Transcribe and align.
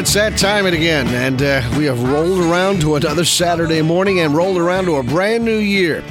it's 0.00 0.14
that 0.14 0.38
time 0.38 0.64
again, 0.64 1.06
and 1.08 1.42
uh, 1.42 1.60
we 1.76 1.84
have 1.84 2.02
rolled 2.02 2.38
around 2.38 2.80
to 2.80 2.94
another 2.94 3.22
Saturday 3.22 3.82
morning 3.82 4.20
and 4.20 4.34
rolled 4.34 4.56
around 4.56 4.86
to 4.86 4.96
a 4.96 5.02
brand 5.02 5.44
new 5.44 5.58
year. 5.58 6.02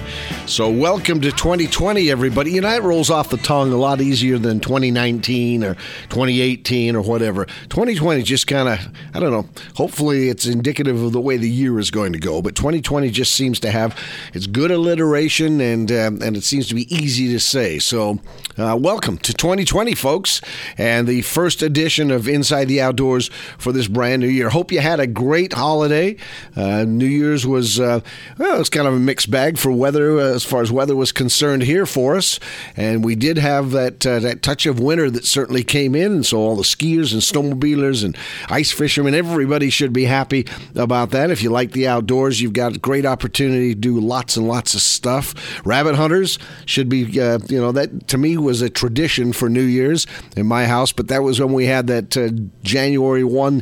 So, 0.50 0.68
welcome 0.68 1.22
to 1.22 1.32
2020, 1.32 2.10
everybody. 2.10 2.54
You 2.54 2.62
know, 2.62 2.74
it 2.74 2.82
rolls 2.82 3.12
off 3.12 3.30
the 3.30 3.38
tongue 3.38 3.72
a 3.72 3.78
lot 3.78 4.02
easier 4.02 4.40
than 4.40 4.60
2019 4.60 5.64
or 5.64 5.76
2018 5.76 6.96
or 6.96 7.04
whatever. 7.04 7.46
2020 7.46 8.24
just 8.24 8.48
kind 8.48 8.68
of, 8.68 8.80
I 9.14 9.20
don't 9.20 9.32
know, 9.32 9.48
hopefully 9.76 10.28
it's 10.28 10.48
indicative 10.48 11.04
of 11.04 11.12
the 11.12 11.22
way 11.22 11.38
the 11.38 11.48
year 11.48 11.78
is 11.78 11.92
going 11.92 12.14
to 12.14 12.20
go. 12.20 12.42
But 12.42 12.56
2020 12.56 13.12
just 13.12 13.36
seems 13.36 13.60
to 13.60 13.70
have 13.70 13.96
its 14.34 14.48
good 14.48 14.72
alliteration 14.72 15.62
and, 15.62 15.92
uh, 15.92 16.10
and 16.20 16.36
it 16.36 16.44
seems 16.44 16.68
to 16.70 16.74
be 16.74 16.92
easy 16.94 17.32
to 17.32 17.40
say. 17.40 17.78
So, 17.78 18.18
uh, 18.58 18.76
welcome 18.76 19.20
to 19.20 19.34
2020, 19.36 19.94
folks, 19.94 20.42
and 20.80 21.08
the 21.08 21.22
first 21.22 21.62
edition 21.62 22.10
of 22.10 22.28
Inside 22.28 22.66
the 22.66 22.82
Outdoors 22.82 23.28
for 23.60 23.72
this 23.72 23.88
brand 23.88 24.24
new 24.24 24.28
year. 24.28 24.50
Hope 24.50 24.72
you 24.72 24.80
had 24.80 25.00
a 25.00 25.06
great 25.06 25.54
holiday. 25.54 26.18
Uh, 26.56 26.86
new 26.86 27.06
Year's 27.06 27.46
was, 27.46 27.80
uh, 27.80 28.00
well, 28.40 28.66
kind 28.66 28.88
of 28.88 28.96
a 28.96 29.00
mixed 29.00 29.30
bag 29.30 29.60
for 29.60 29.72
weather 29.72 30.20
uh, 30.20 30.39
as 30.40 30.46
far 30.46 30.62
as 30.62 30.72
weather 30.72 30.96
was 30.96 31.12
concerned 31.12 31.64
here 31.64 31.86
for 31.86 32.16
us, 32.16 32.40
and 32.78 33.04
we 33.04 33.14
did 33.14 33.38
have 33.38 33.72
that 33.72 34.06
uh, 34.06 34.20
that 34.20 34.42
touch 34.42 34.66
of 34.66 34.80
winter 34.80 35.10
that 35.12 35.26
certainly 35.26 35.64
came 35.64 35.96
in, 35.96 36.12
and 36.14 36.26
so 36.26 36.38
all 36.38 36.56
the 36.56 36.64
skiers 36.64 37.12
and 37.12 37.22
snowmobilers 37.22 38.06
and 38.06 38.18
ice 38.50 38.72
fishermen, 38.72 39.14
everybody 39.14 39.70
should 39.70 39.92
be 39.92 40.06
happy 40.06 40.48
about 40.76 41.10
that. 41.12 41.30
If 41.30 41.44
you 41.44 41.50
like 41.50 41.72
the 41.72 41.88
outdoors, 41.88 42.40
you've 42.40 42.54
got 42.54 42.78
a 42.78 42.80
great 42.80 43.06
opportunity 43.06 43.74
to 43.74 43.80
do 43.80 44.00
lots 44.00 44.38
and 44.38 44.48
lots 44.48 44.74
of 44.74 44.82
stuff. 44.82 45.34
Rabbit 45.66 45.96
hunters 45.96 46.40
should 46.66 46.88
be, 46.88 47.20
uh, 47.20 47.40
you 47.50 47.60
know, 47.60 47.74
that 47.74 48.08
to 48.08 48.18
me 48.18 48.38
was 48.38 48.62
a 48.62 48.70
tradition 48.70 49.34
for 49.34 49.50
New 49.50 49.64
Year's 49.64 50.08
in 50.38 50.46
my 50.46 50.66
house, 50.68 50.94
but 50.94 51.10
that 51.10 51.22
was 51.22 51.42
when 51.42 51.52
we 51.52 51.66
had 51.66 51.88
that 51.88 52.16
uh, 52.16 52.30
January 52.64 53.26
one 53.26 53.62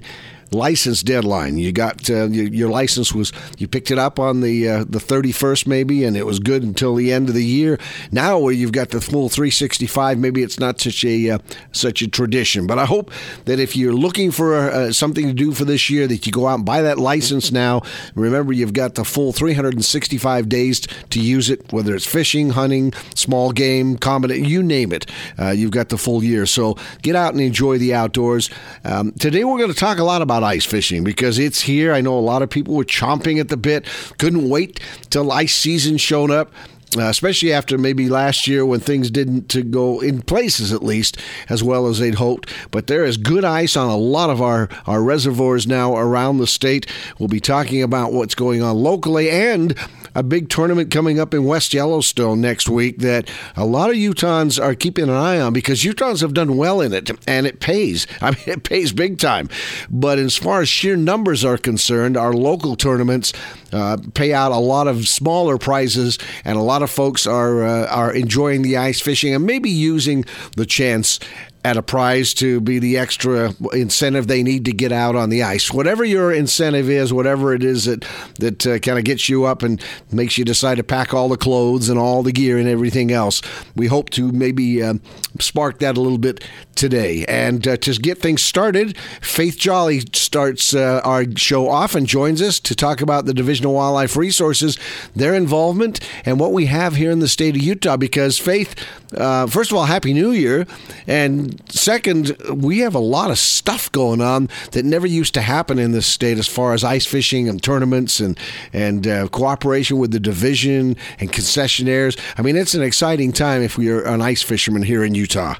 license 0.51 1.03
deadline. 1.03 1.57
You 1.57 1.71
got 1.71 2.09
uh, 2.09 2.27
your, 2.27 2.69
license 2.69 3.13
was 3.13 3.31
you 3.57 3.67
picked 3.67 3.91
it 3.91 3.97
up 3.97 4.19
on 4.19 4.41
the 4.41 4.67
uh, 4.67 4.79
the 4.79 4.99
31st 4.99 5.67
maybe, 5.67 6.03
and 6.03 6.17
it 6.17 6.25
was 6.25 6.39
good 6.39 6.63
until 6.63 6.95
the 6.95 7.11
end 7.11 7.29
of 7.29 7.35
the 7.35 7.45
year. 7.45 7.79
Now 8.11 8.39
where 8.39 8.53
you've 8.53 8.71
got 8.71 8.89
the 8.89 9.01
full 9.01 9.29
365, 9.29 10.17
maybe 10.17 10.43
it's 10.43 10.59
not 10.59 10.79
such 10.79 11.03
a 11.05 11.31
uh, 11.31 11.39
such 11.71 12.01
a 12.01 12.07
tradition. 12.07 12.67
But 12.67 12.79
I 12.79 12.85
hope 12.85 13.11
that 13.45 13.59
if 13.59 13.75
you're 13.75 13.93
looking 13.93 14.31
for 14.31 14.55
uh, 14.55 14.91
something 14.91 15.27
to 15.27 15.33
do 15.33 15.51
for 15.51 15.65
this 15.65 15.89
year, 15.89 16.07
that 16.07 16.25
you 16.25 16.31
go 16.31 16.47
out 16.47 16.55
and 16.55 16.65
buy 16.65 16.81
that 16.81 16.97
license 16.97 17.51
now. 17.51 17.81
Remember, 18.15 18.53
you've 18.53 18.73
got 18.73 18.95
the 18.95 19.05
full 19.05 19.33
365 19.33 20.49
days 20.49 20.81
to 21.09 21.19
use 21.19 21.49
it, 21.49 21.71
whether 21.71 21.95
it's 21.95 22.05
fishing, 22.05 22.51
hunting, 22.51 22.93
small 23.15 23.51
game, 23.51 23.97
combat, 23.97 24.37
you 24.37 24.63
name 24.63 24.91
it. 24.91 25.05
Uh, 25.39 25.49
you've 25.49 25.71
got 25.71 25.89
the 25.89 25.97
full 25.97 26.23
year. 26.23 26.45
So 26.45 26.77
get 27.01 27.15
out 27.15 27.33
and 27.33 27.41
enjoy 27.41 27.77
the 27.77 27.93
outdoors. 27.93 28.49
Um, 28.83 29.11
today 29.13 29.43
we're 29.43 29.57
going 29.57 29.71
to 29.71 29.79
talk 29.79 29.97
a 29.99 30.03
lot 30.03 30.21
about 30.21 30.36
about 30.38 30.47
ice 30.47 30.66
fishing 30.66 31.03
because 31.03 31.39
it's 31.39 31.61
here. 31.61 31.93
I 31.93 32.02
know 32.02 32.17
a 32.17 32.21
lot 32.21 32.41
of 32.41 32.49
people 32.49 32.75
were 32.75 32.85
chomping 32.85 33.39
at 33.39 33.49
the 33.49 33.57
bit, 33.57 33.85
couldn't 34.17 34.49
wait 34.49 34.80
till 35.09 35.31
ice 35.31 35.55
season 35.55 35.97
showed 35.97 36.31
up. 36.31 36.52
Uh, 36.97 37.09
especially 37.09 37.52
after 37.52 37.77
maybe 37.77 38.07
last 38.07 38.47
year 38.47 38.65
when 38.65 38.80
things 38.80 39.11
didn't 39.11 39.49
to 39.49 39.61
go 39.61 39.99
in 39.99 40.21
places 40.21 40.71
at 40.71 40.81
least 40.81 41.17
as 41.49 41.61
well 41.61 41.85
as 41.85 41.99
they'd 41.99 42.15
hoped. 42.15 42.49
But 42.71 42.88
there 42.88 43.03
is 43.03 43.17
good 43.17 43.43
ice 43.43 43.75
on 43.75 43.89
a 43.89 43.97
lot 43.97 44.30
of 44.30 44.41
our, 44.41 44.69
our 44.85 45.03
reservoirs 45.03 45.67
now 45.67 45.97
around 45.97 46.38
the 46.38 46.47
state. 46.47 46.88
We'll 47.19 47.27
be 47.27 47.41
talking 47.41 47.83
about 47.83 48.13
what's 48.13 48.35
going 48.35 48.63
on 48.63 48.77
locally 48.77 49.30
and 49.30 49.75
a 50.17 50.23
big 50.23 50.49
tournament 50.49 50.89
coming 50.89 51.19
up 51.19 51.31
in 51.31 51.45
West 51.45 51.75
Yellowstone 51.75 52.41
next 52.41 52.67
week 52.67 52.97
that 52.97 53.29
a 53.55 53.63
lot 53.63 53.91
of 53.91 53.95
Utahns 53.95 54.61
are 54.61 54.73
keeping 54.73 55.03
an 55.03 55.11
eye 55.11 55.39
on 55.39 55.53
because 55.53 55.83
Utahns 55.83 56.21
have 56.21 56.33
done 56.33 56.57
well 56.57 56.81
in 56.81 56.91
it 56.91 57.11
and 57.27 57.45
it 57.45 57.59
pays. 57.59 58.07
I 58.21 58.31
mean, 58.31 58.43
it 58.47 58.63
pays 58.63 58.91
big 58.91 59.19
time. 59.19 59.47
But 59.92 60.17
as 60.17 60.36
far 60.36 60.61
as 60.61 60.69
sheer 60.69 60.95
numbers 60.95 61.45
are 61.45 61.58
concerned, 61.59 62.17
our 62.17 62.33
local 62.33 62.75
tournaments 62.75 63.31
uh, 63.71 63.97
pay 64.15 64.33
out 64.33 64.52
a 64.52 64.58
lot 64.58 64.87
of 64.87 65.08
smaller 65.08 65.59
prizes, 65.59 66.17
and 66.43 66.58
a 66.58 66.61
lot 66.61 66.81
of 66.81 66.89
folks 66.89 67.27
are 67.27 67.63
uh, 67.63 67.86
are 67.87 68.11
enjoying 68.11 68.63
the 68.63 68.77
ice 68.77 68.99
fishing 68.99 69.36
and 69.36 69.45
maybe 69.45 69.69
using 69.69 70.25
the 70.55 70.65
chance 70.65 71.19
at 71.67 71.76
a 71.76 71.83
prize 71.83 72.33
to 72.33 72.61
be 72.61 72.80
the 72.80 72.98
extra 72.98 73.54
incentive 73.73 74.28
they 74.28 74.42
need 74.42 74.64
to 74.64 74.72
get 74.72 74.94
out 74.94 75.17
on 75.17 75.30
the 75.30 75.44
ice. 75.44 75.70
Whatever 75.70 76.05
your 76.05 76.32
incentive 76.32 76.89
is, 76.89 77.11
whatever 77.11 77.54
it 77.54 77.61
is 77.61 77.83
that 77.83 78.05
that 78.39 78.66
uh, 78.66 78.80
kind 78.80 78.98
of 78.98 79.04
gets 79.04 79.28
you 79.28 79.44
up 79.44 79.64
and 79.64 79.83
makes 80.10 80.38
you 80.38 80.45
decide 80.45 80.76
to 80.76 80.83
pack 80.83 81.14
all 81.14 81.28
the 81.28 81.36
clothes 81.36 81.89
and 81.89 82.00
all 82.00 82.23
the 82.23 82.32
gear 82.32 82.58
and 82.58 82.70
everything 82.70 83.11
else, 83.11 83.42
we 83.76 83.88
hope 83.88 84.10
to 84.11 84.32
maybe 84.32 84.82
uh, 84.82 84.94
spark 85.42 85.80
that 85.80 85.98
a 85.98 86.02
little 86.02 86.17
bit 86.17 86.42
today. 86.76 87.26
And 87.26 87.67
uh, 87.67 87.76
to 87.78 87.94
get 87.95 88.20
things 88.20 88.42
started, 88.42 88.98
Faith 89.22 89.58
Jolly 89.58 90.04
starts 90.14 90.73
uh, 90.73 91.02
our 91.04 91.26
show 91.36 91.70
off 91.70 91.95
and 91.95 92.08
joins 92.08 92.42
us 92.42 92.61
to 92.61 92.76
talk 92.76 93.02
about 93.02 93.26
the 93.26 93.34
Division 93.34 93.66
of 93.66 93.73
Wildlife 93.73 94.16
Resources, 94.16 94.78
their 95.16 95.34
involvement, 95.34 95.99
and 96.23 96.39
what 96.39 96.54
we 96.54 96.67
have 96.67 96.95
here 96.95 97.11
in 97.11 97.20
the 97.20 97.28
state 97.28 97.55
of 97.58 97.61
Utah. 97.61 97.98
Because 97.98 98.38
Faith, 98.39 98.73
uh, 99.17 99.48
first 99.48 99.72
of 99.72 99.78
all, 99.78 99.86
Happy 99.86 100.14
New 100.14 100.32
Year, 100.32 100.66
and 101.08 101.56
second, 101.69 102.35
we 102.53 102.79
have 102.79 102.95
a 102.95 102.99
lot 102.99 103.31
of 103.31 103.37
stuff 103.37 103.91
going 103.91 104.21
on 104.21 104.49
that 104.71 104.85
never 104.85 105.07
used 105.07 105.33
to 105.35 105.41
happen 105.41 105.79
in 105.79 105.91
this 105.91 106.05
state 106.05 106.37
as 106.37 106.47
far 106.47 106.73
as 106.73 106.83
ice 106.83 107.05
fishing 107.05 107.47
and 107.49 107.61
tournaments 107.61 108.19
and 108.19 108.37
and 108.73 109.07
uh, 109.07 109.27
cooperation 109.27 109.97
with 109.97 110.11
the 110.11 110.19
division 110.19 110.95
and 111.19 111.31
concessionaires. 111.31 112.19
I 112.37 112.41
mean, 112.41 112.55
it's 112.55 112.73
an 112.73 112.83
exciting 112.83 113.31
time 113.31 113.61
if 113.61 113.77
we 113.77 113.89
are 113.89 114.01
an 114.01 114.21
ice 114.21 114.41
fisherman 114.41 114.83
here 114.83 115.03
in 115.03 115.15
Utah. 115.15 115.55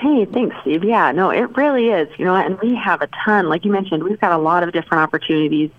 Hey, 0.00 0.24
thanks, 0.24 0.56
Steve. 0.62 0.84
Yeah, 0.84 1.12
no, 1.12 1.30
it 1.30 1.56
really 1.56 1.88
is. 1.88 2.08
You 2.18 2.24
know, 2.24 2.34
and 2.34 2.58
we 2.60 2.74
have 2.74 3.00
a 3.00 3.08
ton. 3.24 3.48
Like 3.48 3.64
you 3.64 3.72
mentioned, 3.72 4.02
we've 4.02 4.20
got 4.20 4.32
a 4.32 4.38
lot 4.38 4.62
of 4.62 4.72
different 4.72 5.02
opportunities. 5.02 5.70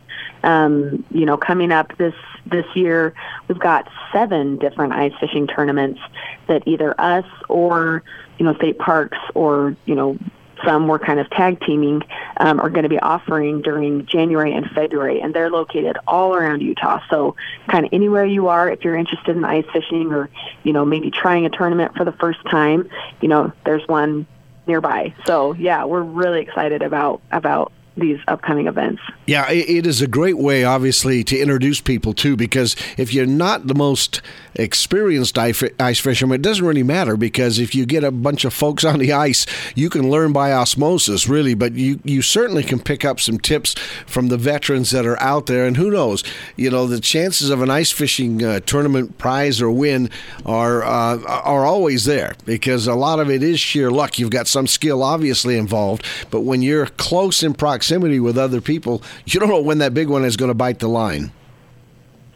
Um, 0.44 1.03
you 1.12 1.25
know, 1.25 1.38
coming 1.38 1.72
up 1.72 1.97
this 1.97 2.13
this 2.45 2.66
year, 2.75 3.13
we've 3.47 3.59
got 3.59 3.89
seven 4.12 4.57
different 4.57 4.94
ice 4.94 5.13
fishing 5.19 5.47
tournaments 5.47 6.00
that 6.47 6.63
either 6.67 7.00
us 7.00 7.25
or 7.50 8.03
you 8.38 8.46
know 8.46 8.56
state 8.56 8.78
parks 8.78 9.18
or 9.34 9.75
you 9.85 9.96
know 9.96 10.18
some 10.63 10.88
we're 10.88 11.00
kind 11.00 11.19
of 11.19 11.29
tag 11.29 11.59
teaming 11.62 12.01
um, 12.38 12.59
are 12.59 12.69
going 12.69 12.84
to 12.84 12.90
be 12.90 13.00
offering 13.00 13.62
during 13.62 14.06
January 14.06 14.53
and 14.53 14.69
February, 14.72 15.19
and 15.19 15.34
they're 15.34 15.50
located 15.50 15.97
all 16.07 16.34
around 16.34 16.62
Utah. 16.62 17.01
So, 17.09 17.35
kind 17.69 17.85
of 17.85 17.94
anywhere 17.94 18.25
you 18.25 18.47
are, 18.47 18.69
if 18.69 18.84
you're 18.84 18.95
interested 18.95 19.35
in 19.35 19.44
ice 19.44 19.66
fishing 19.74 20.13
or 20.13 20.29
you 20.63 20.74
know 20.74 20.85
maybe 20.85 21.12
trying 21.12 21.45
a 21.45 21.50
tournament 21.50 21.95
for 21.95 22.06
the 22.06 22.13
first 22.13 22.40
time, 22.50 22.90
you 23.22 23.28
know 23.28 23.51
there's 23.66 23.88
one 23.88 24.25
nearby. 24.68 25.13
So, 25.25 25.53
yeah, 25.53 25.85
we're 25.85 26.01
really 26.01 26.41
excited 26.41 26.81
about 26.81 27.22
about 27.31 27.72
these 27.97 28.19
upcoming 28.28 28.67
events. 28.67 29.01
Yeah, 29.25 29.50
it 29.50 29.88
is 29.88 30.01
a 30.01 30.07
great 30.07 30.38
way, 30.38 30.63
obviously, 30.63 31.23
to 31.23 31.39
introduce 31.39 31.79
people 31.81 32.13
to 32.16 32.35
because 32.35 32.75
if 32.97 33.13
you're 33.13 33.25
not 33.25 33.67
the 33.67 33.73
most 33.73 34.22
experienced 34.56 35.38
ice 35.38 36.00
fisherman, 36.00 36.35
it 36.35 36.41
doesn't 36.41 36.66
really 36.66 36.83
matter 36.83 37.17
because 37.17 37.57
if 37.57 37.73
you 37.73 37.85
get 37.85 38.03
a 38.03 38.11
bunch 38.11 38.45
of 38.45 38.53
folks 38.53 38.83
on 38.83 39.00
the 39.00 39.13
ice, 39.13 39.45
you 39.75 39.89
can 39.89 40.09
learn 40.09 40.33
by 40.33 40.51
osmosis, 40.51 41.28
really. 41.28 41.53
But 41.53 41.73
you, 41.73 42.00
you 42.03 42.22
certainly 42.22 42.63
can 42.63 42.79
pick 42.79 43.06
up 43.06 43.19
some 43.19 43.39
tips 43.39 43.75
from 44.06 44.27
the 44.27 44.38
veterans 44.38 44.91
that 44.91 45.06
are 45.06 45.19
out 45.22 45.45
there. 45.45 45.66
And 45.66 45.77
who 45.77 45.89
knows, 45.89 46.23
you 46.57 46.69
know, 46.69 46.88
the 46.88 47.00
chances 47.00 47.50
of 47.50 47.62
an 47.62 47.69
ice 47.69 47.91
fishing 47.91 48.44
uh, 48.44 48.59
tournament 48.62 49.17
prize 49.17 49.62
or 49.62 49.72
win 49.72 50.09
are 50.45 50.83
uh, 50.83 51.17
are 51.25 51.66
always 51.66 52.06
there 52.06 52.35
because 52.45 52.88
a 52.88 52.95
lot 52.95 53.19
of 53.19 53.29
it 53.29 53.41
is 53.41 53.59
sheer 53.59 53.89
luck. 53.89 54.19
You've 54.19 54.31
got 54.31 54.47
some 54.47 54.67
skill 54.67 55.01
obviously 55.01 55.57
involved, 55.57 56.06
but 56.29 56.41
when 56.41 56.62
you're 56.62 56.88
close 56.88 57.41
in 57.41 57.53
proximity 57.53 57.84
with 57.91 58.38
other 58.38 58.62
people, 58.62 59.01
you 59.25 59.40
don't 59.40 59.50
know 59.50 59.62
when 59.62 59.79
that 59.79 59.94
big 59.94 60.09
one 60.09 60.25
is 60.25 60.38
going 60.38 60.50
to 60.50 60.56
bite 60.56 60.79
the 60.79 60.88
line. 60.88 61.31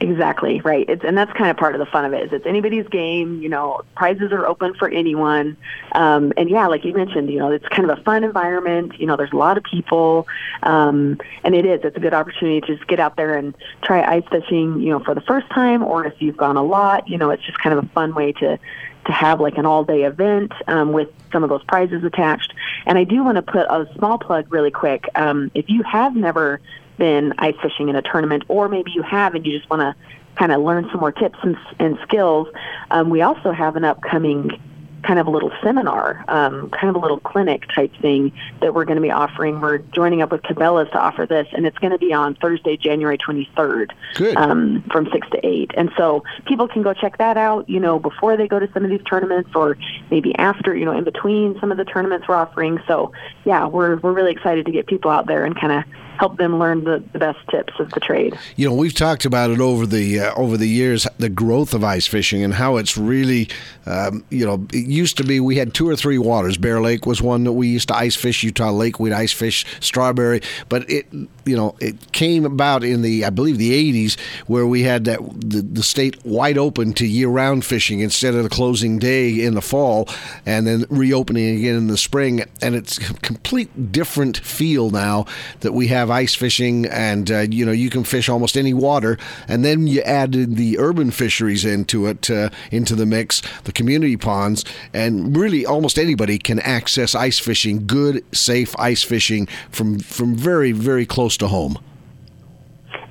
Exactly 0.01 0.61
right. 0.61 0.85
It's 0.87 1.03
and 1.03 1.17
that's 1.17 1.31
kind 1.33 1.49
of 1.49 1.57
part 1.57 1.75
of 1.75 1.79
the 1.79 1.85
fun 1.85 2.05
of 2.05 2.13
it. 2.13 2.27
Is 2.27 2.31
it's 2.31 2.45
anybody's 2.45 2.87
game. 2.87 3.41
You 3.41 3.49
know, 3.49 3.81
prizes 3.97 4.31
are 4.31 4.47
open 4.47 4.73
for 4.75 4.87
anyone. 4.87 5.57
Um, 5.91 6.31
and 6.37 6.49
yeah, 6.49 6.67
like 6.67 6.85
you 6.85 6.93
mentioned, 6.93 7.29
you 7.29 7.37
know, 7.37 7.51
it's 7.51 7.67
kind 7.67 7.89
of 7.89 7.99
a 7.99 8.01
fun 8.03 8.23
environment. 8.23 8.97
You 8.97 9.07
know, 9.07 9.17
there's 9.17 9.33
a 9.33 9.35
lot 9.35 9.57
of 9.57 9.63
people, 9.65 10.25
um, 10.63 11.19
and 11.43 11.53
it 11.53 11.65
is. 11.65 11.81
It's 11.83 11.97
a 11.97 11.99
good 11.99 12.13
opportunity 12.13 12.61
to 12.61 12.77
just 12.77 12.87
get 12.87 13.01
out 13.01 13.17
there 13.17 13.35
and 13.35 13.53
try 13.81 14.01
ice 14.01 14.23
fishing. 14.31 14.79
You 14.79 14.91
know, 14.91 14.99
for 14.99 15.13
the 15.13 15.21
first 15.21 15.49
time, 15.49 15.83
or 15.83 16.05
if 16.05 16.13
you've 16.19 16.37
gone 16.37 16.55
a 16.55 16.63
lot. 16.63 17.09
You 17.09 17.17
know, 17.17 17.29
it's 17.29 17.43
just 17.43 17.59
kind 17.59 17.77
of 17.77 17.83
a 17.83 17.87
fun 17.89 18.15
way 18.15 18.31
to 18.33 18.57
to 19.05 19.11
have 19.11 19.39
like 19.39 19.57
an 19.57 19.65
all 19.65 19.83
day 19.83 20.03
event 20.03 20.51
um, 20.67 20.91
with 20.91 21.09
some 21.31 21.43
of 21.43 21.49
those 21.49 21.63
prizes 21.63 22.03
attached. 22.03 22.53
And 22.85 22.97
I 22.97 23.03
do 23.03 23.23
want 23.23 23.35
to 23.37 23.41
put 23.41 23.65
a 23.67 23.87
small 23.97 24.17
plug 24.17 24.51
really 24.51 24.71
quick. 24.71 25.05
Um, 25.15 25.51
if 25.53 25.69
you 25.69 25.83
have 25.83 26.15
never 26.15 26.61
been 26.97 27.33
ice 27.37 27.55
fishing 27.61 27.89
in 27.89 27.95
a 27.95 28.01
tournament, 28.01 28.43
or 28.47 28.67
maybe 28.67 28.91
you 28.91 29.01
have 29.01 29.33
and 29.35 29.45
you 29.45 29.57
just 29.57 29.69
want 29.69 29.81
to 29.81 29.95
kind 30.35 30.51
of 30.51 30.61
learn 30.61 30.87
some 30.91 30.99
more 30.99 31.11
tips 31.11 31.39
and, 31.41 31.57
and 31.79 31.97
skills. 32.03 32.47
Um, 32.91 33.09
we 33.09 33.21
also 33.21 33.51
have 33.51 33.75
an 33.75 33.83
upcoming 33.83 34.61
kind 35.03 35.19
of 35.19 35.27
a 35.27 35.29
little 35.29 35.51
seminar, 35.63 36.23
um, 36.27 36.69
kind 36.69 36.89
of 36.89 36.95
a 36.95 36.99
little 36.99 37.19
clinic 37.19 37.63
type 37.73 37.91
thing 38.01 38.31
that 38.61 38.73
we're 38.73 38.85
going 38.85 38.97
to 38.97 39.01
be 39.01 39.11
offering. 39.11 39.61
We're 39.61 39.79
joining 39.79 40.21
up 40.21 40.31
with 40.31 40.41
Cabela's 40.41 40.89
to 40.91 40.99
offer 40.99 41.25
this, 41.25 41.47
and 41.53 41.65
it's 41.65 41.77
going 41.77 41.91
to 41.91 41.97
be 41.97 42.13
on 42.13 42.35
Thursday, 42.35 42.77
January 42.77 43.17
23rd, 43.17 43.91
um, 44.35 44.83
from 44.91 45.09
6 45.11 45.29
to 45.31 45.45
8. 45.45 45.71
And 45.75 45.91
so 45.97 46.23
people 46.45 46.67
can 46.67 46.81
go 46.81 46.93
check 46.93 47.17
that 47.17 47.37
out, 47.37 47.69
you 47.69 47.79
know, 47.79 47.99
before 47.99 48.37
they 48.37 48.47
go 48.47 48.59
to 48.59 48.69
some 48.73 48.83
of 48.83 48.89
these 48.89 49.03
tournaments 49.03 49.51
or 49.55 49.77
maybe 50.11 50.35
after, 50.35 50.75
you 50.75 50.85
know, 50.85 50.97
in 50.97 51.03
between 51.03 51.59
some 51.59 51.71
of 51.71 51.77
the 51.77 51.85
tournaments 51.85 52.27
we're 52.27 52.35
offering. 52.35 52.79
So, 52.87 53.11
yeah, 53.45 53.67
we're, 53.67 53.97
we're 53.97 54.13
really 54.13 54.31
excited 54.31 54.65
to 54.65 54.71
get 54.71 54.87
people 54.87 55.11
out 55.11 55.27
there 55.27 55.45
and 55.45 55.59
kind 55.59 55.73
of 55.73 55.83
help 56.19 56.37
them 56.37 56.59
learn 56.59 56.83
the, 56.83 57.01
the 57.13 57.19
best 57.19 57.39
tips 57.49 57.73
of 57.79 57.89
the 57.91 57.99
trade. 57.99 58.37
You 58.57 58.67
know, 58.67 58.75
we've 58.75 58.93
talked 58.93 59.23
about 59.23 59.49
it 59.51 59.61
over 59.61 59.85
the 59.85 60.19
uh, 60.19 60.33
over 60.35 60.57
the 60.57 60.67
years, 60.67 61.07
the 61.17 61.29
growth 61.29 61.73
of 61.73 61.83
ice 61.83 62.05
fishing 62.05 62.43
and 62.43 62.53
how 62.53 62.75
it's 62.75 62.97
really, 62.97 63.47
um, 63.85 64.25
you 64.29 64.45
know, 64.45 64.67
used 64.89 65.17
to 65.17 65.23
be 65.23 65.39
we 65.39 65.55
had 65.55 65.73
two 65.73 65.87
or 65.87 65.95
three 65.95 66.17
waters. 66.17 66.57
Bear 66.57 66.81
Lake 66.81 67.05
was 67.05 67.21
one 67.21 67.43
that 67.45 67.53
we 67.53 67.67
used 67.67 67.87
to 67.89 67.95
ice 67.95 68.15
fish. 68.15 68.43
Utah 68.43 68.71
Lake 68.71 68.99
we'd 68.99 69.13
ice 69.13 69.31
fish. 69.31 69.65
Strawberry, 69.79 70.41
but 70.67 70.89
it, 70.89 71.05
you 71.45 71.55
know, 71.55 71.75
it 71.79 72.11
came 72.11 72.45
about 72.45 72.83
in 72.83 73.01
the 73.01 73.25
I 73.25 73.29
believe 73.29 73.57
the 73.57 73.71
'80s 73.93 74.19
where 74.47 74.67
we 74.67 74.83
had 74.83 75.05
that 75.05 75.19
the, 75.39 75.61
the 75.61 75.83
state 75.83 76.23
wide 76.25 76.57
open 76.57 76.93
to 76.93 77.07
year-round 77.07 77.63
fishing 77.63 77.99
instead 77.99 78.35
of 78.35 78.43
the 78.43 78.49
closing 78.49 78.99
day 78.99 79.43
in 79.43 79.53
the 79.53 79.61
fall 79.61 80.09
and 80.45 80.67
then 80.67 80.85
reopening 80.89 81.57
again 81.57 81.75
in 81.75 81.87
the 81.87 81.97
spring. 81.97 82.43
And 82.61 82.75
it's 82.75 82.97
a 82.97 83.13
complete 83.15 83.91
different 83.91 84.37
feel 84.37 84.89
now 84.89 85.25
that 85.61 85.73
we 85.73 85.87
have 85.87 85.99
have 85.99 86.09
ice 86.09 86.33
fishing, 86.33 86.85
and 86.87 87.29
uh, 87.29 87.39
you 87.39 87.65
know 87.65 87.71
you 87.71 87.89
can 87.89 88.03
fish 88.03 88.29
almost 88.29 88.57
any 88.57 88.73
water. 88.73 89.17
And 89.47 89.63
then 89.63 89.87
you 89.87 90.01
added 90.01 90.55
the 90.55 90.79
urban 90.79 91.11
fisheries 91.11 91.65
into 91.65 92.07
it, 92.07 92.29
uh, 92.29 92.49
into 92.71 92.95
the 92.95 93.05
mix, 93.05 93.41
the 93.63 93.71
community 93.71 94.17
ponds, 94.17 94.65
and 94.93 95.35
really 95.35 95.65
almost 95.65 95.97
anybody 95.97 96.37
can 96.37 96.59
access 96.59 97.15
ice 97.15 97.39
fishing, 97.39 97.85
good, 97.85 98.23
safe 98.35 98.75
ice 98.79 99.03
fishing 99.03 99.47
from 99.71 99.99
from 99.99 100.35
very 100.35 100.71
very 100.71 101.05
close 101.05 101.37
to 101.37 101.47
home. 101.47 101.77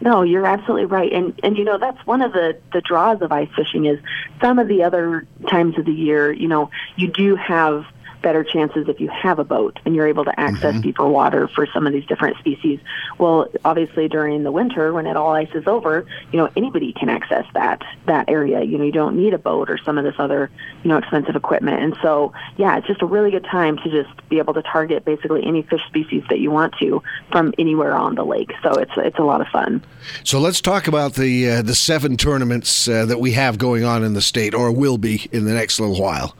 No, 0.01 0.23
you're 0.23 0.47
absolutely 0.47 0.87
right, 0.87 1.13
and 1.13 1.39
and 1.43 1.57
you 1.59 1.65
know 1.65 1.79
that's 1.79 2.05
one 2.07 2.23
of 2.23 2.33
the 2.33 2.57
the 2.73 2.81
draws 2.81 3.21
of 3.21 3.33
ice 3.33 3.49
fishing 3.57 3.87
is 3.87 3.99
some 4.41 4.59
of 4.59 4.69
the 4.69 4.83
other 4.83 5.27
times 5.49 5.77
of 5.79 5.85
the 5.85 5.93
year, 5.93 6.33
you 6.33 6.47
know, 6.47 6.71
you 6.97 7.09
do 7.09 7.35
have 7.35 7.85
better 8.23 8.45
chances 8.45 8.89
if 8.89 9.01
you 9.01 9.09
have 9.09 9.39
a 9.39 9.45
boat 9.45 9.79
and 9.85 9.95
you're 9.95 10.07
able 10.07 10.25
to 10.25 10.41
access 10.41 10.73
mm-hmm. 10.75 10.81
deeper 10.83 11.07
water 11.07 11.49
for 11.49 11.67
some 11.73 11.87
of 11.87 11.93
these 11.93 12.07
different 12.07 12.37
species. 12.39 12.81
Well, 13.19 13.49
obviously 13.65 14.09
during 14.09 14.43
the 14.43 14.53
winter 14.53 14.93
when 14.93 15.07
it 15.07 15.17
all 15.17 15.33
ices 15.33 15.67
over, 15.67 16.07
you 16.33 16.39
know, 16.39 16.51
anybody 16.57 16.93
can 16.93 17.09
access 17.09 17.45
that 17.55 17.83
that 18.07 18.29
area. 18.29 18.63
You 18.63 18.79
know, 18.79 18.85
you 18.85 18.93
don't 18.93 19.17
need 19.17 19.35
a 19.35 19.39
boat 19.39 19.71
or 19.71 19.79
some 19.79 19.99
of 19.99 20.05
this 20.05 20.15
other, 20.19 20.51
you 20.83 20.89
know, 20.89 20.99
expensive 20.99 21.37
equipment. 21.37 21.83
And 21.83 21.97
so, 22.03 22.33
yeah, 22.57 22.77
it's 22.79 22.87
just 22.87 23.03
a 23.03 23.07
really 23.07 23.31
good 23.31 23.45
time 23.45 23.77
to 23.79 23.91
just 23.91 24.29
be 24.29 24.39
able 24.39 24.55
to 24.55 24.63
target 24.63 25.05
basically 25.05 25.45
any 25.45 25.63
fish 25.63 25.83
species 25.87 26.25
that 26.29 26.41
you 26.41 26.51
want 26.51 26.75
to 26.81 27.03
from 27.31 27.55
anywhere 27.59 27.95
on 27.95 28.15
the 28.15 28.25
lake. 28.25 28.53
So 28.63 28.73
it's 28.73 28.93
it's 28.97 29.19
a 29.19 29.25
lot 29.25 29.41
of 29.41 29.49
fun. 29.49 29.85
So 30.25 30.41
let's 30.41 30.61
talk 30.61 30.89
about 30.89 31.15
the 31.15 31.51
uh, 31.51 31.63
the 31.63 31.75
seven 31.75 32.17
tournaments 32.17 32.89
uh, 32.89 33.07
that 33.07 33.21
we 33.21 33.33
have 33.33 33.59
going 33.59 33.85
on 33.85 34.03
in 34.05 34.15
the 34.15 34.23
state 34.23 34.55
or 34.55 34.73
will 34.73 34.99
be 34.99 35.29
in 35.33 35.45
the 35.45 35.53
next 35.53 35.81
little 35.81 36.01
while. 36.01 36.35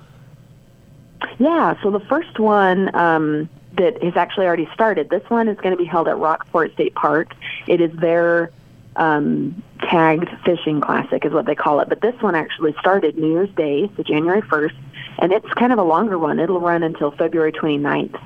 Yeah, 1.39 1.81
so 1.83 1.91
the 1.91 2.01
first 2.01 2.39
one 2.39 2.95
um, 2.95 3.49
that 3.77 4.03
has 4.03 4.17
actually 4.17 4.47
already 4.47 4.69
started, 4.75 5.11
this 5.11 5.29
one 5.29 5.49
is 5.49 5.57
going 5.59 5.71
to 5.71 5.77
be 5.77 5.85
held 5.85 6.09
at 6.09 6.19
Rockport 6.19 6.73
State 6.75 6.95
Park. 6.95 7.35
It 7.67 7.81
is 7.81 7.93
their 7.99 8.51
um, 8.97 9.63
tagged 9.81 10.29
fishing 10.45 10.81
classic, 10.81 11.25
is 11.25 11.33
what 11.33 11.47
they 11.47 11.55
call 11.55 11.81
it. 11.81 11.89
But 11.89 12.01
this 12.01 12.21
one 12.21 12.35
actually 12.35 12.75
started 12.81 13.17
New 13.17 13.31
Year's 13.31 13.51
Day, 13.51 13.91
so 13.97 14.03
January 14.03 14.43
1st, 14.43 14.77
and 15.21 15.33
it's 15.33 15.49
kind 15.55 15.73
of 15.73 15.79
a 15.79 15.85
longer 15.85 16.19
one. 16.19 16.39
It'll 16.39 16.61
run 16.61 16.83
until 16.83 17.11
February 17.13 17.53
29th. 17.53 18.21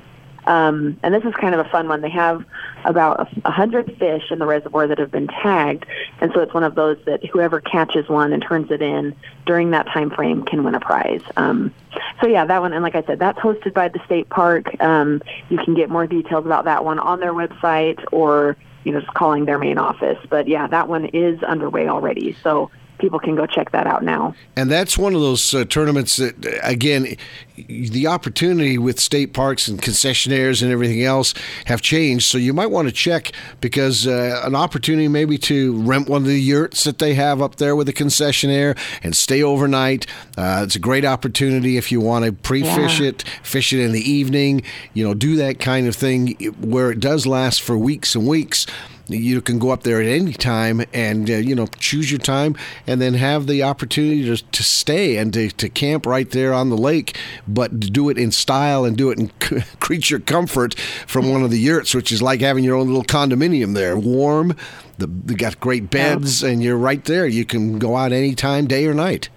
Um, 0.45 0.99
and 1.03 1.13
this 1.13 1.23
is 1.23 1.33
kind 1.35 1.55
of 1.55 1.65
a 1.65 1.69
fun 1.69 1.87
one. 1.87 2.01
They 2.01 2.09
have 2.09 2.43
about 2.83 3.29
a 3.45 3.51
hundred 3.51 3.95
fish 3.97 4.23
in 4.29 4.39
the 4.39 4.45
reservoir 4.45 4.87
that 4.87 4.97
have 4.97 5.11
been 5.11 5.27
tagged, 5.27 5.85
and 6.19 6.31
so 6.33 6.41
it's 6.41 6.53
one 6.53 6.63
of 6.63 6.75
those 6.75 6.97
that 7.05 7.25
whoever 7.25 7.61
catches 7.61 8.09
one 8.09 8.33
and 8.33 8.43
turns 8.43 8.69
it 8.69 8.81
in 8.81 9.15
during 9.45 9.71
that 9.71 9.87
time 9.87 10.09
frame 10.09 10.43
can 10.43 10.63
win 10.63 10.75
a 10.75 10.81
prize. 10.81 11.21
Um, 11.37 11.73
so 12.21 12.27
yeah, 12.27 12.45
that 12.45 12.61
one, 12.61 12.73
and 12.73 12.83
like 12.83 12.95
I 12.95 13.03
said, 13.03 13.19
that's 13.19 13.39
hosted 13.39 13.73
by 13.73 13.89
the 13.89 13.99
state 14.05 14.29
park. 14.29 14.81
Um, 14.81 15.21
you 15.49 15.57
can 15.57 15.73
get 15.73 15.89
more 15.89 16.07
details 16.07 16.45
about 16.45 16.65
that 16.65 16.85
one 16.85 16.99
on 16.99 17.19
their 17.19 17.33
website 17.33 18.03
or 18.11 18.57
you 18.83 18.91
know 18.91 19.01
just 19.01 19.13
calling 19.13 19.45
their 19.45 19.59
main 19.59 19.77
office. 19.77 20.17
But 20.29 20.47
yeah, 20.47 20.67
that 20.67 20.87
one 20.87 21.05
is 21.05 21.41
underway 21.43 21.87
already. 21.87 22.35
So 22.43 22.71
people 22.99 23.19
can 23.19 23.35
go 23.35 23.45
check 23.45 23.71
that 23.71 23.87
out 23.87 24.03
now. 24.03 24.35
And 24.55 24.69
that's 24.71 24.97
one 24.97 25.13
of 25.13 25.21
those 25.21 25.53
uh, 25.53 25.65
tournaments 25.65 26.17
that, 26.17 26.35
again, 26.63 27.17
the 27.55 28.07
opportunity 28.07 28.77
with 28.77 28.99
state 28.99 29.33
parks 29.33 29.67
and 29.67 29.81
concessionaires 29.81 30.61
and 30.61 30.71
everything 30.71 31.03
else 31.03 31.33
have 31.65 31.81
changed. 31.81 32.25
So 32.25 32.37
you 32.37 32.53
might 32.53 32.71
want 32.71 32.87
to 32.87 32.93
check 32.93 33.31
because 33.61 34.07
uh, 34.07 34.41
an 34.43 34.55
opportunity 34.55 35.07
maybe 35.07 35.37
to 35.39 35.79
rent 35.81 36.09
one 36.09 36.21
of 36.21 36.27
the 36.27 36.39
yurts 36.39 36.83
that 36.85 36.99
they 36.99 37.13
have 37.13 37.41
up 37.41 37.57
there 37.57 37.75
with 37.75 37.87
the 37.87 37.93
concessionaire 37.93 38.77
and 39.03 39.15
stay 39.15 39.43
overnight. 39.43 40.07
Uh, 40.37 40.61
it's 40.63 40.75
a 40.75 40.79
great 40.79 41.05
opportunity 41.05 41.77
if 41.77 41.91
you 41.91 41.99
want 41.99 42.25
to 42.25 42.31
pre-fish 42.31 42.99
yeah. 42.99 43.09
it, 43.09 43.23
fish 43.43 43.73
it 43.73 43.79
in 43.79 43.91
the 43.91 44.09
evening. 44.09 44.63
You 44.93 45.05
know, 45.05 45.13
do 45.13 45.35
that 45.35 45.59
kind 45.59 45.87
of 45.87 45.95
thing 45.95 46.35
where 46.59 46.91
it 46.91 46.99
does 46.99 47.27
last 47.27 47.61
for 47.61 47.77
weeks 47.77 48.15
and 48.15 48.27
weeks 48.27 48.65
you 49.07 49.41
can 49.41 49.59
go 49.59 49.71
up 49.71 49.83
there 49.83 50.01
at 50.01 50.07
any 50.07 50.33
time 50.33 50.81
and 50.93 51.29
uh, 51.29 51.33
you 51.33 51.55
know 51.55 51.67
choose 51.79 52.09
your 52.11 52.19
time 52.19 52.55
and 52.87 53.01
then 53.01 53.13
have 53.13 53.47
the 53.47 53.61
opportunity 53.61 54.23
to, 54.23 54.43
to 54.51 54.63
stay 54.63 55.17
and 55.17 55.33
to, 55.33 55.49
to 55.51 55.69
camp 55.69 56.05
right 56.05 56.31
there 56.31 56.53
on 56.53 56.69
the 56.69 56.77
lake 56.77 57.17
but 57.47 57.79
do 57.79 58.09
it 58.09 58.17
in 58.17 58.31
style 58.31 58.85
and 58.85 58.97
do 58.97 59.11
it 59.11 59.19
in 59.19 59.27
creature 59.79 60.19
comfort 60.19 60.77
from 61.07 61.29
one 61.29 61.43
of 61.43 61.51
the 61.51 61.59
yurts 61.59 61.93
which 61.93 62.11
is 62.11 62.21
like 62.21 62.41
having 62.41 62.63
your 62.63 62.75
own 62.75 62.87
little 62.87 63.03
condominium 63.03 63.73
there. 63.73 63.97
Warm 63.97 64.55
the, 64.97 65.07
they 65.07 65.35
got 65.35 65.59
great 65.59 65.89
beds 65.89 66.43
and 66.43 66.63
you're 66.63 66.77
right 66.77 67.03
there. 67.05 67.25
You 67.25 67.45
can 67.45 67.79
go 67.79 67.95
out 67.95 68.11
anytime 68.11 68.67
day 68.67 68.85
or 68.85 68.93
night 68.93 69.29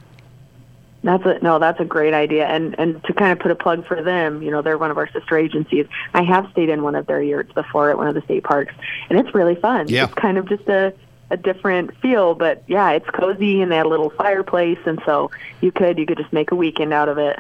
that's 1.07 1.25
a 1.25 1.39
no, 1.43 1.59
that's 1.59 1.81
a 1.81 1.85
great 1.85 2.15
idea. 2.15 2.47
And 2.47 2.75
and 2.79 3.03
to 3.05 3.13
kind 3.13 3.33
of 3.33 3.39
put 3.39 3.51
a 3.51 3.55
plug 3.55 3.87
for 3.87 4.03
them, 4.03 4.43
you 4.43 4.51
know, 4.51 4.63
they're 4.63 4.79
one 4.79 4.91
of 4.91 4.99
our 4.99 5.11
sister 5.11 5.39
agencies. 5.39 5.87
I 6.15 6.23
have 6.23 6.49
stayed 6.53 6.69
in 6.69 6.83
one 6.83 6.95
of 6.95 7.07
their 7.07 7.23
yurts 7.23 7.53
before 7.53 7.91
at 7.91 7.97
one 7.97 8.09
of 8.09 8.15
the 8.15 8.23
state 8.23 8.45
parks, 8.45 8.75
and 9.09 9.19
it's 9.19 9.35
really 9.35 9.55
fun. 9.55 9.89
Yeah. 9.89 10.05
It's 10.05 10.15
kind 10.15 10.39
of 10.39 10.49
just 10.49 10.69
a 10.69 10.95
a 11.31 11.37
different 11.37 11.97
feel, 11.99 12.35
but 12.35 12.63
yeah, 12.67 12.91
it's 12.93 13.09
cozy 13.11 13.61
and 13.61 13.71
they 13.71 13.77
had 13.77 13.87
a 13.87 13.89
little 13.89 14.11
fireplace, 14.11 14.79
and 14.87 15.01
so 15.05 15.31
you 15.61 15.73
could 15.73 15.99
you 15.99 16.07
could 16.07 16.19
just 16.19 16.33
make 16.33 16.51
a 16.53 16.57
weekend 16.57 16.93
out 16.93 17.09
of 17.09 17.19
it. 17.19 17.39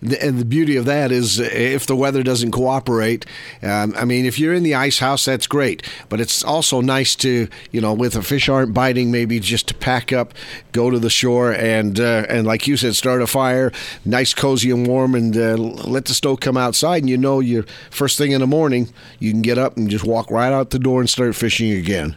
And 0.00 0.38
the 0.38 0.44
beauty 0.44 0.76
of 0.76 0.84
that 0.86 1.12
is 1.12 1.38
if 1.38 1.86
the 1.86 1.96
weather 1.96 2.22
doesn't 2.22 2.52
cooperate, 2.52 3.26
um, 3.62 3.94
I 3.96 4.04
mean, 4.04 4.26
if 4.26 4.38
you're 4.38 4.54
in 4.54 4.62
the 4.62 4.74
ice 4.74 4.98
house, 4.98 5.24
that's 5.24 5.46
great. 5.46 5.82
But 6.08 6.20
it's 6.20 6.42
also 6.42 6.80
nice 6.80 7.14
to, 7.16 7.48
you 7.70 7.80
know, 7.80 7.92
with 7.92 8.14
the 8.14 8.22
fish 8.22 8.48
aren't 8.48 8.74
biting, 8.74 9.10
maybe 9.10 9.40
just 9.40 9.68
to 9.68 9.74
pack 9.74 10.12
up, 10.12 10.34
go 10.72 10.90
to 10.90 10.98
the 10.98 11.10
shore, 11.10 11.52
and 11.52 11.98
uh, 11.98 12.26
and 12.28 12.46
like 12.46 12.66
you 12.66 12.76
said, 12.76 12.94
start 12.94 13.22
a 13.22 13.26
fire, 13.26 13.72
nice, 14.04 14.34
cozy, 14.34 14.70
and 14.70 14.86
warm, 14.86 15.14
and 15.14 15.36
uh, 15.36 15.56
let 15.56 16.06
the 16.06 16.14
stove 16.14 16.40
come 16.40 16.56
outside. 16.56 17.02
And 17.02 17.10
you 17.10 17.16
know, 17.16 17.40
your 17.40 17.64
first 17.90 18.18
thing 18.18 18.32
in 18.32 18.40
the 18.40 18.46
morning, 18.46 18.92
you 19.18 19.30
can 19.32 19.42
get 19.42 19.58
up 19.58 19.76
and 19.76 19.88
just 19.88 20.04
walk 20.04 20.30
right 20.30 20.52
out 20.52 20.70
the 20.70 20.78
door 20.78 21.00
and 21.00 21.08
start 21.08 21.34
fishing 21.34 21.72
again. 21.72 22.16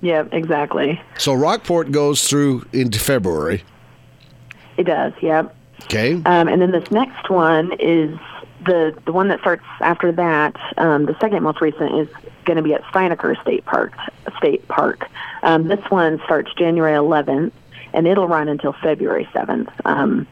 Yeah, 0.00 0.24
exactly. 0.32 1.00
So 1.16 1.32
Rockport 1.32 1.92
goes 1.92 2.28
through 2.28 2.66
into 2.72 2.98
February. 2.98 3.62
It 4.76 4.84
does. 4.84 5.12
Yep. 5.22 5.54
Okay. 5.84 6.14
Um, 6.14 6.48
and 6.48 6.62
then 6.62 6.70
this 6.70 6.90
next 6.90 7.30
one 7.30 7.72
is 7.78 8.18
the 8.64 8.96
the 9.04 9.12
one 9.12 9.28
that 9.28 9.40
starts 9.40 9.64
after 9.80 10.12
that. 10.12 10.56
Um, 10.76 11.06
the 11.06 11.16
second 11.20 11.42
most 11.42 11.60
recent 11.60 11.94
is 11.98 12.08
going 12.44 12.56
to 12.56 12.62
be 12.62 12.74
at 12.74 12.82
Steinaker 12.84 13.40
State 13.42 13.64
Park. 13.64 13.92
State 14.38 14.66
Park. 14.68 15.08
Um, 15.42 15.68
this 15.68 15.84
one 15.90 16.20
starts 16.24 16.52
January 16.54 16.96
11th, 16.96 17.52
and 17.92 18.06
it'll 18.06 18.28
run 18.28 18.48
until 18.48 18.72
February 18.72 19.28
7th. 19.34 19.70
Um, 19.84 20.26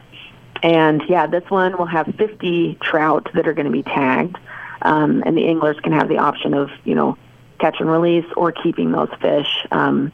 and 0.63 1.01
yeah, 1.09 1.27
this 1.27 1.49
one 1.49 1.77
will 1.77 1.85
have 1.85 2.13
50 2.17 2.77
trout 2.81 3.29
that 3.33 3.47
are 3.47 3.53
going 3.53 3.65
to 3.65 3.71
be 3.71 3.83
tagged, 3.83 4.37
um, 4.81 5.23
and 5.25 5.37
the 5.37 5.47
anglers 5.47 5.79
can 5.81 5.91
have 5.93 6.07
the 6.07 6.17
option 6.17 6.53
of 6.53 6.69
you 6.83 6.95
know 6.95 7.17
catch 7.59 7.79
and 7.79 7.89
release 7.89 8.25
or 8.35 8.51
keeping 8.51 8.91
those 8.91 9.09
fish. 9.21 9.65
Um, 9.71 10.11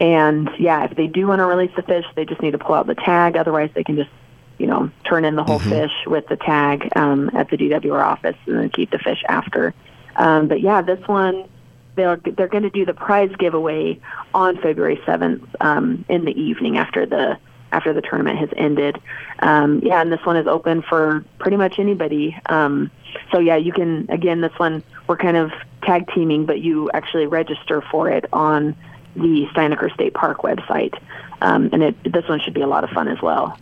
and 0.00 0.50
yeah, 0.58 0.84
if 0.84 0.96
they 0.96 1.06
do 1.06 1.26
want 1.26 1.40
to 1.40 1.46
release 1.46 1.70
the 1.76 1.82
fish, 1.82 2.04
they 2.16 2.24
just 2.24 2.42
need 2.42 2.52
to 2.52 2.58
pull 2.58 2.74
out 2.74 2.86
the 2.86 2.94
tag. 2.94 3.36
Otherwise, 3.36 3.70
they 3.74 3.84
can 3.84 3.96
just 3.96 4.10
you 4.58 4.66
know, 4.66 4.90
turn 5.08 5.24
in 5.24 5.36
the 5.36 5.44
whole 5.44 5.60
mm-hmm. 5.60 5.70
fish 5.70 5.92
with 6.06 6.26
the 6.28 6.36
tag 6.36 6.88
um, 6.96 7.30
at 7.34 7.50
the 7.50 7.56
DWR 7.56 8.02
office 8.02 8.36
and 8.46 8.58
then 8.58 8.70
keep 8.70 8.90
the 8.90 8.98
fish 8.98 9.22
after. 9.28 9.74
Um, 10.16 10.48
but 10.48 10.60
yeah, 10.60 10.82
this 10.82 11.06
one 11.08 11.48
they're 11.96 12.16
they're 12.16 12.48
going 12.48 12.62
to 12.62 12.70
do 12.70 12.84
the 12.84 12.94
prize 12.94 13.30
giveaway 13.38 14.00
on 14.32 14.56
February 14.60 15.00
seventh 15.06 15.44
um, 15.60 16.04
in 16.08 16.24
the 16.24 16.32
evening 16.40 16.76
after 16.76 17.06
the 17.06 17.38
after 17.72 17.92
the 17.92 18.02
tournament 18.02 18.38
has 18.38 18.48
ended. 18.56 19.00
Um, 19.40 19.80
yeah, 19.82 20.00
and 20.00 20.10
this 20.10 20.24
one 20.24 20.36
is 20.36 20.46
open 20.46 20.82
for 20.82 21.24
pretty 21.38 21.56
much 21.56 21.78
anybody. 21.78 22.36
Um, 22.46 22.90
so 23.32 23.38
yeah, 23.38 23.56
you 23.56 23.72
can 23.72 24.10
again 24.10 24.40
this 24.40 24.52
one 24.58 24.82
we're 25.06 25.16
kind 25.16 25.36
of 25.36 25.52
tag 25.82 26.08
teaming, 26.14 26.46
but 26.46 26.60
you 26.60 26.90
actually 26.92 27.26
register 27.26 27.82
for 27.90 28.08
it 28.08 28.24
on 28.32 28.74
the 29.16 29.46
Steinaker 29.54 29.92
State 29.94 30.14
Park 30.14 30.38
website, 30.38 30.98
um, 31.40 31.70
and 31.72 31.82
it, 31.82 32.12
this 32.12 32.28
one 32.28 32.40
should 32.40 32.54
be 32.54 32.62
a 32.62 32.66
lot 32.66 32.82
of 32.84 32.90
fun 32.90 33.06
as 33.06 33.20
well. 33.22 33.56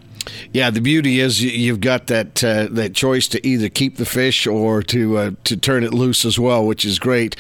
Yeah, 0.52 0.71
the 0.71 0.81
beauty 0.81 1.21
is 1.21 1.43
you've 1.43 1.81
got 1.81 2.07
that 2.07 2.43
uh, 2.45 2.69
that 2.71 2.95
choice 2.95 3.29
to 3.29 3.47
either 3.47 3.69
keep 3.69 3.97
the 3.97 4.07
fish 4.07 4.47
or 4.47 4.83
to 4.85 5.17
uh, 5.19 5.31
to 5.45 5.57
turn 5.57 5.85
it 5.85 5.93
loose 5.93 6.25
as 6.25 6.38
well, 6.38 6.67
which 6.67 6.85
is 6.85 6.99
great. 6.99 7.37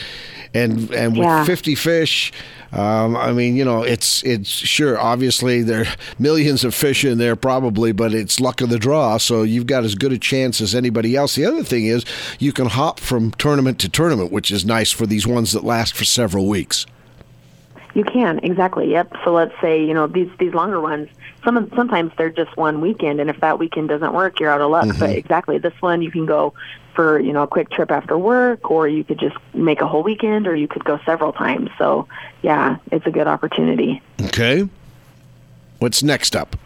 And 0.54 0.90
and 0.90 1.16
with 1.16 1.24
Yeah. 1.24 1.44
50 1.44 1.74
fish, 1.74 2.32
um, 2.72 3.16
I 3.16 3.32
mean, 3.32 3.56
you 3.56 3.64
know, 3.64 3.82
it's 3.82 4.22
it's 4.24 4.48
sure 4.50 4.98
obviously 4.98 5.62
there 5.62 5.82
are 5.82 5.94
millions 6.18 6.64
of 6.64 6.74
fish 6.74 7.04
in 7.04 7.18
there 7.18 7.36
probably, 7.36 7.92
but 7.92 8.12
it's 8.14 8.40
luck 8.40 8.60
of 8.60 8.68
the 8.68 8.78
draw. 8.78 9.18
So 9.18 9.42
you've 9.42 9.66
got 9.66 9.84
as 9.84 9.94
good 9.94 10.12
a 10.12 10.18
chance 10.18 10.60
as 10.60 10.74
anybody 10.74 11.16
else. 11.16 11.34
The 11.34 11.44
other 11.44 11.64
thing 11.64 11.86
is 11.86 12.04
you 12.38 12.52
can 12.52 12.66
hop 12.66 13.00
from 13.00 13.30
tournament 13.32 13.78
to 13.80 13.88
tournament, 13.88 14.32
which 14.32 14.50
is 14.50 14.64
nice 14.64 14.90
for 14.90 15.06
these 15.06 15.26
ones 15.26 15.52
that 15.52 15.64
last 15.64 15.94
for 15.94 16.04
several 16.04 16.46
weeks. 16.48 16.86
You 17.94 18.04
can 18.04 18.38
exactly. 18.42 18.90
Yep. 18.90 19.16
So 19.24 19.32
let's 19.34 19.54
say 19.60 19.84
you 19.84 19.92
know 19.94 20.06
these 20.06 20.30
these 20.38 20.54
longer 20.54 20.80
ones. 20.80 21.08
Some 21.44 21.56
of, 21.56 21.72
sometimes 21.74 22.12
they're 22.16 22.30
just 22.30 22.56
one 22.56 22.80
weekend, 22.80 23.20
and 23.20 23.28
if 23.28 23.40
that 23.40 23.58
weekend 23.58 23.88
doesn't 23.88 24.12
work, 24.12 24.38
you're 24.38 24.50
out 24.50 24.60
of 24.60 24.70
luck. 24.70 24.86
But 24.98 25.10
exactly, 25.10 25.58
this 25.58 25.74
one 25.80 26.02
you 26.02 26.10
can 26.10 26.26
go 26.26 26.54
for 26.94 27.18
you 27.18 27.32
know 27.32 27.42
a 27.42 27.46
quick 27.46 27.70
trip 27.70 27.90
after 27.90 28.16
work, 28.16 28.70
or 28.70 28.86
you 28.86 29.02
could 29.02 29.18
just 29.18 29.36
make 29.54 29.80
a 29.80 29.86
whole 29.86 30.02
weekend, 30.02 30.46
or 30.46 30.54
you 30.54 30.68
could 30.68 30.84
go 30.84 31.00
several 31.04 31.32
times. 31.32 31.70
So 31.78 32.06
yeah, 32.42 32.76
it's 32.90 33.06
a 33.06 33.10
good 33.10 33.26
opportunity. 33.26 34.00
Okay. 34.22 34.68
What's 35.78 36.02
next 36.02 36.36
up? 36.36 36.56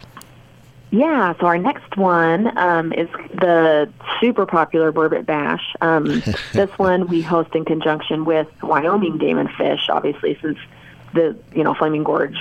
Yeah, 0.91 1.33
so 1.39 1.47
our 1.47 1.57
next 1.57 1.97
one 1.97 2.57
um, 2.57 2.93
is 2.93 3.09
the 3.33 3.91
super 4.21 4.45
popular 4.45 4.93
Burbot 4.93 5.25
Bash. 5.25 5.75
Um, 5.81 6.05
this 6.53 6.69
one 6.77 7.07
we 7.07 7.21
host 7.21 7.53
in 7.55 7.65
conjunction 7.65 8.23
with 8.25 8.47
Wyoming 8.63 9.17
Game 9.17 9.37
and 9.37 9.51
Fish, 9.51 9.89
obviously, 9.89 10.37
since 10.41 10.57
the 11.13 11.35
you 11.53 11.63
know 11.63 11.73
Flaming 11.73 12.03
Gorge 12.03 12.37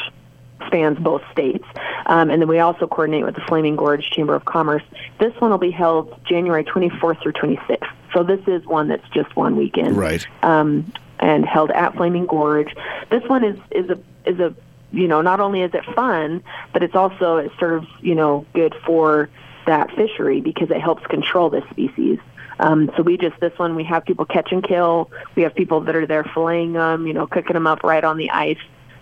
spans 0.67 0.99
both 0.99 1.23
states, 1.33 1.65
um, 2.07 2.31
and 2.31 2.41
then 2.41 2.49
we 2.49 2.59
also 2.59 2.87
coordinate 2.87 3.25
with 3.25 3.35
the 3.35 3.41
Flaming 3.43 3.77
Gorge 3.77 4.09
Chamber 4.11 4.35
of 4.35 4.45
Commerce. 4.45 4.83
This 5.19 5.35
one 5.41 5.51
will 5.51 5.59
be 5.59 5.71
held 5.71 6.19
January 6.25 6.65
24th 6.65 7.23
through 7.23 7.33
26th. 7.33 7.87
So 8.13 8.23
this 8.23 8.41
is 8.47 8.65
one 8.67 8.89
that's 8.89 9.09
just 9.11 9.35
one 9.37 9.57
weekend 9.57 9.97
Right. 9.97 10.27
um, 10.43 10.91
and 11.19 11.45
held 11.45 11.71
at 11.71 11.95
Flaming 11.97 12.27
Gorge. 12.27 12.75
This 13.11 13.23
one 13.25 13.45
is 13.45 13.59
is 13.71 13.91
a 13.91 13.99
is 14.25 14.39
a 14.41 14.55
you 14.93 15.09
know 15.09 15.21
not 15.23 15.41
only 15.41 15.63
is 15.63 15.75
it 15.75 15.85
fun, 15.95 16.43
but 16.73 16.83
it's 16.83 16.95
also 16.95 17.37
it 17.37 17.53
serves 17.59 17.87
you 18.01 18.15
know 18.15 18.47
good 18.55 18.75
for 18.87 19.29
that 19.67 19.91
fishery 19.93 20.41
because 20.41 20.71
it 20.71 20.81
helps 20.81 21.05
control 21.07 21.51
this 21.51 21.65
species. 21.71 22.19
Um, 22.59 22.91
so 22.97 23.03
we 23.03 23.19
just 23.19 23.39
this 23.41 23.53
one 23.59 23.75
we 23.75 23.85
have 23.85 24.05
people 24.07 24.25
catch 24.25 24.51
and 24.53 24.63
kill. 24.63 25.11
We 25.35 25.43
have 25.43 25.55
people 25.55 25.81
that 25.83 25.95
are 25.95 26.07
there 26.07 26.25
filleting 26.25 26.73
them, 26.73 27.07
you 27.07 27.13
know, 27.13 27.27
cooking 27.27 27.53
them 27.55 27.67
up 27.67 27.83
right 27.83 28.03
on 28.03 28.17
the 28.17 28.31
ice, 28.31 28.57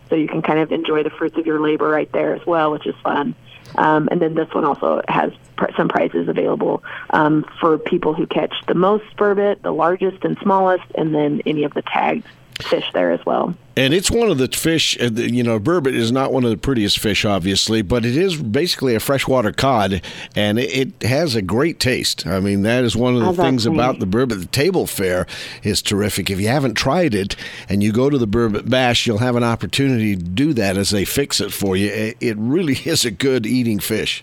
so 0.08 0.14
you 0.14 0.28
can 0.28 0.42
kind 0.42 0.58
of 0.58 0.72
enjoy 0.72 1.02
the 1.02 1.10
fruits 1.10 1.36
of 1.36 1.46
your 1.46 1.60
labor 1.60 1.88
right 1.88 2.10
there 2.12 2.34
as 2.34 2.44
well, 2.46 2.70
which 2.70 2.86
is 2.86 2.94
fun. 3.02 3.34
Um, 3.76 4.08
and 4.10 4.20
then 4.20 4.34
this 4.34 4.52
one 4.52 4.64
also 4.64 5.02
has 5.08 5.32
pr- 5.56 5.72
some 5.76 5.88
prizes 5.88 6.28
available 6.28 6.82
um, 7.10 7.44
for 7.60 7.78
people 7.78 8.14
who 8.14 8.26
catch 8.26 8.54
the 8.66 8.74
most 8.74 9.04
burbot, 9.16 9.62
the 9.62 9.72
largest 9.72 10.24
and 10.24 10.38
smallest, 10.42 10.84
and 10.94 11.14
then 11.14 11.42
any 11.46 11.64
of 11.64 11.74
the 11.74 11.82
tagged 11.82 12.26
fish 12.64 12.84
there 12.92 13.10
as 13.10 13.24
well. 13.24 13.54
And 13.76 13.92
it's 13.92 14.10
one 14.10 14.30
of 14.30 14.38
the 14.38 14.46
fish, 14.48 14.96
uh, 15.00 15.10
you 15.10 15.42
know, 15.42 15.58
burbot 15.58 15.94
is 15.94 16.12
not 16.12 16.32
one 16.32 16.44
of 16.44 16.50
the 16.50 16.56
prettiest 16.56 16.98
fish, 17.00 17.24
obviously, 17.24 17.82
but 17.82 18.04
it 18.04 18.16
is 18.16 18.36
basically 18.40 18.94
a 18.94 19.00
freshwater 19.00 19.50
cod, 19.50 20.00
and 20.36 20.58
it, 20.60 21.02
has 21.02 21.34
a 21.34 21.42
great 21.42 21.80
taste. 21.80 22.24
I 22.26 22.38
mean, 22.38 22.62
that 22.62 22.84
is 22.84 22.94
one 22.94 23.14
of 23.14 23.20
the 23.20 23.26
How's 23.26 23.36
that 23.36 23.42
things 23.42 23.66
about 23.66 23.98
the 23.98 24.06
burbot. 24.06 24.38
The 24.40 24.46
table 24.46 24.86
fare 24.86 25.26
is 25.64 25.82
terrific. 25.82 26.30
If 26.30 26.40
you 26.40 26.48
haven't 26.48 26.74
tried 26.74 27.14
it 27.14 27.34
and 27.68 27.82
you 27.82 27.92
go 27.92 28.08
to 28.08 28.18
the 28.18 28.28
burbot 28.28 28.70
bash, 28.70 29.06
you'll 29.06 29.18
have 29.18 29.34
an 29.34 29.44
opportunity 29.44 30.14
to 30.14 30.22
do 30.22 30.52
that 30.54 30.76
as 30.76 30.90
they 30.90 31.04
fix 31.04 31.40
it 31.40 31.52
for 31.52 31.76
you. 31.76 32.14
It, 32.20 32.36
really 32.38 32.74
is 32.84 33.04
a 33.04 33.10
good 33.10 33.44
eating 33.44 33.80
fish. 33.80 34.22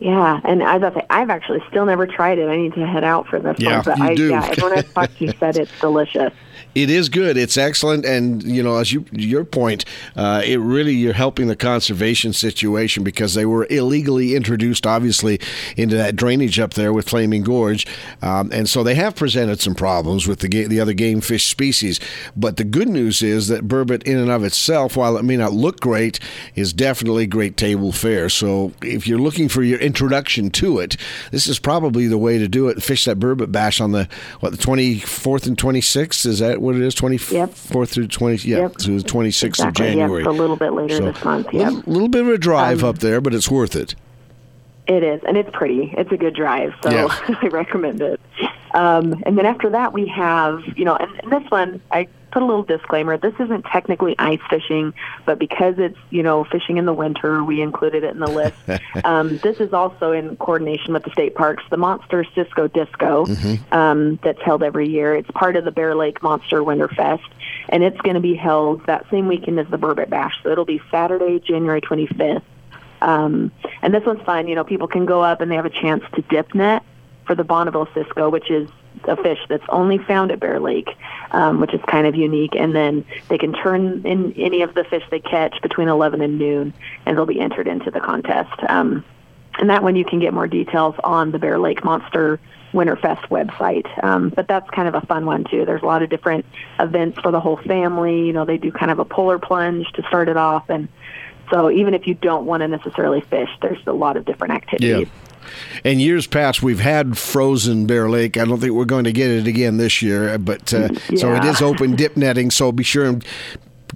Yeah, 0.00 0.40
and 0.44 0.62
I 0.62 0.78
thought 0.78 0.94
that 0.94 1.06
I've 1.08 1.30
actually 1.30 1.62
still 1.70 1.86
never 1.86 2.06
tried 2.06 2.38
it. 2.38 2.46
I 2.48 2.56
need 2.56 2.74
to 2.74 2.86
head 2.86 3.04
out 3.04 3.26
for 3.26 3.38
this 3.38 3.56
Yeah, 3.58 3.76
one. 3.76 3.84
But 3.84 3.98
you 3.98 4.04
I, 4.04 4.14
do. 4.14 4.28
yeah, 4.28 4.44
everyone 4.44 4.78
I've 4.78 4.92
talked 4.92 5.18
to 5.18 5.32
said 5.38 5.56
it's 5.56 5.70
delicious. 5.80 6.32
It 6.74 6.90
is 6.90 7.08
good. 7.08 7.36
It's 7.36 7.56
excellent, 7.56 8.04
and 8.04 8.42
you 8.42 8.62
know, 8.62 8.76
as 8.76 8.92
you 8.92 9.04
your 9.12 9.44
point, 9.44 9.84
uh, 10.16 10.42
it 10.44 10.56
really 10.56 10.92
you're 10.92 11.12
helping 11.12 11.46
the 11.46 11.56
conservation 11.56 12.32
situation 12.32 13.04
because 13.04 13.34
they 13.34 13.46
were 13.46 13.66
illegally 13.70 14.34
introduced, 14.34 14.86
obviously, 14.86 15.40
into 15.76 15.96
that 15.96 16.16
drainage 16.16 16.58
up 16.58 16.74
there 16.74 16.92
with 16.92 17.08
Flaming 17.08 17.42
Gorge, 17.42 17.86
um, 18.22 18.50
and 18.52 18.68
so 18.68 18.82
they 18.82 18.96
have 18.96 19.14
presented 19.14 19.60
some 19.60 19.74
problems 19.74 20.26
with 20.26 20.40
the 20.40 20.48
ga- 20.48 20.66
the 20.66 20.80
other 20.80 20.94
game 20.94 21.20
fish 21.20 21.46
species. 21.46 22.00
But 22.36 22.56
the 22.56 22.64
good 22.64 22.88
news 22.88 23.22
is 23.22 23.48
that 23.48 23.68
burbot, 23.68 24.02
in 24.02 24.18
and 24.18 24.30
of 24.30 24.42
itself, 24.42 24.96
while 24.96 25.16
it 25.16 25.24
may 25.24 25.36
not 25.36 25.52
look 25.52 25.80
great, 25.80 26.18
is 26.56 26.72
definitely 26.72 27.26
great 27.26 27.56
table 27.56 27.92
fare. 27.92 28.28
So 28.28 28.72
if 28.82 29.06
you're 29.06 29.18
looking 29.18 29.48
for 29.48 29.62
your 29.62 29.78
introduction 29.78 30.50
to 30.50 30.80
it, 30.80 30.96
this 31.30 31.46
is 31.46 31.60
probably 31.60 32.08
the 32.08 32.18
way 32.18 32.38
to 32.38 32.48
do 32.48 32.68
it. 32.68 32.82
Fish 32.82 33.04
that 33.04 33.20
burbot 33.20 33.52
bash 33.52 33.80
on 33.80 33.92
the 33.92 34.08
what 34.40 34.50
the 34.50 34.58
24th 34.58 35.46
and 35.46 35.56
26th. 35.56 36.26
Is 36.26 36.40
that 36.40 36.63
what 36.64 36.74
it 36.76 36.82
is? 36.82 36.94
24th 36.94 37.88
through 37.88 38.08
20. 38.08 38.48
Yeah, 38.48 38.58
Yep. 38.58 38.78
through 38.80 38.98
the 39.00 39.08
26th 39.08 39.44
Exactly. 39.60 39.68
of 39.86 39.90
January. 39.92 40.22
Yep, 40.24 40.30
a 40.32 40.34
little 40.34 40.56
bit 40.56 40.72
later 40.72 40.96
So, 40.96 41.04
this 41.12 41.24
month. 41.24 41.48
Yeah. 41.52 41.68
A 41.68 41.70
little, 41.70 41.92
little 41.92 42.08
bit 42.08 42.22
of 42.22 42.28
a 42.28 42.38
drive 42.38 42.82
Um, 42.82 42.90
up 42.90 42.98
there, 42.98 43.20
but 43.20 43.34
it's 43.34 43.50
worth 43.50 43.76
it. 43.76 43.94
It 44.86 45.02
is, 45.02 45.20
and 45.26 45.36
it's 45.36 45.48
pretty. 45.52 45.94
It's 45.96 46.12
a 46.12 46.16
good 46.16 46.34
drive, 46.34 46.74
so 46.82 46.90
Yeah. 46.90 47.06
I 47.42 47.46
recommend 47.48 48.02
it. 48.02 48.20
Um, 48.74 49.22
and 49.24 49.38
then 49.38 49.46
after 49.46 49.70
that, 49.70 49.92
we 49.92 50.06
have, 50.08 50.60
you 50.76 50.84
know, 50.84 50.96
and, 50.96 51.10
and 51.22 51.32
this 51.32 51.50
one, 51.50 51.80
I 51.92 52.08
put 52.34 52.42
a 52.42 52.46
little 52.46 52.64
disclaimer. 52.64 53.16
This 53.16 53.32
isn't 53.38 53.64
technically 53.64 54.16
ice 54.18 54.40
fishing, 54.50 54.92
but 55.24 55.38
because 55.38 55.76
it's, 55.78 55.96
you 56.10 56.22
know, 56.22 56.42
fishing 56.44 56.76
in 56.78 56.84
the 56.84 56.92
winter, 56.92 57.44
we 57.44 57.62
included 57.62 58.02
it 58.02 58.10
in 58.10 58.18
the 58.18 58.26
list. 58.26 58.56
um, 59.04 59.38
this 59.38 59.60
is 59.60 59.72
also 59.72 60.10
in 60.10 60.36
coordination 60.36 60.92
with 60.92 61.04
the 61.04 61.10
state 61.12 61.36
parks, 61.36 61.62
the 61.70 61.76
Monster 61.76 62.26
Cisco 62.34 62.66
Disco 62.66 63.26
um, 63.70 64.18
that's 64.24 64.42
held 64.42 64.64
every 64.64 64.88
year. 64.88 65.14
It's 65.14 65.30
part 65.30 65.54
of 65.54 65.64
the 65.64 65.70
Bear 65.70 65.94
Lake 65.94 66.22
Monster 66.24 66.62
Winter 66.62 66.88
Fest, 66.88 67.28
and 67.68 67.84
it's 67.84 68.00
going 68.00 68.14
to 68.14 68.20
be 68.20 68.34
held 68.34 68.84
that 68.86 69.08
same 69.10 69.28
weekend 69.28 69.60
as 69.60 69.68
the 69.68 69.78
Burbot 69.78 70.10
Bash. 70.10 70.34
So 70.42 70.50
it'll 70.50 70.64
be 70.64 70.82
Saturday, 70.90 71.38
January 71.38 71.80
25th. 71.80 72.42
Um, 73.00 73.52
and 73.80 73.94
this 73.94 74.04
one's 74.04 74.22
fun. 74.22 74.48
You 74.48 74.56
know, 74.56 74.64
people 74.64 74.88
can 74.88 75.06
go 75.06 75.22
up 75.22 75.40
and 75.40 75.50
they 75.50 75.56
have 75.56 75.66
a 75.66 75.70
chance 75.70 76.02
to 76.14 76.22
dip 76.22 76.52
net 76.52 76.82
for 77.26 77.36
the 77.36 77.44
Bonneville 77.44 77.88
Cisco, 77.94 78.28
which 78.28 78.50
is 78.50 78.68
a 79.08 79.16
fish 79.16 79.38
that's 79.48 79.64
only 79.68 79.98
found 79.98 80.30
at 80.30 80.40
Bear 80.40 80.60
Lake, 80.60 80.88
um, 81.30 81.60
which 81.60 81.74
is 81.74 81.80
kind 81.88 82.06
of 82.06 82.14
unique. 82.14 82.54
And 82.54 82.74
then 82.74 83.04
they 83.28 83.38
can 83.38 83.52
turn 83.52 84.04
in 84.04 84.32
any 84.34 84.62
of 84.62 84.74
the 84.74 84.84
fish 84.84 85.02
they 85.10 85.20
catch 85.20 85.60
between 85.62 85.88
11 85.88 86.20
and 86.20 86.38
noon, 86.38 86.72
and 87.06 87.16
they'll 87.16 87.26
be 87.26 87.40
entered 87.40 87.68
into 87.68 87.90
the 87.90 88.00
contest. 88.00 88.52
Um, 88.68 89.04
and 89.58 89.70
that 89.70 89.82
one 89.82 89.96
you 89.96 90.04
can 90.04 90.18
get 90.18 90.34
more 90.34 90.48
details 90.48 90.94
on 91.04 91.30
the 91.30 91.38
Bear 91.38 91.58
Lake 91.58 91.84
Monster 91.84 92.40
Winterfest 92.72 93.28
website. 93.28 93.86
Um, 94.04 94.30
but 94.30 94.48
that's 94.48 94.68
kind 94.70 94.88
of 94.88 94.94
a 94.94 95.06
fun 95.06 95.26
one 95.26 95.44
too. 95.44 95.64
There's 95.64 95.82
a 95.82 95.86
lot 95.86 96.02
of 96.02 96.10
different 96.10 96.44
events 96.80 97.20
for 97.20 97.30
the 97.30 97.40
whole 97.40 97.56
family. 97.58 98.26
You 98.26 98.32
know, 98.32 98.44
they 98.44 98.58
do 98.58 98.72
kind 98.72 98.90
of 98.90 98.98
a 98.98 99.04
polar 99.04 99.38
plunge 99.38 99.90
to 99.92 100.02
start 100.08 100.28
it 100.28 100.36
off, 100.36 100.68
and 100.68 100.88
so 101.50 101.70
even 101.70 101.94
if 101.94 102.06
you 102.06 102.14
don't 102.14 102.46
want 102.46 102.62
to 102.62 102.68
necessarily 102.68 103.20
fish, 103.20 103.50
there's 103.62 103.78
a 103.86 103.92
lot 103.92 104.16
of 104.16 104.24
different 104.24 104.54
activities. 104.54 105.08
In 105.84 106.00
years 106.00 106.26
past, 106.26 106.62
we've 106.62 106.80
had 106.80 107.18
frozen 107.18 107.86
Bear 107.86 108.08
Lake. 108.08 108.36
I 108.36 108.44
don't 108.44 108.60
think 108.60 108.72
we're 108.72 108.84
going 108.84 109.04
to 109.04 109.12
get 109.12 109.30
it 109.30 109.46
again 109.46 109.76
this 109.76 110.02
year, 110.02 110.36
but 110.38 110.72
uh, 110.74 110.94
so 111.16 111.34
it 111.34 111.44
is 111.44 111.62
open 111.62 111.96
dip 111.96 112.16
netting. 112.16 112.50
So 112.50 112.72
be 112.72 112.84
sure 112.84 113.04
and 113.06 113.24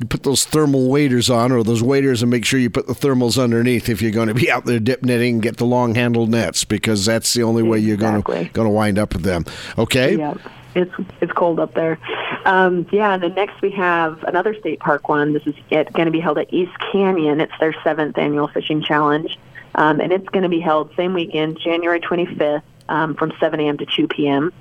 put 0.08 0.22
those 0.22 0.44
thermal 0.44 0.88
waders 0.88 1.28
on, 1.28 1.50
or 1.52 1.62
those 1.62 1.82
waders, 1.82 2.22
and 2.22 2.30
make 2.30 2.44
sure 2.44 2.60
you 2.60 2.70
put 2.70 2.86
the 2.86 2.92
thermals 2.92 3.42
underneath 3.42 3.88
if 3.88 4.00
you're 4.00 4.12
going 4.12 4.28
to 4.28 4.34
be 4.34 4.50
out 4.50 4.64
there 4.64 4.78
dip 4.78 5.02
netting. 5.02 5.34
and 5.34 5.42
Get 5.42 5.56
the 5.56 5.64
long 5.66 5.94
handled 5.94 6.30
nets 6.30 6.64
because 6.64 7.04
that's 7.04 7.34
the 7.34 7.42
only 7.42 7.62
way 7.62 7.78
you're 7.78 7.96
going 7.96 8.22
to 8.22 8.50
going 8.52 8.66
to 8.66 8.70
wind 8.70 8.98
up 8.98 9.12
with 9.12 9.22
them. 9.22 9.44
Okay. 9.76 10.16
Yep. 10.16 10.38
It's 10.74 10.94
it's 11.20 11.32
cold 11.32 11.58
up 11.58 11.74
there. 11.74 11.98
Um, 12.44 12.86
yeah, 12.92 13.14
and 13.14 13.22
then 13.22 13.34
next 13.34 13.60
we 13.62 13.70
have 13.72 14.22
another 14.24 14.54
state 14.54 14.80
park 14.80 15.08
one. 15.08 15.32
This 15.32 15.46
is 15.46 15.54
going 15.70 15.86
to 16.06 16.10
be 16.10 16.20
held 16.20 16.38
at 16.38 16.52
East 16.52 16.72
Canyon. 16.92 17.40
It's 17.40 17.52
their 17.58 17.74
seventh 17.82 18.16
annual 18.16 18.48
fishing 18.48 18.82
challenge, 18.82 19.38
um, 19.78 20.00
and 20.00 20.12
it's 20.12 20.28
going 20.30 20.42
to 20.42 20.48
be 20.48 20.58
held 20.58 20.92
same 20.96 21.14
weekend, 21.14 21.56
January 21.62 22.00
25th, 22.00 22.62
um, 22.88 23.14
from 23.14 23.32
7 23.38 23.60
a.m. 23.60 23.78
to 23.78 23.86
2 23.86 24.08
p.m. 24.08 24.52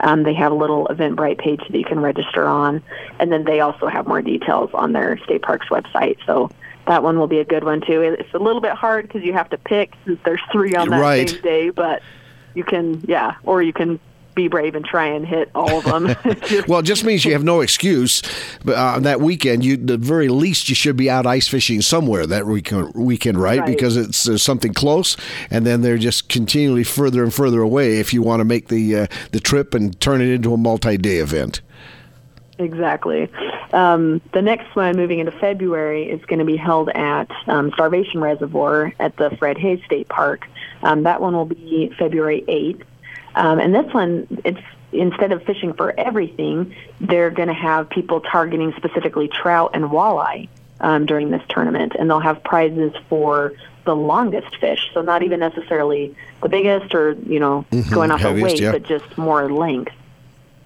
Um, 0.00 0.24
they 0.24 0.34
have 0.34 0.50
a 0.50 0.54
little 0.54 0.88
Eventbrite 0.88 1.38
page 1.38 1.60
that 1.70 1.78
you 1.78 1.84
can 1.84 2.00
register 2.00 2.44
on, 2.44 2.82
and 3.20 3.30
then 3.30 3.44
they 3.44 3.60
also 3.60 3.86
have 3.86 4.08
more 4.08 4.20
details 4.20 4.70
on 4.74 4.92
their 4.92 5.16
state 5.18 5.42
parks 5.42 5.68
website. 5.68 6.16
So 6.26 6.50
that 6.88 7.04
one 7.04 7.20
will 7.20 7.28
be 7.28 7.38
a 7.38 7.44
good 7.44 7.62
one 7.62 7.82
too. 7.82 8.02
It's 8.02 8.34
a 8.34 8.38
little 8.38 8.60
bit 8.60 8.72
hard 8.72 9.06
because 9.06 9.22
you 9.22 9.32
have 9.32 9.48
to 9.50 9.58
pick 9.58 9.92
since 10.06 10.18
there's 10.24 10.42
three 10.50 10.74
on 10.74 10.90
that 10.90 11.00
Right. 11.00 11.28
same 11.28 11.40
day, 11.40 11.70
but 11.70 12.02
you 12.54 12.64
can, 12.64 13.00
yeah, 13.06 13.36
or 13.44 13.62
you 13.62 13.72
can 13.72 14.00
be 14.34 14.48
brave 14.48 14.74
and 14.74 14.84
try 14.84 15.06
and 15.06 15.26
hit 15.26 15.50
all 15.54 15.78
of 15.78 15.84
them. 15.84 16.14
Well, 16.68 16.80
it 16.80 16.84
just 16.84 17.04
means 17.04 17.24
you 17.24 17.32
have 17.32 17.44
no 17.44 17.60
excuse. 17.60 18.22
But 18.64 18.76
uh, 18.76 18.98
that 19.00 19.20
weekend, 19.20 19.64
you 19.64 19.76
the 19.76 19.96
very 19.96 20.28
least 20.28 20.68
you 20.68 20.74
should 20.74 20.96
be 20.96 21.10
out 21.10 21.26
ice 21.26 21.48
fishing 21.48 21.82
somewhere 21.82 22.26
that 22.26 22.46
weekend, 22.46 22.94
weekend 22.94 23.38
right? 23.38 23.60
Right. 23.60 23.66
Because 23.66 23.96
it's 23.96 24.24
there's 24.24 24.42
something 24.42 24.72
close, 24.72 25.16
and 25.50 25.66
then 25.66 25.82
they're 25.82 25.98
just 25.98 26.28
continually 26.28 26.84
further 26.84 27.22
and 27.22 27.32
further 27.32 27.60
away 27.60 27.98
if 27.98 28.12
you 28.12 28.22
want 28.22 28.40
to 28.40 28.44
make 28.44 28.68
the 28.68 28.96
uh, 28.96 29.06
the 29.32 29.40
trip 29.40 29.74
and 29.74 29.98
turn 30.00 30.20
it 30.20 30.28
into 30.28 30.54
a 30.54 30.56
multi-day 30.56 31.18
event. 31.18 31.60
Exactly. 32.58 33.30
Um, 33.72 34.20
the 34.32 34.42
next 34.42 34.74
one, 34.76 34.96
moving 34.96 35.18
into 35.18 35.32
February, 35.32 36.08
is 36.08 36.24
going 36.26 36.38
to 36.38 36.44
be 36.44 36.56
held 36.56 36.88
at 36.90 37.28
um, 37.48 37.72
Starvation 37.72 38.20
Reservoir 38.20 38.92
at 39.00 39.16
the 39.16 39.30
Fred 39.38 39.58
Hayes 39.58 39.80
State 39.84 40.08
Park. 40.08 40.46
Um, 40.82 41.02
that 41.02 41.20
one 41.20 41.34
will 41.34 41.46
be 41.46 41.92
February 41.98 42.44
8th. 42.46 42.82
Um, 43.34 43.58
and 43.58 43.74
this 43.74 43.92
one, 43.92 44.26
it's 44.44 44.60
instead 44.92 45.32
of 45.32 45.42
fishing 45.44 45.72
for 45.72 45.98
everything, 45.98 46.74
they're 47.00 47.30
going 47.30 47.48
to 47.48 47.54
have 47.54 47.90
people 47.90 48.20
targeting 48.20 48.72
specifically 48.76 49.28
trout 49.28 49.72
and 49.74 49.84
walleye 49.86 50.48
um, 50.80 51.06
during 51.06 51.30
this 51.30 51.42
tournament, 51.48 51.94
and 51.98 52.08
they'll 52.08 52.20
have 52.20 52.42
prizes 52.44 52.92
for 53.08 53.52
the 53.84 53.94
longest 53.94 54.56
fish. 54.56 54.78
So 54.94 55.02
not 55.02 55.22
even 55.22 55.40
necessarily 55.40 56.14
the 56.42 56.48
biggest 56.48 56.94
or 56.94 57.12
you 57.26 57.40
know 57.40 57.66
Mhm, 57.70 57.92
going 57.92 58.10
off 58.10 58.24
of 58.24 58.40
weight, 58.40 58.60
yeah. 58.60 58.72
but 58.72 58.84
just 58.84 59.18
more 59.18 59.50
length. 59.50 59.92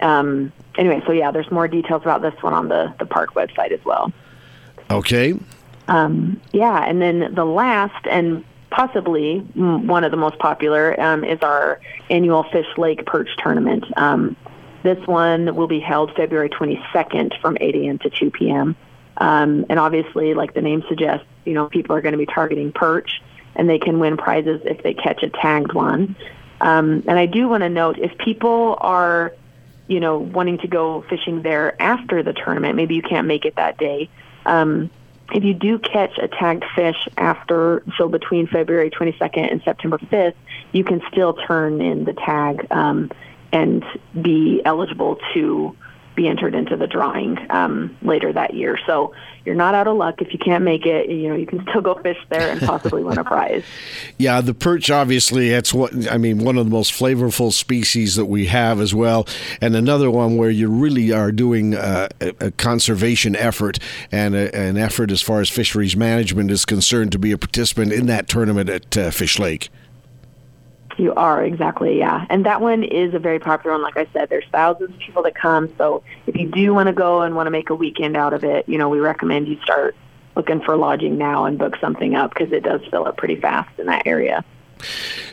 Um, 0.00 0.52
anyway, 0.76 1.02
so 1.06 1.12
yeah, 1.12 1.30
there's 1.30 1.50
more 1.50 1.66
details 1.66 2.02
about 2.02 2.22
this 2.22 2.34
one 2.42 2.52
on 2.52 2.68
the 2.68 2.94
the 2.98 3.06
park 3.06 3.34
website 3.34 3.72
as 3.72 3.84
well. 3.84 4.12
Okay. 4.90 5.34
Um, 5.88 6.40
yeah, 6.52 6.84
and 6.84 7.00
then 7.00 7.34
the 7.34 7.44
last 7.44 8.06
and 8.06 8.44
possibly 8.70 9.38
one 9.38 10.04
of 10.04 10.10
the 10.10 10.16
most 10.16 10.38
popular 10.38 10.98
um, 11.00 11.24
is 11.24 11.40
our 11.42 11.80
annual 12.10 12.44
Fish 12.44 12.66
Lake 12.76 13.04
Perch 13.06 13.28
Tournament. 13.38 13.84
Um, 13.96 14.36
this 14.82 15.04
one 15.06 15.54
will 15.54 15.66
be 15.66 15.80
held 15.80 16.14
February 16.14 16.48
22nd 16.48 17.40
from 17.40 17.58
8 17.60 17.74
a.m. 17.74 17.98
to 17.98 18.10
2 18.10 18.30
p.m. 18.30 18.76
Um, 19.16 19.66
and 19.68 19.78
obviously, 19.78 20.34
like 20.34 20.54
the 20.54 20.62
name 20.62 20.84
suggests, 20.88 21.26
you 21.44 21.54
know, 21.54 21.68
people 21.68 21.96
are 21.96 22.00
going 22.00 22.12
to 22.12 22.18
be 22.18 22.26
targeting 22.26 22.72
perch, 22.72 23.20
and 23.56 23.68
they 23.68 23.78
can 23.78 23.98
win 23.98 24.16
prizes 24.16 24.60
if 24.64 24.82
they 24.82 24.94
catch 24.94 25.22
a 25.22 25.30
tagged 25.30 25.72
one. 25.72 26.14
Um, 26.60 27.04
and 27.06 27.18
I 27.18 27.26
do 27.26 27.48
want 27.48 27.62
to 27.62 27.68
note 27.68 27.98
if 27.98 28.16
people 28.18 28.76
are, 28.80 29.32
you 29.88 30.00
know, 30.00 30.18
wanting 30.18 30.58
to 30.58 30.68
go 30.68 31.02
fishing 31.08 31.42
there 31.42 31.80
after 31.80 32.22
the 32.22 32.32
tournament, 32.32 32.76
maybe 32.76 32.94
you 32.94 33.02
can't 33.02 33.26
make 33.26 33.44
it 33.44 33.56
that 33.56 33.78
day. 33.78 34.08
Um, 34.46 34.90
if 35.32 35.44
you 35.44 35.54
do 35.54 35.78
catch 35.78 36.16
a 36.18 36.28
tagged 36.28 36.64
fish 36.74 37.08
after, 37.16 37.82
so 37.96 38.08
between 38.08 38.46
February 38.46 38.90
22nd 38.90 39.50
and 39.50 39.62
September 39.62 39.98
5th, 39.98 40.34
you 40.72 40.84
can 40.84 41.02
still 41.10 41.34
turn 41.34 41.80
in 41.80 42.04
the 42.04 42.14
tag 42.14 42.66
um, 42.70 43.10
and 43.52 43.84
be 44.20 44.62
eligible 44.64 45.18
to 45.34 45.76
be 46.18 46.28
entered 46.28 46.54
into 46.54 46.76
the 46.76 46.86
drawing 46.86 47.38
um, 47.50 47.96
later 48.02 48.32
that 48.32 48.52
year. 48.52 48.76
So 48.86 49.14
you're 49.44 49.54
not 49.54 49.74
out 49.74 49.86
of 49.86 49.96
luck 49.96 50.20
if 50.20 50.32
you 50.32 50.38
can't 50.38 50.64
make 50.64 50.84
it. 50.84 51.08
You 51.08 51.28
know, 51.30 51.36
you 51.36 51.46
can 51.46 51.62
still 51.70 51.80
go 51.80 51.94
fish 51.94 52.18
there 52.28 52.50
and 52.50 52.60
possibly 52.60 53.02
win 53.02 53.18
a 53.18 53.24
prize. 53.24 53.64
Yeah, 54.18 54.40
the 54.40 54.52
perch 54.52 54.90
obviously 54.90 55.50
that's 55.50 55.72
what 55.72 56.10
I 56.10 56.18
mean 56.18 56.42
one 56.42 56.58
of 56.58 56.64
the 56.64 56.70
most 56.70 56.92
flavorful 56.92 57.52
species 57.52 58.16
that 58.16 58.24
we 58.24 58.46
have 58.46 58.80
as 58.80 58.92
well, 58.92 59.28
and 59.60 59.76
another 59.76 60.10
one 60.10 60.36
where 60.36 60.50
you 60.50 60.68
really 60.68 61.12
are 61.12 61.30
doing 61.30 61.74
uh, 61.74 62.08
a, 62.20 62.50
conservation 62.52 63.36
effort 63.36 63.78
and 64.10 64.34
a, 64.34 64.54
an 64.56 64.76
effort 64.76 65.12
as 65.12 65.22
far 65.22 65.40
as 65.40 65.48
fisheries 65.48 65.96
management 65.96 66.50
is 66.50 66.64
concerned 66.64 67.12
to 67.12 67.18
be 67.18 67.30
a 67.30 67.38
participant 67.38 67.92
in 67.92 68.06
that 68.06 68.28
tournament 68.28 68.68
at 68.68 68.96
uh, 68.96 69.10
Fish 69.10 69.38
Lake. 69.38 69.68
You 70.98 71.14
are 71.14 71.44
exactly, 71.44 71.96
yeah. 71.96 72.26
And 72.28 72.44
that 72.44 72.60
one 72.60 72.82
is 72.82 73.14
a 73.14 73.20
very 73.20 73.38
popular 73.38 73.74
one. 73.74 73.82
Like 73.82 73.96
I 73.96 74.08
said, 74.12 74.28
there's 74.28 74.44
thousands 74.50 74.90
of 74.90 74.98
people 74.98 75.22
that 75.22 75.36
come. 75.36 75.72
So 75.78 76.02
if 76.26 76.36
you 76.36 76.48
do 76.48 76.74
want 76.74 76.88
to 76.88 76.92
go 76.92 77.22
and 77.22 77.36
want 77.36 77.46
to 77.46 77.52
make 77.52 77.70
a 77.70 77.74
weekend 77.74 78.16
out 78.16 78.34
of 78.34 78.42
it, 78.42 78.68
you 78.68 78.78
know, 78.78 78.88
we 78.88 78.98
recommend 78.98 79.46
you 79.46 79.60
start 79.62 79.94
looking 80.34 80.60
for 80.60 80.76
lodging 80.76 81.16
now 81.16 81.44
and 81.44 81.56
book 81.56 81.76
something 81.80 82.16
up 82.16 82.34
because 82.34 82.52
it 82.52 82.64
does 82.64 82.80
fill 82.90 83.06
up 83.06 83.16
pretty 83.16 83.36
fast 83.36 83.78
in 83.78 83.86
that 83.86 84.06
area. 84.06 84.44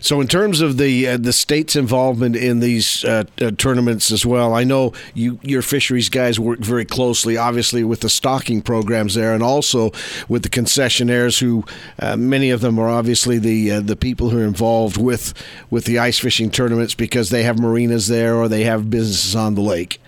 So, 0.02 0.22
in 0.22 0.28
terms 0.28 0.62
of 0.62 0.78
the 0.78 1.08
uh, 1.08 1.18
the 1.18 1.34
state's 1.34 1.76
involvement 1.76 2.36
in 2.36 2.60
these 2.60 3.04
uh, 3.04 3.24
uh, 3.42 3.52
tournaments 3.52 4.12
as 4.12 4.26
well, 4.26 4.54
I 4.54 4.64
know 4.64 4.94
you 5.14 5.40
your 5.42 5.62
fisheries 5.62 6.10
guys 6.10 6.40
work 6.40 6.60
very 6.60 6.86
closely, 6.86 7.38
obviously 7.38 7.84
with 7.84 8.02
the 8.02 8.10
stocking 8.10 8.62
programs 8.62 9.16
there, 9.16 9.34
and 9.34 9.44
also 9.44 9.92
with 10.28 10.44
the 10.44 10.50
concessionaires, 10.50 11.40
who 11.40 11.64
uh, 12.00 12.16
many 12.16 12.50
of 12.50 12.62
them 12.62 12.80
are 12.80 12.90
obviously 12.90 13.38
the 13.38 13.72
uh, 13.72 13.82
the 13.82 13.96
people 13.96 14.30
who 14.30 14.40
are 14.40 14.46
involved 14.46 14.98
with 14.98 15.34
with 15.70 15.86
the 15.86 16.00
ice 16.00 16.20
fishing 16.20 16.50
tournaments 16.50 16.96
because 16.96 17.30
they 17.30 17.44
have 17.44 17.60
marinas 17.60 18.08
there 18.08 18.36
or 18.36 18.48
they 18.48 18.64
have 18.64 18.90
businesses 18.90 19.36
on 19.36 19.56
the 19.56 19.62
lake. 19.62 20.00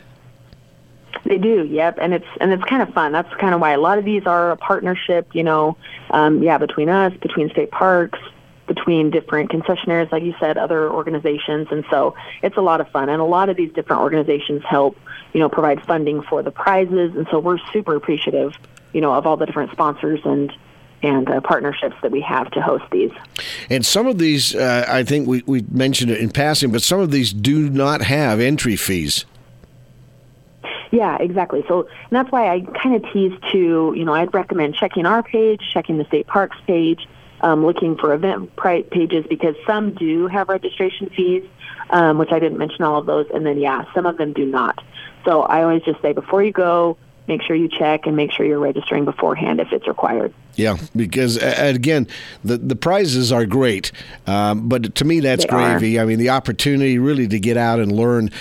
They 1.28 1.38
do, 1.38 1.66
yep, 1.66 1.98
and 2.02 2.14
it's 2.14 2.28
and 2.40 2.54
it's 2.54 2.64
kind 2.64 2.82
of 2.82 2.94
fun. 2.94 3.12
That's 3.12 3.34
kind 3.36 3.54
of 3.54 3.60
why 3.60 3.72
a 3.72 3.80
lot 3.80 3.98
of 3.98 4.06
these 4.06 4.26
are 4.26 4.52
a 4.52 4.58
partnership. 4.58 5.28
You 5.34 5.44
know, 5.44 5.78
um, 6.12 6.42
yeah, 6.42 6.58
between 6.58 6.88
us, 6.88 7.14
between 7.22 7.50
state 7.50 7.70
parks, 7.70 8.20
between 8.68 9.10
different 9.10 9.50
concessionaires, 9.50 10.12
like 10.12 10.24
you 10.24 10.36
said, 10.40 10.58
other 10.58 10.92
organizations, 10.92 11.68
and 11.72 11.86
so 11.90 12.16
it's 12.42 12.58
a 12.58 12.62
lot 12.62 12.82
of 12.82 12.90
fun. 12.90 13.10
And 13.10 13.22
a 13.22 13.26
lot 13.26 13.50
of 13.50 13.56
these 13.56 13.72
different 13.74 14.02
organizations 14.02 14.64
help, 14.66 14.98
you 15.34 15.40
know, 15.40 15.50
provide 15.50 15.82
funding 15.84 16.22
for 16.22 16.44
the 16.44 16.52
prizes, 16.52 17.16
and 17.16 17.28
so 17.32 17.40
we're 17.40 17.60
super 17.72 17.96
appreciative, 17.96 18.56
you 18.94 19.02
know, 19.02 19.14
of 19.14 19.26
all 19.26 19.38
the 19.38 19.46
different 19.46 19.72
sponsors 19.72 20.20
and 20.26 20.54
and 21.04 21.30
uh, 21.30 21.40
partnerships 21.42 21.96
that 22.02 22.12
we 22.12 22.22
have 22.22 22.50
to 22.52 22.62
host 22.62 22.84
these. 22.92 23.12
And 23.70 23.86
some 23.86 24.08
of 24.08 24.18
these, 24.18 24.56
uh, 24.56 24.86
I 24.88 25.04
think 25.04 25.28
we, 25.28 25.44
we 25.46 25.64
mentioned 25.72 26.10
it 26.10 26.20
in 26.20 26.32
passing, 26.32 26.72
but 26.72 26.82
some 26.82 27.00
of 27.00 27.12
these 27.12 27.32
do 27.32 27.70
not 27.70 28.02
have 28.02 28.40
entry 28.40 28.76
fees. 28.76 29.26
Yeah, 30.92 31.18
exactly. 31.20 31.64
So 31.68 31.82
and 31.82 32.12
that's 32.12 32.32
why 32.32 32.50
I 32.50 32.62
kind 32.62 32.96
of 32.96 33.12
tease 33.12 33.38
to, 33.52 33.94
you 33.96 34.06
know, 34.06 34.14
I'd 34.14 34.34
recommend 34.34 34.76
checking 34.76 35.06
our 35.06 35.22
page, 35.22 35.62
checking 35.74 35.98
the 35.98 36.06
state 36.06 36.28
parks 36.28 36.58
page, 36.66 37.08
um, 37.42 37.66
looking 37.66 37.98
for 37.98 38.14
event 38.14 38.52
pages 38.90 39.26
because 39.28 39.56
some 39.66 39.94
do 39.94 40.28
have 40.28 40.50
registration 40.50 41.10
fees, 41.10 41.44
um, 41.90 42.18
which 42.18 42.32
I 42.32 42.40
didn't 42.40 42.58
mention 42.58 42.84
all 42.84 43.00
of 43.00 43.06
those, 43.06 43.28
and 43.34 43.46
then 43.46 43.58
yeah, 43.60 43.86
some 43.94 44.06
of 44.06 44.18
them 44.18 44.34
do 44.34 44.46
not. 44.46 44.84
So 45.26 45.42
I 45.44 45.64
always 45.64 45.84
just 45.84 46.02
say 46.02 46.14
before 46.14 46.44
you 46.44 46.52
go, 46.52 46.98
make 47.28 47.42
sure 47.44 47.56
you 47.56 47.68
check 47.68 48.08
and 48.08 48.16
make 48.16 48.32
sure 48.32 48.46
you're 48.46 48.60
registering 48.60 49.06
beforehand 49.06 49.60
if 49.60 49.72
it's 49.74 49.88
required. 49.88 50.34
Yeah, 50.56 50.78
because 50.96 51.38
again, 51.38 52.08
the 52.44 52.58
the 52.58 52.76
prizes 52.76 53.32
are 53.32 53.46
great, 53.46 53.92
um, 54.26 54.68
but 54.68 54.96
to 54.96 55.06
me 55.06 55.20
that's 55.20 55.46
They 55.46 55.50
are. 55.50 55.78
gravy. 55.78 56.00
I 56.00 56.06
mean, 56.06 56.18
the 56.20 56.30
opportunity 56.30 56.98
really 56.98 57.28
to 57.28 57.40
get 57.40 57.58
out 57.58 57.80
and 57.80 57.92
learn. 57.92 58.32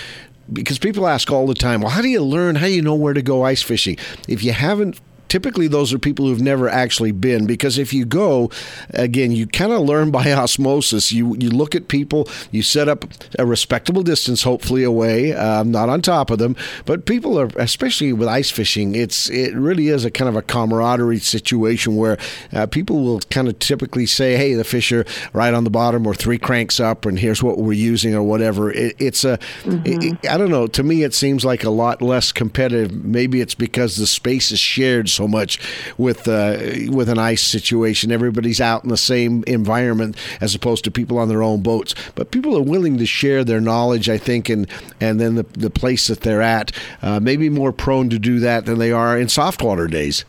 Because 0.51 0.79
people 0.79 1.07
ask 1.07 1.29
all 1.29 1.45
the 1.45 1.53
time, 1.53 1.81
well, 1.81 1.89
how 1.89 2.01
do 2.01 2.07
you 2.07 2.23
learn? 2.23 2.55
How 2.55 2.67
do 2.67 2.71
you 2.71 2.81
know 2.81 2.95
where 2.95 3.13
to 3.13 3.21
go 3.21 3.43
ice 3.43 3.61
fishing? 3.61 3.97
If 4.29 4.45
you 4.45 4.53
haven't 4.53 4.97
typically 5.27 5.67
those 5.67 5.93
are 5.93 5.99
people 5.99 6.25
who've 6.25 6.41
never 6.41 6.69
actually 6.69 7.11
been 7.11 7.45
because 7.45 7.77
if 7.77 7.93
you 7.93 8.05
go 8.05 8.49
again 8.93 9.31
you 9.31 9.45
kind 9.47 9.71
of 9.71 9.81
learn 9.81 10.11
by 10.17 10.31
osmosis. 10.31 11.11
You 11.11 11.35
you 11.39 11.49
look 11.49 11.75
at 11.75 11.87
people 11.87 12.27
you 12.51 12.61
set 12.63 12.87
up 12.89 13.05
a 13.39 13.45
respectable 13.45 14.03
distance 14.03 14.43
hopefully 14.43 14.83
away 14.83 15.33
um, 15.33 15.71
not 15.71 15.89
on 15.89 16.01
top 16.01 16.29
of 16.31 16.39
them. 16.39 16.55
But 16.85 17.05
people 17.05 17.39
are 17.39 17.49
especially 17.57 18.13
with 18.13 18.27
ice 18.27 18.49
fishing 18.51 18.95
it's 18.95 19.29
it 19.29 19.53
really 19.55 19.87
is 19.89 20.05
a 20.05 20.11
kind 20.11 20.29
of 20.29 20.35
a 20.35 20.41
camaraderie 20.41 21.19
situation 21.19 21.95
where 21.95 22.17
uh, 22.53 22.65
people 22.67 23.03
will 23.03 23.19
kind 23.29 23.47
of 23.47 23.59
typically 23.59 24.05
say 24.05 24.35
hey 24.37 24.53
the 24.53 24.63
fish 24.63 24.91
are 24.91 25.05
right 25.33 25.53
on 25.53 25.63
the 25.63 25.69
bottom 25.69 26.05
or 26.07 26.13
three 26.13 26.37
cranks 26.37 26.79
up 26.79 27.05
and 27.05 27.19
here's 27.19 27.41
what 27.43 27.57
we're 27.57 27.73
using 27.73 28.13
or 28.15 28.23
whatever. 28.23 28.71
It, 28.71 28.95
it's 28.99 29.23
a 29.23 29.33
it- 29.65 30.03
it- 30.03 30.29
I 30.29 30.37
don't 30.37 30.49
know. 30.51 30.67
To 30.67 30.83
me 30.83 31.03
it 31.03 31.13
seems 31.13 31.43
like 31.45 31.63
a 31.63 31.69
lot 31.69 32.01
less 32.01 32.31
competitive. 32.31 32.91
Maybe 33.03 33.41
it's 33.41 33.55
because 33.55 33.95
the 33.97 34.07
space 34.07 34.51
is 34.51 34.59
shared 34.59 35.09
so 35.17 35.27
much 35.27 35.59
with 35.97 36.27
uh, 36.27 36.57
with 36.89 37.09
an 37.09 37.17
ice 37.17 37.43
situation. 37.43 38.11
Everybody's 38.11 38.61
out 38.61 38.83
in 38.83 38.89
the 38.89 38.97
same 38.97 39.43
environment 39.47 40.15
as 40.39 40.55
opposed 40.55 40.83
to 40.85 40.91
people 40.91 41.17
on 41.17 41.27
their 41.27 41.43
own 41.43 41.61
boats. 41.61 41.93
But 42.15 42.31
people 42.31 42.55
are 42.55 42.61
willing 42.61 42.97
to 42.99 43.05
share 43.05 43.43
their 43.43 43.59
knowledge, 43.59 44.07
I 44.09 44.17
think, 44.17 44.49
and 44.49 44.67
and 45.01 45.19
then 45.19 45.35
the 45.35 45.43
the 45.53 45.69
place 45.69 46.07
that 46.07 46.21
they're 46.21 46.41
at, 46.41 46.71
uh, 47.01 47.19
maybe 47.19 47.49
more 47.49 47.73
prone 47.73 48.09
to 48.11 48.19
do 48.19 48.39
that 48.39 48.65
than 48.65 48.79
they 48.79 48.91
are 48.91 49.19
in 49.19 49.27
soft 49.27 49.61
water 49.61 49.87
days. 49.87 50.23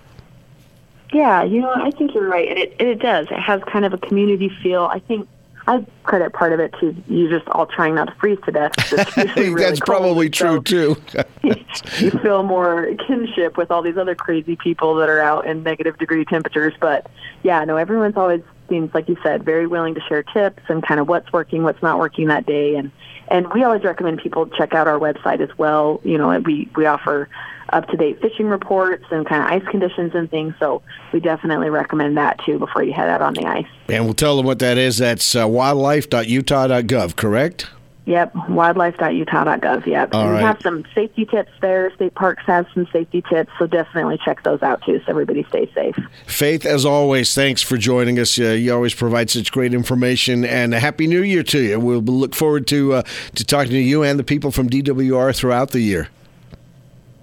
Yeah, 1.12 1.42
you 1.42 1.60
know, 1.60 1.72
I 1.72 1.90
think 1.90 2.14
you're 2.14 2.28
right, 2.28 2.48
and 2.48 2.58
it 2.58 2.74
it 2.78 2.98
does. 2.98 3.26
It 3.30 3.40
has 3.40 3.62
kind 3.64 3.84
of 3.84 3.92
a 3.92 3.98
community 3.98 4.50
feel. 4.62 4.84
I 4.84 4.98
think 4.98 5.28
I 5.68 5.84
credit 6.04 6.32
part 6.32 6.54
of 6.54 6.60
it 6.60 6.74
to 6.80 6.96
you 7.08 7.28
just 7.28 7.46
all 7.50 7.66
trying 7.66 7.94
not 7.94 8.06
to 8.06 8.14
freeze 8.14 8.38
to 8.46 8.52
death. 8.52 8.72
It's 8.90 9.16
usually 9.18 9.50
really 9.50 9.64
That's 9.64 9.80
cold, 9.80 9.98
probably 9.98 10.32
so 10.32 10.60
true 10.62 10.94
too. 10.94 10.96
you 11.98 12.10
feel 12.22 12.42
more 12.42 12.88
kinship 13.06 13.58
with 13.58 13.70
all 13.70 13.82
these 13.82 13.98
other 13.98 14.14
crazy 14.14 14.56
people 14.56 14.94
that 14.94 15.10
are 15.10 15.20
out 15.20 15.46
in 15.46 15.62
negative 15.62 15.98
degree 15.98 16.24
temperatures. 16.24 16.72
But 16.80 17.10
yeah, 17.42 17.62
no, 17.64 17.76
everyone's 17.76 18.16
always 18.16 18.40
seems 18.70 18.94
like 18.94 19.10
you 19.10 19.18
said 19.22 19.44
very 19.44 19.66
willing 19.66 19.94
to 19.94 20.00
share 20.08 20.22
tips 20.22 20.62
and 20.68 20.82
kind 20.82 21.00
of 21.00 21.06
what's 21.06 21.30
working, 21.34 21.64
what's 21.64 21.82
not 21.82 21.98
working 21.98 22.28
that 22.28 22.46
day, 22.46 22.76
and 22.76 22.90
and 23.28 23.52
we 23.52 23.62
always 23.62 23.84
recommend 23.84 24.20
people 24.22 24.46
check 24.46 24.72
out 24.72 24.88
our 24.88 24.98
website 24.98 25.40
as 25.40 25.58
well. 25.58 26.00
You 26.02 26.16
know, 26.16 26.38
we 26.38 26.70
we 26.76 26.86
offer 26.86 27.28
up 27.70 27.88
to 27.88 27.96
date 27.96 28.20
fishing 28.20 28.46
reports 28.46 29.04
and 29.10 29.26
kind 29.26 29.42
of 29.42 29.50
ice 29.50 29.68
conditions 29.70 30.14
and 30.14 30.30
things. 30.30 30.54
So 30.58 30.82
we 31.12 31.20
definitely 31.20 31.70
recommend 31.70 32.16
that 32.16 32.40
too 32.44 32.58
before 32.58 32.82
you 32.82 32.92
head 32.92 33.08
out 33.08 33.22
on 33.22 33.34
the 33.34 33.44
ice. 33.46 33.66
and 33.88 34.04
we'll 34.04 34.14
tell 34.14 34.36
them 34.36 34.46
what 34.46 34.58
that 34.60 34.78
is. 34.78 34.98
That's 34.98 35.34
uh, 35.34 35.46
wildlife.utah.gov, 35.46 37.16
correct? 37.16 37.66
Yep, 38.08 38.32
wildlife.utah.gov. 38.48 39.84
Yep. 39.84 40.14
All 40.14 40.22
and 40.22 40.30
right. 40.30 40.38
we 40.38 40.42
have 40.42 40.58
some 40.62 40.82
safety 40.94 41.26
tips 41.26 41.50
there. 41.60 41.92
State 41.94 42.14
parks 42.14 42.42
have 42.46 42.66
some 42.72 42.88
safety 42.90 43.22
tips, 43.28 43.52
so 43.58 43.66
definitely 43.66 44.18
check 44.24 44.42
those 44.44 44.62
out 44.62 44.82
too, 44.82 44.98
so 45.00 45.10
everybody 45.10 45.44
stays 45.50 45.68
safe. 45.74 45.94
Faith, 46.26 46.64
as 46.64 46.86
always, 46.86 47.34
thanks 47.34 47.60
for 47.60 47.76
joining 47.76 48.18
us. 48.18 48.38
Uh, 48.38 48.44
you 48.44 48.72
always 48.72 48.94
provide 48.94 49.28
such 49.28 49.52
great 49.52 49.74
information, 49.74 50.46
and 50.46 50.72
a 50.72 50.80
happy 50.80 51.06
New 51.06 51.20
Year 51.20 51.42
to 51.42 51.58
you. 51.60 51.78
We'll 51.78 52.00
look 52.00 52.34
forward 52.34 52.66
to 52.68 52.94
uh, 52.94 53.02
to 53.34 53.44
talking 53.44 53.72
to 53.72 53.78
you 53.78 54.02
and 54.02 54.18
the 54.18 54.24
people 54.24 54.52
from 54.52 54.70
DWR 54.70 55.36
throughout 55.36 55.72
the 55.72 55.80
year. 55.80 56.08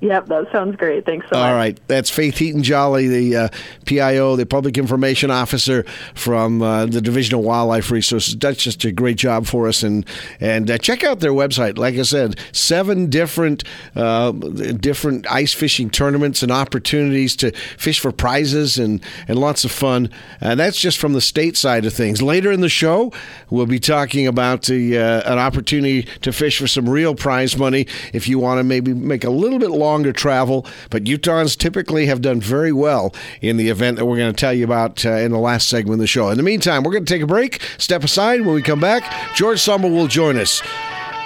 Yep, 0.01 0.27
that 0.27 0.51
sounds 0.51 0.75
great. 0.75 1.05
Thanks 1.05 1.27
so 1.29 1.35
much. 1.35 1.49
All 1.49 1.55
right, 1.55 1.79
that's 1.87 2.09
Faith 2.09 2.37
Heaton 2.37 2.63
Jolly, 2.63 3.07
the 3.07 3.35
uh, 3.35 3.47
PIO, 3.85 4.35
the 4.35 4.45
Public 4.45 4.77
Information 4.77 5.31
Officer 5.31 5.83
from 6.13 6.61
uh, 6.61 6.85
the 6.85 7.01
Division 7.01 7.35
of 7.35 7.45
Wildlife 7.45 7.89
Resources. 7.89 8.35
That's 8.35 8.61
just 8.61 8.83
a 8.83 8.91
great 8.91 9.17
job 9.17 9.47
for 9.47 9.67
us, 9.67 9.83
and 9.83 10.05
and 10.41 10.69
uh, 10.69 10.77
check 10.77 11.03
out 11.03 11.21
their 11.21 11.31
website. 11.31 11.77
Like 11.77 11.95
I 11.95 12.01
said, 12.01 12.39
seven 12.51 13.09
different 13.09 13.63
uh, 13.95 14.31
different 14.31 15.31
ice 15.31 15.53
fishing 15.53 15.89
tournaments 15.89 16.43
and 16.43 16.51
opportunities 16.51 17.35
to 17.37 17.51
fish 17.77 17.99
for 17.99 18.11
prizes 18.11 18.77
and 18.77 19.01
and 19.29 19.39
lots 19.39 19.63
of 19.63 19.71
fun. 19.71 20.09
And 20.41 20.59
that's 20.59 20.79
just 20.79 20.97
from 20.97 21.13
the 21.13 21.21
state 21.21 21.55
side 21.55 21.85
of 21.85 21.93
things. 21.93 22.21
Later 22.21 22.51
in 22.51 22.59
the 22.59 22.69
show, 22.69 23.13
we'll 23.49 23.65
be 23.65 23.79
talking 23.79 24.27
about 24.27 24.63
the 24.63 24.97
uh, 24.99 25.31
an 25.31 25.39
opportunity 25.39 26.03
to 26.21 26.33
fish 26.33 26.59
for 26.59 26.67
some 26.67 26.87
real 26.87 27.15
prize 27.15 27.57
money 27.57 27.87
if 28.13 28.27
you 28.27 28.37
want 28.39 28.59
to 28.59 28.63
maybe 28.63 28.93
make 28.93 29.23
a 29.23 29.29
little 29.29 29.57
bit 29.57 29.71
longer 29.71 29.94
travel. 30.13 30.65
But 30.89 31.05
Utahns 31.05 31.57
typically 31.57 32.05
have 32.07 32.21
done 32.21 32.41
very 32.41 32.71
well 32.71 33.13
in 33.41 33.57
the 33.57 33.69
event 33.69 33.97
that 33.97 34.05
we're 34.05 34.17
going 34.17 34.33
to 34.33 34.39
tell 34.39 34.53
you 34.53 34.63
about 34.63 35.05
uh, 35.05 35.11
in 35.11 35.31
the 35.31 35.39
last 35.39 35.69
segment 35.69 35.95
of 35.95 35.99
the 35.99 36.07
show. 36.07 36.29
In 36.29 36.37
the 36.37 36.43
meantime, 36.43 36.83
we're 36.83 36.91
going 36.91 37.05
to 37.05 37.13
take 37.13 37.21
a 37.21 37.27
break, 37.27 37.61
step 37.77 38.03
aside. 38.03 38.41
When 38.41 38.55
we 38.55 38.61
come 38.61 38.79
back, 38.79 39.35
George 39.35 39.59
Sommer 39.59 39.89
will 39.89 40.07
join 40.07 40.37
us. 40.37 40.61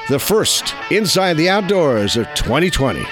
The 0.10 0.20
first 0.20 0.74
Inside 0.90 1.38
the 1.38 1.50
Outdoors 1.50 2.18
of 2.18 2.26
2020. 2.34 3.06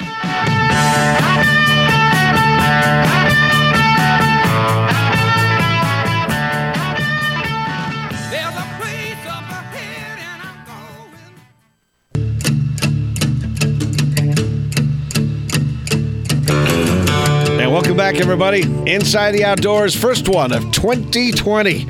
Welcome 17.97 18.15
back, 18.15 18.21
everybody. 18.21 18.61
Inside 18.93 19.31
the 19.31 19.43
Outdoors, 19.43 19.95
first 19.95 20.29
one 20.29 20.51
of 20.51 20.71
2020. 20.71 21.87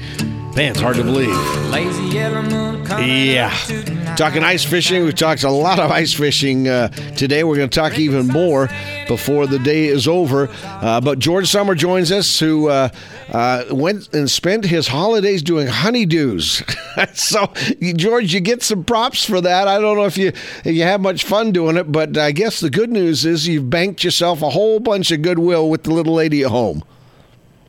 Man, 0.57 0.71
it's 0.71 0.81
hard 0.81 0.95
to 0.95 1.03
believe. 1.03 1.29
Yeah. 2.99 3.55
Talking 4.15 4.43
ice 4.43 4.63
fishing. 4.63 5.03
We've 5.03 5.13
talked 5.13 5.43
a 5.43 5.51
lot 5.51 5.77
of 5.77 5.91
ice 5.91 6.15
fishing 6.15 6.67
uh, 6.67 6.87
today. 7.15 7.43
We're 7.43 7.57
going 7.57 7.69
to 7.69 7.79
talk 7.79 7.99
even 7.99 8.25
more 8.25 8.67
before 9.07 9.45
the 9.45 9.59
day 9.59 9.85
is 9.85 10.07
over. 10.07 10.49
Uh, 10.63 10.99
but 10.99 11.19
George 11.19 11.47
Summer 11.47 11.75
joins 11.75 12.11
us, 12.11 12.39
who 12.39 12.69
uh, 12.69 12.89
uh 13.29 13.65
went 13.69 14.11
and 14.15 14.31
spent 14.31 14.65
his 14.65 14.87
holidays 14.87 15.43
doing 15.43 15.67
honeydews. 15.67 16.63
so, 17.15 17.53
George, 17.93 18.33
you 18.33 18.39
get 18.39 18.63
some 18.63 18.83
props 18.83 19.23
for 19.23 19.39
that. 19.39 19.67
I 19.67 19.79
don't 19.79 19.95
know 19.95 20.05
if 20.05 20.17
you 20.17 20.29
if 20.29 20.75
you 20.75 20.81
have 20.81 21.01
much 21.01 21.23
fun 21.23 21.51
doing 21.51 21.77
it, 21.77 21.91
but 21.91 22.17
I 22.17 22.31
guess 22.31 22.61
the 22.61 22.71
good 22.71 22.89
news 22.89 23.27
is 23.27 23.47
you've 23.47 23.69
banked 23.69 24.03
yourself 24.03 24.41
a 24.41 24.49
whole 24.49 24.79
bunch 24.79 25.11
of 25.11 25.21
goodwill 25.21 25.69
with 25.69 25.83
the 25.83 25.93
little 25.93 26.15
lady 26.15 26.41
at 26.41 26.49
home. 26.49 26.83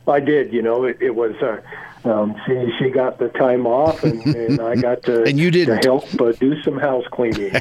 I 0.07 0.19
did. 0.19 0.51
You 0.51 0.63
know, 0.63 0.85
it, 0.85 0.97
it 0.99 1.13
was 1.13 1.35
uh, 1.35 1.61
um, 2.05 2.35
she 2.45 2.71
she 2.77 2.89
got 2.89 3.17
the 3.19 3.29
time 3.29 3.65
off, 3.67 4.03
and, 4.03 4.23
and 4.23 4.61
I 4.61 4.75
got 4.75 5.03
to 5.03 5.23
and 5.27 5.37
you 5.37 5.51
didn't. 5.51 5.83
help 5.83 6.05
uh, 6.21 6.31
do 6.33 6.61
some 6.61 6.77
house 6.77 7.05
cleaning. 7.11 7.53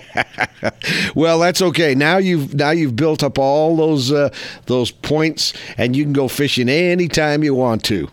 well, 1.15 1.41
that's 1.41 1.61
okay. 1.61 1.95
Now 1.95 2.19
you've 2.19 2.55
now 2.55 2.71
you've 2.71 2.95
built 2.95 3.23
up 3.23 3.39
all 3.39 3.77
those 3.77 4.13
uh, 4.13 4.31
those 4.67 4.91
points, 4.91 5.55
and 5.77 5.97
you 5.97 6.05
can 6.05 6.13
go 6.13 6.29
fishing 6.29 6.69
anytime 6.69 7.43
you 7.43 7.55
want 7.55 7.83
to. 7.85 8.09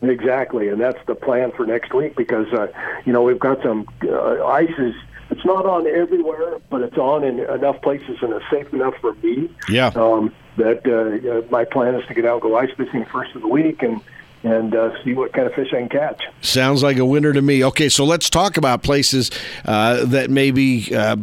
Exactly, 0.00 0.68
and 0.68 0.80
that's 0.80 1.04
the 1.06 1.14
plan 1.14 1.52
for 1.52 1.66
next 1.66 1.92
week 1.92 2.16
because 2.16 2.46
uh, 2.52 2.68
you 3.04 3.12
know 3.12 3.22
we've 3.22 3.38
got 3.38 3.62
some 3.62 3.86
uh, 4.04 4.44
ices. 4.46 4.94
It's 5.30 5.44
not 5.44 5.66
on 5.66 5.86
everywhere, 5.86 6.58
but 6.70 6.80
it's 6.80 6.96
on 6.96 7.22
in 7.22 7.40
enough 7.40 7.82
places 7.82 8.16
and 8.22 8.32
it's 8.32 8.44
safe 8.50 8.72
enough 8.72 8.94
for 8.98 9.12
me. 9.16 9.50
Yeah. 9.68 9.88
Um, 9.88 10.34
that 10.56 10.86
uh, 10.86 11.46
my 11.50 11.64
plan 11.66 11.94
is 11.94 12.06
to 12.06 12.14
get 12.14 12.24
out 12.24 12.34
and 12.34 12.42
go 12.42 12.56
ice 12.56 12.70
fishing 12.76 13.04
first 13.04 13.34
of 13.34 13.42
the 13.42 13.48
week 13.48 13.82
and 13.82 14.00
and 14.42 14.74
uh, 14.74 15.02
see 15.04 15.14
what 15.14 15.32
kind 15.32 15.46
of 15.46 15.54
fish 15.54 15.72
I 15.72 15.78
can 15.78 15.88
catch. 15.88 16.22
Sounds 16.40 16.82
like 16.82 16.98
a 16.98 17.04
winner 17.04 17.32
to 17.32 17.42
me. 17.42 17.64
Okay, 17.64 17.88
so 17.88 18.04
let's 18.04 18.30
talk 18.30 18.56
about 18.56 18.82
places 18.82 19.30
uh, 19.64 20.04
that 20.06 20.30
maybe. 20.30 20.94
Uh, 20.94 21.16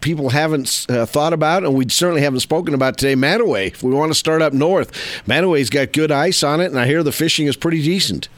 people 0.00 0.30
haven't 0.30 0.84
uh, 0.88 1.06
thought 1.06 1.32
about, 1.32 1.62
and 1.62 1.74
we 1.74 1.88
certainly 1.88 2.22
haven't 2.22 2.40
spoken 2.40 2.74
about 2.74 2.98
today. 2.98 3.14
Mantua. 3.14 3.60
If 3.60 3.84
we 3.84 3.94
want 3.94 4.10
to 4.10 4.18
start 4.18 4.42
up 4.42 4.52
north, 4.52 4.90
Mantua's 5.28 5.70
got 5.70 5.92
good 5.92 6.10
ice 6.10 6.42
on 6.42 6.60
it, 6.60 6.66
and 6.66 6.78
I 6.78 6.86
hear 6.86 7.04
the 7.04 7.12
fishing 7.12 7.46
is 7.46 7.56
pretty 7.56 7.80
decent. 7.80 8.28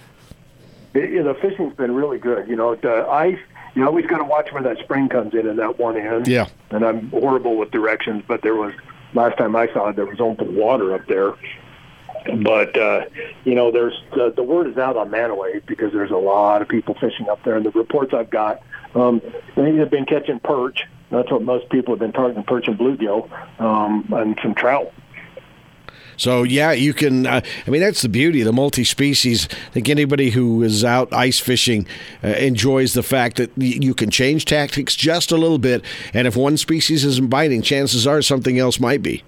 It, 0.93 1.09
you 1.09 1.23
know, 1.23 1.33
the 1.33 1.41
fishing's 1.41 1.75
been 1.75 1.95
really 1.95 2.19
good. 2.19 2.49
You 2.49 2.57
know, 2.57 2.75
the 2.75 3.07
ice. 3.09 3.39
You 3.75 3.85
always 3.85 4.07
got 4.07 4.19
to 4.19 4.25
watch 4.25 4.53
where 4.53 4.63
that 4.63 4.79
spring 4.79 5.09
comes 5.09 5.33
in 5.35 5.49
in 5.49 5.57
that 5.57 5.79
one 5.79 5.97
end. 5.97 6.29
Yeah. 6.29 6.47
And 6.71 6.85
I'm 6.85 7.09
horrible 7.09 7.57
with 7.57 7.73
directions, 7.73 8.23
but 8.29 8.43
there 8.43 8.55
was 8.55 8.73
last 9.15 9.39
time 9.39 9.57
I 9.57 9.73
saw 9.73 9.89
it, 9.89 9.97
there 9.97 10.07
was 10.07 10.21
open 10.21 10.55
water 10.55 10.95
up 10.95 11.07
there, 11.07 11.35
but 12.43 12.77
uh, 12.77 13.07
you 13.45 13.55
know, 13.55 13.71
there's 13.71 13.95
the 14.13 14.43
word 14.43 14.69
is 14.69 14.79
out 14.79 14.97
on 14.97 15.11
Mantua 15.11 15.61
because 15.67 15.93
there's 15.93 16.11
a 16.11 16.17
lot 16.17 16.63
of 16.63 16.69
people 16.69 16.95
fishing 16.95 17.29
up 17.29 17.43
there, 17.45 17.57
and 17.57 17.65
the 17.65 17.71
reports 17.71 18.13
I've 18.15 18.31
got, 18.31 18.63
um, 18.95 19.21
they 19.57 19.77
have 19.77 19.91
been 19.91 20.07
catching 20.07 20.41
perch. 20.41 20.81
That's 21.11 21.31
what 21.31 21.43
most 21.43 21.69
people 21.69 21.93
have 21.93 22.01
been 22.01 22.13
targeting: 22.13 22.45
perch 22.45 22.67
and 22.67 22.79
bluegill, 22.79 23.31
um, 23.61 24.09
and 24.13 24.39
some 24.43 24.55
trout. 24.55 24.93
So 26.17 26.43
yeah, 26.45 26.73
you 26.73 26.95
can. 26.95 27.27
Uh, 27.27 27.41
I 27.67 27.71
mean, 27.71 27.81
that's 27.81 28.03
the 28.03 28.09
beauty, 28.09 28.43
the 28.43 28.53
multi-species. 28.53 29.49
I 29.51 29.71
think 29.71 29.89
anybody 29.89 30.31
who 30.31 30.63
is 30.63 30.85
out 30.85 31.13
ice 31.13 31.41
fishing 31.41 31.87
uh, 32.23 32.29
enjoys 32.29 32.95
the 32.95 33.03
fact 33.03 33.37
that 33.37 33.51
you 33.57 33.95
can 33.95 34.11
change 34.11 34.45
tactics 34.45 34.95
just 34.95 35.33
a 35.33 35.37
little 35.37 35.59
bit, 35.59 35.85
and 36.13 36.27
if 36.27 36.37
one 36.37 36.57
species 36.57 37.05
isn't 37.05 37.29
biting, 37.29 37.63
chances 37.63 38.07
are 38.07 38.23
something 38.23 38.59
else 38.59 38.81
might 38.81 39.03
be. 39.03 39.23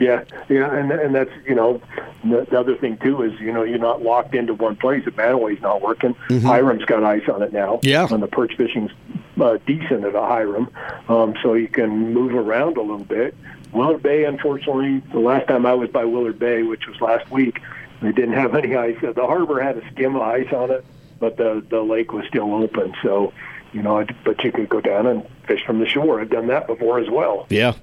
Yeah, 0.00 0.24
yeah, 0.48 0.74
and 0.74 0.90
and 0.90 1.14
that's 1.14 1.30
you 1.46 1.54
know 1.54 1.80
the, 2.24 2.46
the 2.50 2.58
other 2.58 2.74
thing 2.74 2.96
too 2.96 3.22
is 3.22 3.38
you 3.38 3.52
know 3.52 3.62
you're 3.62 3.78
not 3.78 4.02
locked 4.02 4.34
into 4.34 4.54
one 4.54 4.74
place. 4.76 5.04
If 5.06 5.14
Mantua's 5.16 5.60
not 5.60 5.82
working, 5.82 6.14
mm-hmm. 6.14 6.46
Hyrum's 6.46 6.86
got 6.86 7.04
ice 7.04 7.28
on 7.28 7.42
it 7.42 7.52
now. 7.52 7.80
Yeah, 7.82 8.08
and 8.10 8.22
the 8.22 8.26
perch 8.26 8.56
fishing's 8.56 8.90
uh, 9.38 9.58
decent 9.66 10.04
at 10.04 10.14
a 10.14 10.20
Hyrum, 10.20 10.68
um, 11.10 11.34
so 11.42 11.52
you 11.52 11.68
can 11.68 12.14
move 12.14 12.34
around 12.34 12.78
a 12.78 12.80
little 12.80 13.04
bit. 13.04 13.36
Willard 13.72 14.02
Bay, 14.02 14.24
unfortunately, 14.24 15.02
the 15.12 15.20
last 15.20 15.48
time 15.48 15.66
I 15.66 15.74
was 15.74 15.90
by 15.90 16.06
Willard 16.06 16.38
Bay, 16.38 16.62
which 16.62 16.86
was 16.86 16.98
last 17.02 17.30
week, 17.30 17.60
they 18.00 18.10
didn't 18.10 18.34
have 18.34 18.54
any 18.54 18.74
ice. 18.76 18.96
The 19.02 19.12
harbor 19.14 19.60
had 19.60 19.76
a 19.76 19.90
skim 19.92 20.16
of 20.16 20.22
ice 20.22 20.50
on 20.50 20.70
it, 20.70 20.82
but 21.18 21.36
the 21.36 21.62
the 21.68 21.82
lake 21.82 22.14
was 22.14 22.24
still 22.26 22.54
open. 22.54 22.94
So, 23.02 23.34
you 23.74 23.82
know, 23.82 24.04
but 24.24 24.42
you 24.42 24.50
could 24.50 24.70
go 24.70 24.80
down 24.80 25.06
and 25.06 25.26
fish 25.46 25.62
from 25.66 25.78
the 25.78 25.86
shore. 25.86 26.22
I've 26.22 26.30
done 26.30 26.46
that 26.46 26.66
before 26.66 26.98
as 26.98 27.10
well. 27.10 27.46
Yeah. 27.50 27.74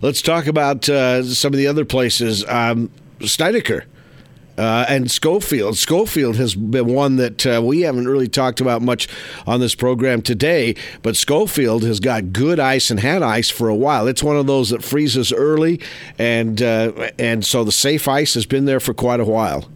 Let's 0.00 0.22
talk 0.22 0.46
about 0.46 0.88
uh, 0.88 1.22
some 1.24 1.52
of 1.52 1.58
the 1.58 1.66
other 1.66 1.84
places. 1.84 2.44
Um, 2.48 2.90
Steinaker. 3.20 3.84
Uh, 4.58 4.84
and 4.86 5.10
Scofield. 5.10 5.78
Scofield 5.78 6.36
has 6.36 6.54
been 6.54 6.86
one 6.86 7.16
that 7.16 7.46
uh, 7.46 7.62
we 7.64 7.80
haven't 7.80 8.06
really 8.06 8.28
talked 8.28 8.60
about 8.60 8.82
much 8.82 9.08
on 9.46 9.60
this 9.60 9.74
program 9.74 10.20
today, 10.20 10.76
but 11.00 11.16
Scofield 11.16 11.84
has 11.84 12.00
got 12.00 12.34
good 12.34 12.60
ice 12.60 12.90
and 12.90 13.00
had 13.00 13.22
ice 13.22 13.48
for 13.48 13.70
a 13.70 13.74
while. 13.74 14.06
It's 14.06 14.22
one 14.22 14.36
of 14.36 14.46
those 14.46 14.68
that 14.68 14.84
freezes 14.84 15.32
early, 15.32 15.80
and 16.18 16.60
uh, 16.60 17.10
and 17.18 17.46
so 17.46 17.64
the 17.64 17.72
safe 17.72 18.06
ice 18.06 18.34
has 18.34 18.44
been 18.44 18.66
there 18.66 18.78
for 18.78 18.92
quite 18.92 19.20
a 19.20 19.24
while. 19.24 19.70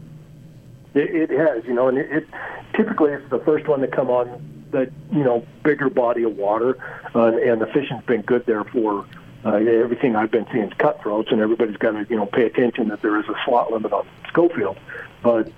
It, 0.94 1.30
it 1.30 1.38
has, 1.38 1.64
you 1.64 1.72
know, 1.72 1.88
and 1.88 1.96
it, 1.96 2.12
it 2.12 2.26
typically 2.74 3.12
it's 3.12 3.28
the 3.30 3.40
first 3.40 3.66
one 3.66 3.80
to 3.80 3.88
come 3.88 4.10
on 4.10 4.66
that 4.72 4.92
you 5.10 5.24
know 5.24 5.46
bigger 5.64 5.88
body 5.88 6.22
of 6.22 6.36
water, 6.36 6.76
uh, 7.14 7.32
and 7.34 7.62
the 7.62 7.66
fishing's 7.66 8.04
been 8.04 8.20
good 8.22 8.44
there 8.44 8.64
for 8.64 9.06
uh, 9.46 9.56
everything 9.56 10.16
I've 10.16 10.30
been 10.30 10.46
seeing 10.52 10.64
is 10.64 10.72
cutthroats, 10.74 11.30
and 11.30 11.40
everybody's 11.40 11.76
got 11.76 11.92
to 11.92 12.04
you 12.10 12.16
know 12.16 12.26
pay 12.26 12.46
attention 12.46 12.88
that 12.88 13.00
there 13.02 13.18
is 13.18 13.26
a 13.28 13.34
slot 13.44 13.70
limit 13.70 13.92
on 13.92 14.06
Scofield. 14.28 14.76
But 15.22 15.50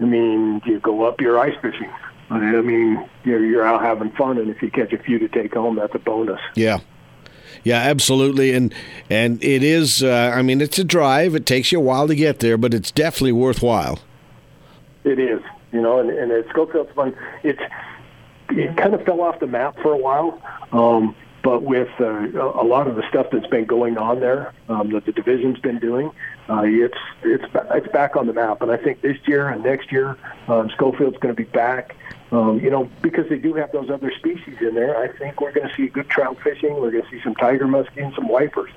I 0.00 0.04
mean, 0.04 0.60
you 0.66 0.80
go 0.80 1.04
up, 1.04 1.20
you're 1.20 1.38
ice 1.38 1.56
fishing. 1.62 1.90
I 2.28 2.60
mean, 2.60 3.08
you're, 3.24 3.44
you're 3.44 3.64
out 3.64 3.82
having 3.82 4.10
fun, 4.10 4.38
and 4.38 4.50
if 4.50 4.60
you 4.60 4.70
catch 4.70 4.92
a 4.92 4.98
few 4.98 5.20
to 5.20 5.28
take 5.28 5.54
home, 5.54 5.76
that's 5.76 5.94
a 5.94 6.00
bonus. 6.00 6.40
Yeah. 6.56 6.80
Yeah, 7.62 7.78
absolutely, 7.78 8.52
and 8.52 8.74
and 9.08 9.42
it 9.42 9.62
is. 9.64 10.02
Uh, 10.02 10.32
I 10.34 10.42
mean, 10.42 10.60
it's 10.60 10.78
a 10.78 10.84
drive. 10.84 11.34
It 11.34 11.46
takes 11.46 11.72
you 11.72 11.78
a 11.78 11.82
while 11.82 12.06
to 12.06 12.14
get 12.14 12.40
there, 12.40 12.56
but 12.58 12.74
it's 12.74 12.90
definitely 12.90 13.32
worthwhile. 13.32 13.98
It 15.04 15.18
is, 15.18 15.40
you 15.72 15.80
know, 15.80 15.98
and, 15.98 16.10
and 16.10 16.30
at 16.30 16.48
Scofield's 16.50 16.92
fun. 16.92 17.16
It's 17.42 17.60
it 18.50 18.76
kind 18.76 18.94
of 18.94 19.04
fell 19.04 19.20
off 19.20 19.40
the 19.40 19.46
map 19.46 19.76
for 19.82 19.92
a 19.92 19.96
while. 19.96 20.40
Um, 20.70 21.16
but 21.46 21.62
with 21.62 21.88
uh, 22.00 22.26
a 22.60 22.66
lot 22.66 22.88
of 22.88 22.96
the 22.96 23.08
stuff 23.08 23.28
that's 23.30 23.46
been 23.46 23.66
going 23.66 23.96
on 23.98 24.18
there, 24.18 24.52
um, 24.68 24.90
that 24.90 25.04
the 25.04 25.12
division's 25.12 25.60
been 25.60 25.78
doing, 25.78 26.10
uh, 26.50 26.62
it's 26.64 26.98
it's 27.22 27.44
it's 27.70 27.86
back 27.92 28.16
on 28.16 28.26
the 28.26 28.32
map. 28.32 28.62
And 28.62 28.72
I 28.72 28.76
think 28.76 29.00
this 29.00 29.16
year 29.28 29.48
and 29.48 29.62
next 29.62 29.92
year, 29.92 30.18
um, 30.48 30.68
Scofield's 30.70 31.18
going 31.18 31.32
to 31.32 31.40
be 31.40 31.48
back. 31.48 31.94
Um, 32.32 32.58
you 32.58 32.68
know, 32.68 32.90
because 33.00 33.28
they 33.28 33.38
do 33.38 33.54
have 33.54 33.70
those 33.70 33.88
other 33.90 34.10
species 34.18 34.56
in 34.60 34.74
there. 34.74 35.00
I 35.00 35.06
think 35.16 35.40
we're 35.40 35.52
going 35.52 35.68
to 35.68 35.74
see 35.76 35.86
good 35.86 36.08
trout 36.08 36.36
fishing. 36.42 36.74
We're 36.80 36.90
going 36.90 37.04
to 37.04 37.10
see 37.10 37.20
some 37.22 37.36
tiger 37.36 37.66
muskie 37.66 38.04
and 38.04 38.12
some 38.14 38.26
wipers. 38.26 38.72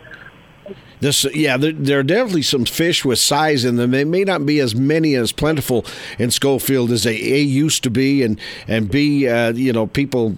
This, 1.00 1.24
yeah, 1.34 1.56
there, 1.56 1.72
there, 1.72 2.00
are 2.00 2.04
definitely 2.04 2.42
some 2.42 2.66
fish 2.66 3.06
with 3.06 3.20
size 3.20 3.64
in 3.64 3.78
them. 3.78 3.92
They 3.92 4.04
may 4.04 4.26
not 4.26 4.46
be 4.46 4.60
as 4.60 4.76
many 4.76 5.16
as 5.16 5.32
plentiful 5.32 5.86
in 6.18 6.30
Scofield 6.30 6.92
as 6.92 7.04
they 7.04 7.16
a 7.16 7.40
used 7.40 7.84
to 7.84 7.90
be, 7.90 8.22
and 8.22 8.40
and 8.68 8.92
b 8.92 9.28
uh, 9.28 9.54
you 9.54 9.72
know 9.72 9.88
people 9.88 10.36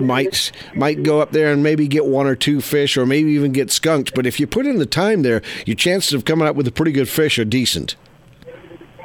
might 0.00 0.52
might 0.74 1.02
go 1.02 1.20
up 1.20 1.32
there 1.32 1.52
and 1.52 1.62
maybe 1.62 1.88
get 1.88 2.06
one 2.06 2.26
or 2.26 2.36
two 2.36 2.60
fish, 2.60 2.96
or 2.96 3.06
maybe 3.06 3.32
even 3.32 3.52
get 3.52 3.72
skunked. 3.72 4.14
But 4.14 4.26
if 4.26 4.38
you 4.38 4.46
put 4.46 4.66
in 4.66 4.78
the 4.78 4.86
time 4.86 5.22
there, 5.22 5.42
your 5.66 5.76
chances 5.76 6.12
of 6.12 6.24
coming 6.24 6.46
up 6.46 6.54
with 6.54 6.68
a 6.68 6.72
pretty 6.72 6.92
good 6.92 7.08
fish 7.08 7.38
are 7.38 7.44
decent. 7.44 7.96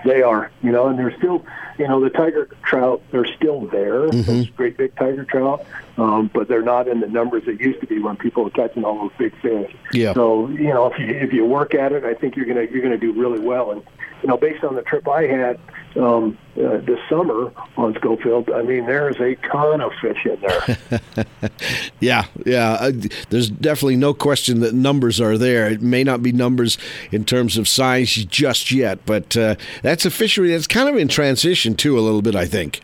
They 0.06 0.22
are, 0.22 0.52
you 0.64 0.72
know, 0.72 0.88
and 0.88 0.98
they're 0.98 1.16
still, 1.18 1.46
you 1.80 1.88
know, 1.88 2.02
the 2.02 2.10
tiger 2.10 2.50
trout, 2.62 3.02
they're 3.12 3.26
still 3.26 3.62
there. 3.62 4.02
Mm-hmm. 4.10 4.22
Those 4.22 4.50
great 4.50 4.78
big 4.78 4.96
tiger 4.98 5.24
trout, 5.24 5.66
um, 5.98 6.30
but 6.34 6.50
they're 6.50 6.62
not 6.62 6.90
in 6.90 7.00
the 7.00 7.08
numbers 7.08 7.46
that 7.46 7.60
used 7.60 7.80
to 7.80 7.88
be 7.88 8.00
when 8.00 8.18
people 8.18 8.44
were 8.44 8.50
catching 8.50 8.84
all 8.84 8.96
those 8.96 9.18
big 9.18 9.34
fish. 9.42 9.74
Yeah. 9.94 10.14
So, 10.14 10.50
you 10.50 10.68
know, 10.68 10.92
if 10.92 11.00
you 11.00 11.08
if 11.08 11.32
you 11.32 11.46
work 11.46 11.74
at 11.74 11.94
it, 11.94 12.04
I 12.04 12.14
think 12.14 12.36
you're 12.36 12.46
gonna 12.46 12.66
you're 12.70 12.84
gonna 12.84 12.98
do 12.98 13.14
really 13.14 13.40
well. 13.40 13.72
And 13.72 13.82
you 14.22 14.28
know, 14.28 14.38
based 14.38 14.64
on 14.64 14.76
the 14.76 14.82
trip 14.82 15.08
I 15.08 15.24
had 15.24 15.60
um, 15.96 16.38
uh, 16.58 16.78
this 16.78 17.00
summer 17.10 17.52
on 17.78 17.94
Scofield, 17.96 18.50
I 18.50 18.62
mean, 18.62 18.86
there's 18.86 19.20
a 19.20 19.36
ton 19.48 19.82
of 19.82 19.92
fish 20.02 20.26
in 20.26 20.40
there. 20.42 21.52
yeah, 22.00 22.26
yeah. 22.46 22.78
Uh, 22.80 22.92
there's 23.30 23.50
definitely 23.50 23.96
no 23.96 24.14
question 24.14 24.60
that 24.62 24.74
numbers 24.74 25.20
are 25.22 25.38
there. 25.38 25.70
It 25.70 25.82
may 25.82 26.04
not 26.04 26.22
be 26.22 26.32
numbers 26.32 26.78
in 27.12 27.26
terms 27.26 27.58
of 27.58 27.68
size 27.68 28.14
just 28.14 28.72
yet, 28.72 29.06
but 29.06 29.36
uh, 29.38 29.56
that's 29.82 30.06
a 30.06 30.12
fishery 30.12 30.52
that's 30.52 30.68
kind 30.68 30.90
of 30.90 30.96
in 30.96 31.08
transition 31.08 31.76
too, 31.76 31.98
a 31.98 32.02
little 32.02 32.22
bit. 32.22 32.36
I 32.36 32.46
think. 32.46 32.82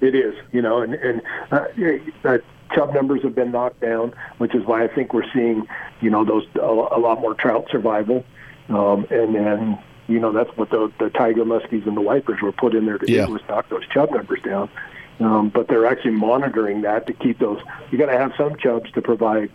It 0.00 0.14
is, 0.14 0.34
you 0.52 0.62
know, 0.62 0.80
and 0.80 0.94
and 0.94 1.22
uh, 1.50 1.66
uh, 2.24 2.38
chub 2.74 2.94
numbers 2.94 3.22
have 3.22 3.34
been 3.34 3.50
knocked 3.50 3.80
down, 3.80 4.14
which 4.38 4.54
is 4.54 4.64
why 4.64 4.84
I 4.84 4.88
think 4.88 5.12
we're 5.12 5.30
seeing, 5.32 5.66
you 6.00 6.10
know, 6.10 6.24
those 6.24 6.46
a, 6.54 6.60
a 6.60 7.00
lot 7.00 7.20
more 7.20 7.34
trout 7.34 7.66
survival, 7.70 8.24
um, 8.68 9.06
and 9.10 9.34
then 9.34 9.78
you 10.08 10.18
know 10.18 10.32
that's 10.32 10.50
what 10.56 10.70
the 10.70 10.90
the 10.98 11.10
tiger 11.10 11.44
muskies 11.44 11.86
and 11.86 11.96
the 11.96 12.00
wipers 12.00 12.40
were 12.42 12.52
put 12.52 12.74
in 12.74 12.86
there 12.86 12.98
to 12.98 13.10
Yeah. 13.10 13.26
do 13.26 13.32
was 13.34 13.42
knock 13.48 13.68
those 13.68 13.86
chub 13.88 14.10
numbers 14.10 14.40
down. 14.42 14.68
Um, 15.20 15.48
but 15.48 15.66
they're 15.66 15.86
actually 15.86 16.12
monitoring 16.12 16.82
that 16.82 17.06
to 17.08 17.12
keep 17.12 17.40
those. 17.40 17.60
You 17.90 17.98
got 17.98 18.06
to 18.06 18.16
have 18.16 18.32
some 18.36 18.54
chubs 18.56 18.90
to 18.92 19.02
provide 19.02 19.50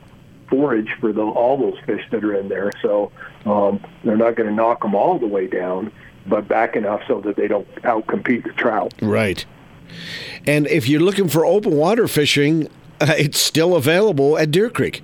forage 0.49 0.89
for 0.99 1.13
the, 1.13 1.21
all 1.21 1.57
those 1.57 1.79
fish 1.85 2.01
that 2.11 2.21
are 2.23 2.35
in 2.35 2.49
there. 2.49 2.69
So 2.81 3.11
um, 3.45 3.79
they're 4.03 4.17
not 4.17 4.35
going 4.35 4.49
to 4.49 4.53
knock 4.55 4.81
them 4.81 4.93
all 4.93 5.17
the 5.17 5.25
way 5.25 5.47
down, 5.47 5.89
but 6.27 6.49
back 6.49 6.75
enough 6.75 7.01
so 7.07 7.21
that 7.21 7.37
they 7.37 7.47
don't 7.47 7.65
outcompete 7.83 8.43
the 8.43 8.51
trout. 8.51 8.93
Right. 9.01 9.45
And 10.45 10.67
if 10.67 10.89
you're 10.89 10.99
looking 10.99 11.29
for 11.29 11.45
open 11.45 11.77
water 11.77 12.09
fishing, 12.09 12.67
uh, 12.99 13.13
it's 13.17 13.39
still 13.39 13.75
available 13.77 14.37
at 14.37 14.51
Deer 14.51 14.69
Creek. 14.69 15.01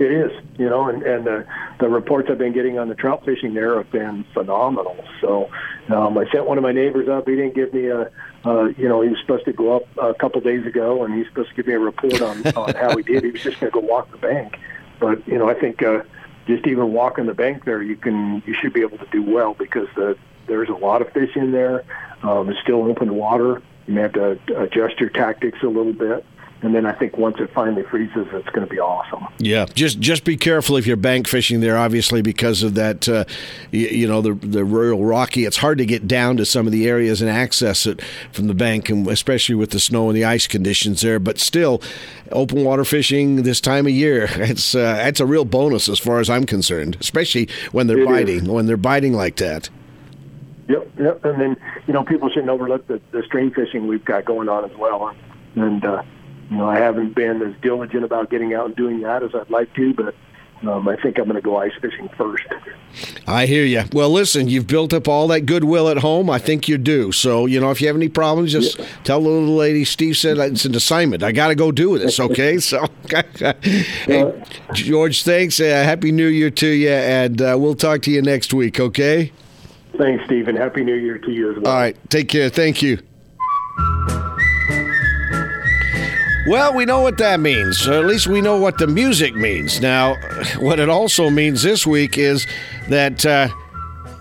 It 0.00 0.10
is, 0.10 0.32
you 0.56 0.66
know, 0.66 0.88
and, 0.88 1.02
and 1.02 1.26
the, 1.26 1.46
the 1.78 1.86
reports 1.86 2.30
I've 2.30 2.38
been 2.38 2.54
getting 2.54 2.78
on 2.78 2.88
the 2.88 2.94
trout 2.94 3.22
fishing 3.26 3.52
there 3.52 3.76
have 3.76 3.92
been 3.92 4.24
phenomenal. 4.32 4.96
So 5.20 5.50
um, 5.90 6.16
I 6.16 6.24
sent 6.32 6.46
one 6.46 6.56
of 6.56 6.62
my 6.62 6.72
neighbors 6.72 7.06
up. 7.06 7.28
He 7.28 7.36
didn't 7.36 7.54
give 7.54 7.74
me 7.74 7.88
a, 7.88 8.10
uh, 8.46 8.64
you 8.78 8.88
know, 8.88 9.02
he 9.02 9.10
was 9.10 9.18
supposed 9.20 9.44
to 9.44 9.52
go 9.52 9.76
up 9.76 9.82
a 9.98 10.14
couple 10.14 10.40
days 10.40 10.64
ago, 10.64 11.04
and 11.04 11.14
he's 11.14 11.26
supposed 11.26 11.50
to 11.50 11.54
give 11.54 11.66
me 11.66 11.74
a 11.74 11.78
report 11.78 12.22
on, 12.22 12.46
on 12.56 12.74
how 12.76 12.96
he 12.96 13.02
did. 13.02 13.24
He 13.24 13.30
was 13.30 13.42
just 13.42 13.60
going 13.60 13.70
to 13.70 13.78
go 13.78 13.86
walk 13.86 14.10
the 14.10 14.16
bank. 14.16 14.58
But, 14.98 15.28
you 15.28 15.36
know, 15.36 15.50
I 15.50 15.54
think 15.54 15.82
uh, 15.82 16.02
just 16.46 16.66
even 16.66 16.94
walking 16.94 17.26
the 17.26 17.34
bank 17.34 17.66
there, 17.66 17.82
you 17.82 17.96
can, 17.96 18.42
you 18.46 18.54
should 18.54 18.72
be 18.72 18.80
able 18.80 18.96
to 18.96 19.06
do 19.12 19.22
well 19.22 19.52
because 19.52 19.88
the, 19.96 20.16
there's 20.46 20.70
a 20.70 20.74
lot 20.74 21.02
of 21.02 21.12
fish 21.12 21.36
in 21.36 21.52
there. 21.52 21.84
Um, 22.22 22.48
it's 22.48 22.60
still 22.60 22.84
open 22.84 23.16
water. 23.16 23.60
You 23.86 23.94
may 23.94 24.00
have 24.00 24.12
to 24.14 24.38
adjust 24.56 24.98
your 24.98 25.10
tactics 25.10 25.58
a 25.62 25.66
little 25.66 25.92
bit. 25.92 26.24
And 26.62 26.74
then 26.74 26.84
I 26.84 26.92
think 26.92 27.16
once 27.16 27.36
it 27.40 27.50
finally 27.54 27.82
freezes, 27.84 28.26
it's 28.32 28.48
going 28.50 28.66
to 28.66 28.70
be 28.70 28.78
awesome. 28.78 29.26
Yeah, 29.38 29.64
just 29.74 29.98
just 29.98 30.24
be 30.24 30.36
careful 30.36 30.76
if 30.76 30.86
you're 30.86 30.96
bank 30.96 31.26
fishing 31.26 31.60
there, 31.60 31.78
obviously 31.78 32.20
because 32.20 32.62
of 32.62 32.74
that. 32.74 33.08
Uh, 33.08 33.24
you, 33.70 33.88
you 33.88 34.06
know 34.06 34.20
the 34.20 34.34
the 34.34 34.62
Royal 34.62 35.02
Rocky. 35.02 35.46
It's 35.46 35.56
hard 35.56 35.78
to 35.78 35.86
get 35.86 36.06
down 36.06 36.36
to 36.36 36.44
some 36.44 36.66
of 36.66 36.72
the 36.72 36.86
areas 36.86 37.22
and 37.22 37.30
access 37.30 37.86
it 37.86 38.02
from 38.32 38.46
the 38.46 38.52
bank, 38.54 38.90
and 38.90 39.08
especially 39.08 39.54
with 39.54 39.70
the 39.70 39.80
snow 39.80 40.10
and 40.10 40.16
the 40.16 40.24
ice 40.26 40.46
conditions 40.46 41.00
there. 41.00 41.18
But 41.18 41.38
still, 41.38 41.80
open 42.30 42.62
water 42.62 42.84
fishing 42.84 43.36
this 43.42 43.60
time 43.62 43.86
of 43.86 43.92
year, 43.92 44.28
it's 44.34 44.74
uh, 44.74 45.02
it's 45.06 45.20
a 45.20 45.26
real 45.26 45.46
bonus 45.46 45.88
as 45.88 45.98
far 45.98 46.20
as 46.20 46.28
I'm 46.28 46.44
concerned, 46.44 46.98
especially 47.00 47.48
when 47.72 47.86
they're 47.86 47.98
It 47.98 48.02
is. 48.02 48.06
biting. 48.08 48.52
When 48.52 48.66
they're 48.66 48.76
biting 48.76 49.14
like 49.14 49.36
that. 49.36 49.70
Yep, 50.68 50.90
yep. 51.00 51.24
And 51.24 51.40
then, 51.40 51.56
you 51.88 51.92
know, 51.94 52.04
people 52.04 52.28
shouldn't 52.28 52.48
overlook 52.48 52.86
the, 52.86 53.00
the 53.10 53.22
stream 53.24 53.50
fishing 53.50 53.88
we've 53.88 54.04
got 54.04 54.24
going 54.24 54.48
on 54.48 54.70
as 54.70 54.76
well. 54.76 55.12
And, 55.56 55.84
uh, 55.84 56.02
you 56.50 56.56
know, 56.56 56.68
I 56.68 56.78
haven't 56.78 57.14
been 57.14 57.42
as 57.42 57.54
diligent 57.62 58.04
about 58.04 58.30
getting 58.30 58.54
out 58.54 58.66
and 58.66 58.76
doing 58.76 59.00
that 59.02 59.22
as 59.22 59.34
I'd 59.34 59.50
like 59.50 59.72
to, 59.74 59.94
but 59.94 60.14
um, 60.62 60.88
I 60.88 60.96
think 60.96 61.18
I'm 61.18 61.24
going 61.24 61.36
to 61.36 61.40
go 61.40 61.56
ice 61.56 61.72
fishing 61.80 62.08
first. 62.18 62.44
I 63.26 63.46
hear 63.46 63.64
you. 63.64 63.84
Well, 63.92 64.10
listen, 64.10 64.48
you've 64.48 64.66
built 64.66 64.92
up 64.92 65.08
all 65.08 65.28
that 65.28 65.42
goodwill 65.42 65.88
at 65.88 65.98
home. 65.98 66.28
I 66.28 66.38
think 66.38 66.68
you 66.68 66.76
do. 66.76 67.12
So, 67.12 67.46
you 67.46 67.60
know, 67.60 67.70
if 67.70 67.80
you 67.80 67.86
have 67.86 67.96
any 67.96 68.08
problems, 68.08 68.52
just 68.52 68.78
tell 69.04 69.22
the 69.22 69.28
little 69.28 69.54
lady 69.54 69.84
Steve 69.84 70.16
said 70.16 70.38
it's 70.38 70.64
an 70.64 70.74
assignment. 70.74 71.22
I 71.22 71.32
got 71.32 71.48
to 71.48 71.54
go 71.54 71.72
do 71.72 71.98
this, 71.98 72.18
okay? 72.20 72.58
So, 72.70 72.86
hey, 74.04 74.44
George, 74.74 75.22
thanks. 75.24 75.58
Uh, 75.60 75.64
Happy 75.64 76.12
New 76.12 76.26
Year 76.26 76.50
to 76.50 76.68
you, 76.68 76.90
and 76.90 77.40
uh, 77.40 77.56
we'll 77.58 77.74
talk 77.74 78.02
to 78.02 78.10
you 78.10 78.22
next 78.22 78.52
week, 78.52 78.78
okay? 78.78 79.32
Thanks, 79.96 80.24
Stephen. 80.26 80.56
Happy 80.56 80.84
New 80.84 80.94
Year 80.94 81.18
to 81.18 81.30
you 81.30 81.50
as 81.50 81.56
well. 81.58 81.72
All 81.72 81.80
right. 81.80 81.96
Take 82.10 82.28
care. 82.28 82.48
Thank 82.48 82.82
you. 82.82 82.98
Well, 86.46 86.72
we 86.74 86.86
know 86.86 87.02
what 87.02 87.18
that 87.18 87.38
means. 87.38 87.86
Or 87.86 87.92
at 87.92 88.06
least 88.06 88.26
we 88.26 88.40
know 88.40 88.58
what 88.58 88.78
the 88.78 88.86
music 88.86 89.34
means. 89.34 89.80
Now, 89.80 90.14
what 90.58 90.80
it 90.80 90.88
also 90.88 91.28
means 91.28 91.62
this 91.62 91.86
week 91.86 92.16
is 92.16 92.46
that, 92.88 93.26
uh, 93.26 93.48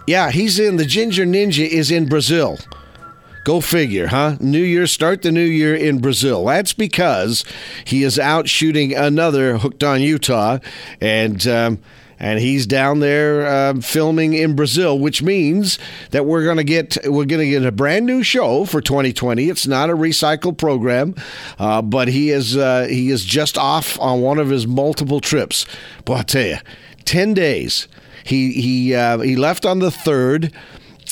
yeah, 0.05 0.29
he's 0.29 0.59
in, 0.59 0.75
the 0.75 0.85
Ginger 0.85 1.25
Ninja 1.25 1.67
is 1.67 1.91
in 1.91 2.07
Brazil. 2.07 2.57
Go 3.45 3.61
figure, 3.61 4.07
huh? 4.07 4.35
New 4.41 4.61
Year, 4.61 4.85
start 4.85 5.21
the 5.21 5.31
new 5.31 5.41
year 5.41 5.73
in 5.73 5.99
Brazil. 5.99 6.45
That's 6.45 6.73
because 6.73 7.45
he 7.85 8.03
is 8.03 8.19
out 8.19 8.49
shooting 8.49 8.93
another 8.93 9.57
Hooked 9.57 9.83
on 9.83 10.01
Utah, 10.01 10.59
and 10.99 11.47
um, 11.47 11.79
and 12.19 12.39
he's 12.39 12.67
down 12.67 12.99
there 12.99 13.45
uh, 13.45 13.79
filming 13.81 14.33
in 14.33 14.55
Brazil, 14.55 14.99
which 14.99 15.23
means 15.23 15.79
that 16.11 16.25
we're 16.25 16.45
gonna 16.45 16.63
get 16.63 16.97
we're 17.05 17.25
gonna 17.25 17.45
get 17.45 17.65
a 17.65 17.71
brand 17.71 18.05
new 18.05 18.23
show 18.23 18.65
for 18.65 18.81
2020. 18.81 19.49
It's 19.49 19.65
not 19.65 19.89
a 19.89 19.95
recycled 19.95 20.57
program, 20.57 21.15
uh, 21.57 21.81
but 21.81 22.09
he 22.09 22.29
is 22.29 22.57
uh, 22.57 22.87
he 22.89 23.09
is 23.09 23.23
just 23.23 23.57
off 23.57 23.99
on 23.99 24.21
one 24.21 24.37
of 24.37 24.49
his 24.49 24.67
multiple 24.67 25.21
trips. 25.21 25.65
Boy, 26.05 26.15
I 26.15 26.23
tell 26.23 26.45
you, 26.45 26.57
ten 27.05 27.33
days. 27.33 27.87
He 28.23 28.51
he 28.53 28.93
uh, 28.93 29.19
he 29.19 29.35
left 29.35 29.65
on 29.65 29.79
the 29.79 29.91
third 29.91 30.53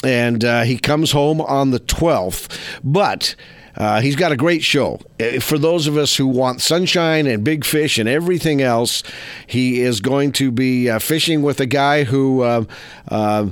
and 0.04 0.44
uh, 0.44 0.62
he 0.64 0.78
comes 0.78 1.12
home 1.12 1.42
on 1.42 1.72
the 1.72 1.80
12th. 1.80 2.60
But 2.84 3.36
uh, 3.78 4.02
he's 4.02 4.16
got 4.16 4.32
a 4.32 4.36
great 4.36 4.64
show. 4.64 5.00
Uh, 5.20 5.40
For 5.40 5.60
those 5.60 5.86
of 5.86 5.98
us 5.98 6.16
who 6.16 6.26
want 6.26 6.62
sunshine 6.62 7.28
and 7.28 7.44
big 7.44 7.64
fish 7.64 8.00
and 8.00 8.10
everything 8.10 8.62
else, 8.62 9.04
he 9.46 9.82
is 9.82 10.02
going 10.02 10.32
to 10.34 10.52
be 10.52 10.90
uh, 10.90 10.98
fishing 10.98 11.44
with 11.44 11.60
a 11.60 11.68
guy 11.68 12.04
who, 12.04 12.42
uh, 12.42 12.64
uh, 13.08 13.50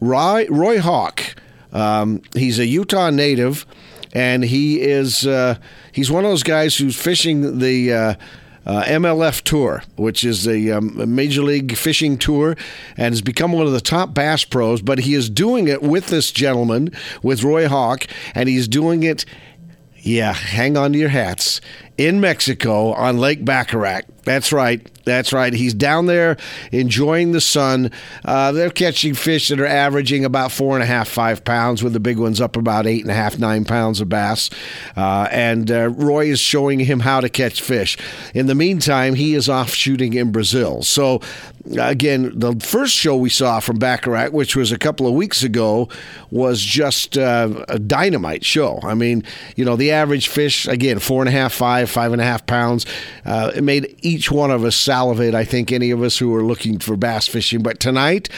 Roy, 0.00 0.46
Roy 0.50 0.80
Hawk. 0.80 1.36
Um, 1.72 2.22
he's 2.34 2.58
a 2.58 2.66
Utah 2.66 3.10
native, 3.10 3.64
and 4.12 4.42
he 4.42 4.80
is 4.80 5.24
uh, 5.24 5.56
he's 5.92 6.10
one 6.10 6.24
of 6.24 6.30
those 6.30 6.42
guys 6.42 6.76
who's 6.76 7.00
fishing 7.00 7.60
the. 7.60 7.92
Uh, 7.92 8.14
MLF 8.84 9.40
Tour, 9.42 9.82
which 9.96 10.22
is 10.22 10.46
a, 10.46 10.70
um, 10.70 10.92
major 11.12 11.42
league 11.42 11.76
fishing 11.76 12.18
tour, 12.18 12.56
and 12.96 13.12
has 13.12 13.22
become 13.22 13.52
one 13.52 13.66
of 13.66 13.72
the 13.72 13.80
top 13.80 14.12
bass 14.14 14.44
pros. 14.44 14.82
But 14.82 15.00
he 15.00 15.14
is 15.14 15.30
doing 15.30 15.66
it 15.66 15.82
with 15.82 16.08
this 16.08 16.30
gentleman, 16.30 16.92
with 17.22 17.42
Roy 17.42 17.66
Hawk, 17.66 18.06
and 18.34 18.48
he's 18.48 18.68
doing 18.68 19.02
it. 19.02 19.24
Yeah, 20.02 20.32
hang 20.32 20.76
on 20.76 20.92
to 20.92 20.98
your 20.98 21.10
hats. 21.10 21.60
In 22.00 22.18
Mexico 22.18 22.94
on 22.94 23.18
Lake 23.18 23.44
Baccarac. 23.44 24.04
That's 24.24 24.52
right. 24.52 24.86
That's 25.04 25.32
right. 25.32 25.52
He's 25.52 25.74
down 25.74 26.06
there 26.06 26.36
enjoying 26.72 27.32
the 27.32 27.40
sun. 27.40 27.90
Uh, 28.24 28.52
they're 28.52 28.70
catching 28.70 29.14
fish 29.14 29.48
that 29.48 29.60
are 29.60 29.66
averaging 29.66 30.24
about 30.24 30.52
four 30.52 30.76
and 30.76 30.82
a 30.82 30.86
half, 30.86 31.08
five 31.08 31.44
pounds, 31.44 31.82
with 31.82 31.94
the 31.94 32.00
big 32.00 32.18
ones 32.18 32.40
up 32.40 32.56
about 32.56 32.86
eight 32.86 33.02
and 33.02 33.10
a 33.10 33.14
half, 33.14 33.38
nine 33.38 33.64
pounds 33.64 34.00
of 34.00 34.08
bass. 34.08 34.50
Uh, 34.96 35.26
and 35.30 35.70
uh, 35.70 35.88
Roy 35.88 36.26
is 36.26 36.38
showing 36.38 36.80
him 36.80 37.00
how 37.00 37.20
to 37.20 37.28
catch 37.28 37.60
fish. 37.60 37.98
In 38.34 38.46
the 38.46 38.54
meantime, 38.54 39.14
he 39.14 39.34
is 39.34 39.48
off 39.48 39.70
shooting 39.70 40.12
in 40.12 40.32
Brazil. 40.32 40.82
So, 40.82 41.20
again, 41.78 42.30
the 42.38 42.54
first 42.60 42.94
show 42.94 43.16
we 43.16 43.30
saw 43.30 43.58
from 43.60 43.78
Baccarac, 43.78 44.32
which 44.32 44.54
was 44.54 44.70
a 44.70 44.78
couple 44.78 45.06
of 45.06 45.14
weeks 45.14 45.42
ago, 45.42 45.88
was 46.30 46.62
just 46.62 47.18
uh, 47.18 47.64
a 47.68 47.78
dynamite 47.78 48.44
show. 48.44 48.78
I 48.84 48.94
mean, 48.94 49.24
you 49.56 49.64
know, 49.64 49.76
the 49.76 49.90
average 49.90 50.28
fish, 50.28 50.68
again, 50.68 50.98
four 50.98 51.22
and 51.22 51.28
a 51.28 51.32
half, 51.32 51.52
five, 51.52 51.89
five 51.90 52.12
and 52.12 52.20
a 52.20 52.24
half 52.24 52.46
pounds. 52.46 52.86
Uh, 53.24 53.50
it 53.54 53.62
made 53.62 53.96
each 54.02 54.30
one 54.30 54.50
of 54.50 54.64
us 54.64 54.76
salivate, 54.76 55.34
I 55.34 55.44
think, 55.44 55.72
any 55.72 55.90
of 55.90 56.02
us 56.02 56.18
who 56.18 56.34
are 56.34 56.42
looking 56.42 56.78
for 56.78 56.96
bass 56.96 57.28
fishing. 57.28 57.62
But 57.62 57.80
tonight, 57.80 58.28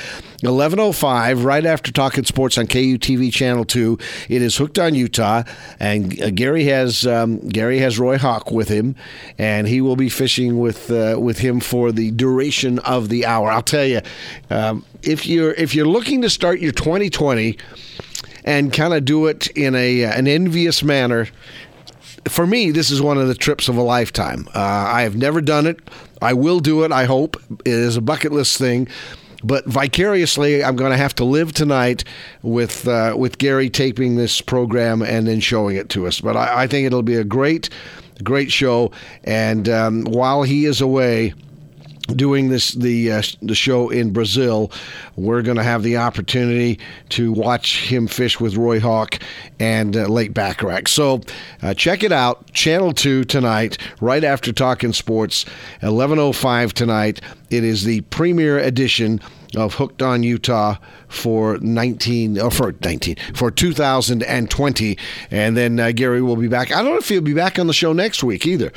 11:05, 0.42 1.44
right 1.44 1.64
after 1.64 1.92
Talking 1.92 2.24
Sports 2.24 2.58
on 2.58 2.66
KUTV 2.66 3.32
Channel 3.32 3.64
Two. 3.64 3.98
It 4.28 4.42
is 4.42 4.56
Hooked 4.56 4.78
on 4.78 4.94
Utah, 4.94 5.44
and 5.78 6.20
uh, 6.20 6.30
Gary 6.30 6.64
has 6.64 7.06
um, 7.06 7.38
Gary 7.48 7.78
has 7.78 7.98
Roy 7.98 8.18
Hawk 8.18 8.50
with 8.50 8.68
him, 8.68 8.96
and 9.38 9.68
he 9.68 9.80
will 9.80 9.96
be 9.96 10.08
fishing 10.08 10.58
with 10.58 10.90
uh, 10.90 11.16
with 11.20 11.38
him 11.38 11.60
for 11.60 11.92
the 11.92 12.10
duration 12.10 12.78
of 12.80 13.08
the 13.08 13.24
hour. 13.24 13.50
I'll 13.50 13.62
tell 13.62 13.86
you, 13.86 14.00
um, 14.50 14.84
if 15.02 15.26
you're 15.26 15.52
if 15.52 15.74
you're 15.74 15.86
looking 15.86 16.22
to 16.22 16.30
start 16.30 16.58
your 16.60 16.72
2020 16.72 17.56
and 18.44 18.72
kind 18.72 18.94
of 18.94 19.04
do 19.04 19.26
it 19.26 19.48
in 19.48 19.74
a 19.74 20.04
an 20.04 20.26
envious 20.26 20.82
manner. 20.82 21.28
For 22.28 22.46
me, 22.46 22.70
this 22.70 22.90
is 22.90 23.02
one 23.02 23.18
of 23.18 23.28
the 23.28 23.34
trips 23.34 23.68
of 23.68 23.76
a 23.76 23.82
lifetime. 23.82 24.48
Uh, 24.54 24.60
I 24.60 25.02
have 25.02 25.16
never 25.16 25.40
done 25.40 25.66
it. 25.66 25.80
I 26.20 26.34
will 26.34 26.60
do 26.60 26.84
it. 26.84 26.92
I 26.92 27.04
hope 27.04 27.36
it 27.64 27.72
is 27.72 27.96
a 27.96 28.00
bucket 28.00 28.32
list 28.32 28.58
thing 28.58 28.88
but 29.44 29.66
vicariously, 29.66 30.62
I'm 30.62 30.76
going 30.76 30.92
to 30.92 30.96
have 30.96 31.14
to 31.16 31.24
live 31.24 31.52
tonight 31.52 32.04
with 32.42 32.86
uh, 32.86 33.14
with 33.16 33.38
Gary 33.38 33.68
taping 33.70 34.16
this 34.16 34.40
program 34.40 35.02
and 35.02 35.26
then 35.26 35.40
showing 35.40 35.76
it 35.76 35.88
to 35.90 36.06
us. 36.06 36.20
But 36.20 36.36
I, 36.36 36.62
I 36.62 36.66
think 36.66 36.86
it'll 36.86 37.02
be 37.02 37.16
a 37.16 37.24
great, 37.24 37.68
great 38.22 38.52
show. 38.52 38.92
And 39.24 39.68
um, 39.68 40.04
while 40.04 40.42
he 40.42 40.64
is 40.64 40.80
away, 40.80 41.34
doing 42.16 42.48
this 42.48 42.72
the 42.72 43.12
uh, 43.12 43.22
the 43.40 43.54
show 43.54 43.90
in 43.90 44.12
Brazil, 44.12 44.70
we're 45.16 45.42
going 45.42 45.56
to 45.56 45.62
have 45.62 45.82
the 45.82 45.96
opportunity 45.96 46.78
to 47.10 47.32
watch 47.32 47.86
him 47.86 48.06
fish 48.06 48.40
with 48.40 48.56
Roy 48.56 48.80
Hawk 48.80 49.18
and 49.58 49.96
uh, 49.96 50.06
Lake 50.06 50.32
Baccarac. 50.32 50.88
So 50.88 51.20
uh, 51.62 51.74
check 51.74 52.02
it 52.02 52.12
out, 52.12 52.52
Channel 52.52 52.92
Two 52.92 53.24
tonight, 53.24 53.78
right 54.00 54.24
after 54.24 54.52
Talking 54.52 54.92
Sports, 54.92 55.44
eleven 55.82 56.18
oh 56.18 56.32
five 56.32 56.74
tonight. 56.74 57.20
It 57.50 57.64
is 57.64 57.84
the 57.84 58.00
premiere 58.02 58.58
edition 58.58 59.20
of 59.56 59.74
Hooked 59.74 60.02
on 60.02 60.22
Utah 60.22 60.76
for 61.08 61.58
19 61.58 62.40
or 62.40 62.50
for 62.50 62.72
19 62.82 63.16
for 63.34 63.50
2020 63.50 64.98
and 65.30 65.56
then 65.56 65.78
uh, 65.78 65.92
Gary 65.92 66.22
will 66.22 66.36
be 66.36 66.48
back. 66.48 66.72
I 66.72 66.82
don't 66.82 66.92
know 66.92 66.96
if 66.96 67.08
he'll 67.08 67.20
be 67.20 67.34
back 67.34 67.58
on 67.58 67.66
the 67.66 67.74
show 67.74 67.92
next 67.92 68.24
week 68.24 68.46
either. 68.46 68.72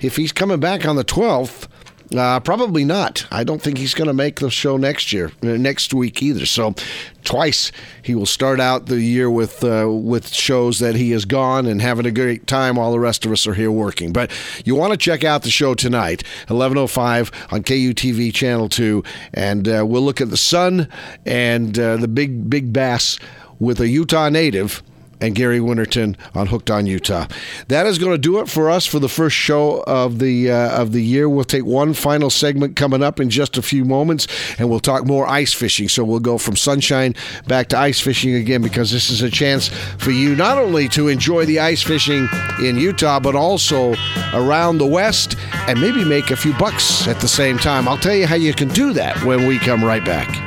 If 0.00 0.16
he's 0.16 0.32
coming 0.32 0.60
back 0.60 0.86
on 0.86 0.96
the 0.96 1.04
12th, 1.04 1.68
uh, 2.14 2.40
probably 2.40 2.84
not. 2.84 3.26
I 3.30 3.44
don't 3.44 3.62
think 3.62 3.78
he's 3.78 3.94
going 3.94 4.08
to 4.08 4.14
make 4.14 4.40
the 4.40 4.50
show 4.50 4.76
next 4.76 5.12
year, 5.12 5.32
uh, 5.42 5.46
next 5.46 5.94
week 5.94 6.22
either. 6.22 6.46
So, 6.46 6.74
twice 7.22 7.72
he 8.02 8.14
will 8.14 8.26
start 8.26 8.60
out 8.60 8.86
the 8.86 9.00
year 9.00 9.30
with 9.30 9.64
uh, 9.64 9.88
with 9.90 10.32
shows 10.32 10.78
that 10.80 10.94
he 10.94 11.12
is 11.12 11.24
gone 11.24 11.66
and 11.66 11.80
having 11.80 12.06
a 12.06 12.10
great 12.10 12.46
time 12.46 12.76
while 12.76 12.92
the 12.92 13.00
rest 13.00 13.24
of 13.24 13.32
us 13.32 13.46
are 13.46 13.54
here 13.54 13.70
working. 13.70 14.12
But 14.12 14.30
you 14.64 14.74
want 14.74 14.92
to 14.92 14.98
check 14.98 15.24
out 15.24 15.42
the 15.42 15.50
show 15.50 15.74
tonight, 15.74 16.22
eleven 16.50 16.78
oh 16.78 16.86
five 16.86 17.30
on 17.50 17.62
KUTV 17.62 18.34
Channel 18.34 18.68
Two, 18.68 19.02
and 19.32 19.68
uh, 19.68 19.84
we'll 19.86 20.02
look 20.02 20.20
at 20.20 20.30
the 20.30 20.36
sun 20.36 20.88
and 21.24 21.78
uh, 21.78 21.96
the 21.96 22.08
big 22.08 22.50
big 22.50 22.72
bass 22.72 23.18
with 23.58 23.80
a 23.80 23.88
Utah 23.88 24.28
native 24.28 24.82
and 25.20 25.34
Gary 25.34 25.60
Winterton 25.60 26.16
on 26.34 26.46
Hooked 26.46 26.70
on 26.70 26.86
Utah. 26.86 27.26
That 27.68 27.86
is 27.86 27.98
going 27.98 28.12
to 28.12 28.18
do 28.18 28.40
it 28.40 28.48
for 28.48 28.70
us 28.70 28.86
for 28.86 28.98
the 28.98 29.08
first 29.08 29.36
show 29.36 29.82
of 29.86 30.18
the 30.18 30.50
uh, 30.50 30.80
of 30.80 30.92
the 30.92 31.02
year. 31.02 31.28
We'll 31.28 31.44
take 31.44 31.64
one 31.64 31.94
final 31.94 32.30
segment 32.30 32.76
coming 32.76 33.02
up 33.02 33.20
in 33.20 33.30
just 33.30 33.56
a 33.56 33.62
few 33.62 33.84
moments, 33.84 34.26
and 34.58 34.68
we'll 34.68 34.80
talk 34.80 35.06
more 35.06 35.26
ice 35.26 35.52
fishing. 35.52 35.88
So 35.88 36.04
we'll 36.04 36.20
go 36.20 36.38
from 36.38 36.56
sunshine 36.56 37.14
back 37.46 37.68
to 37.68 37.78
ice 37.78 38.00
fishing 38.00 38.34
again 38.34 38.62
because 38.62 38.90
this 38.90 39.10
is 39.10 39.22
a 39.22 39.30
chance 39.30 39.68
for 39.98 40.10
you 40.10 40.36
not 40.36 40.58
only 40.58 40.88
to 40.90 41.08
enjoy 41.08 41.44
the 41.44 41.60
ice 41.60 41.82
fishing 41.82 42.28
in 42.60 42.76
Utah, 42.76 43.20
but 43.20 43.34
also 43.34 43.94
around 44.32 44.78
the 44.78 44.86
West, 44.86 45.36
and 45.68 45.80
maybe 45.80 46.04
make 46.04 46.30
a 46.30 46.36
few 46.36 46.52
bucks 46.54 47.06
at 47.08 47.20
the 47.20 47.28
same 47.28 47.58
time. 47.58 47.88
I'll 47.88 47.98
tell 47.98 48.14
you 48.14 48.26
how 48.26 48.36
you 48.36 48.52
can 48.54 48.68
do 48.68 48.92
that 48.92 49.22
when 49.24 49.46
we 49.46 49.58
come 49.58 49.84
right 49.84 50.04
back. 50.04 50.43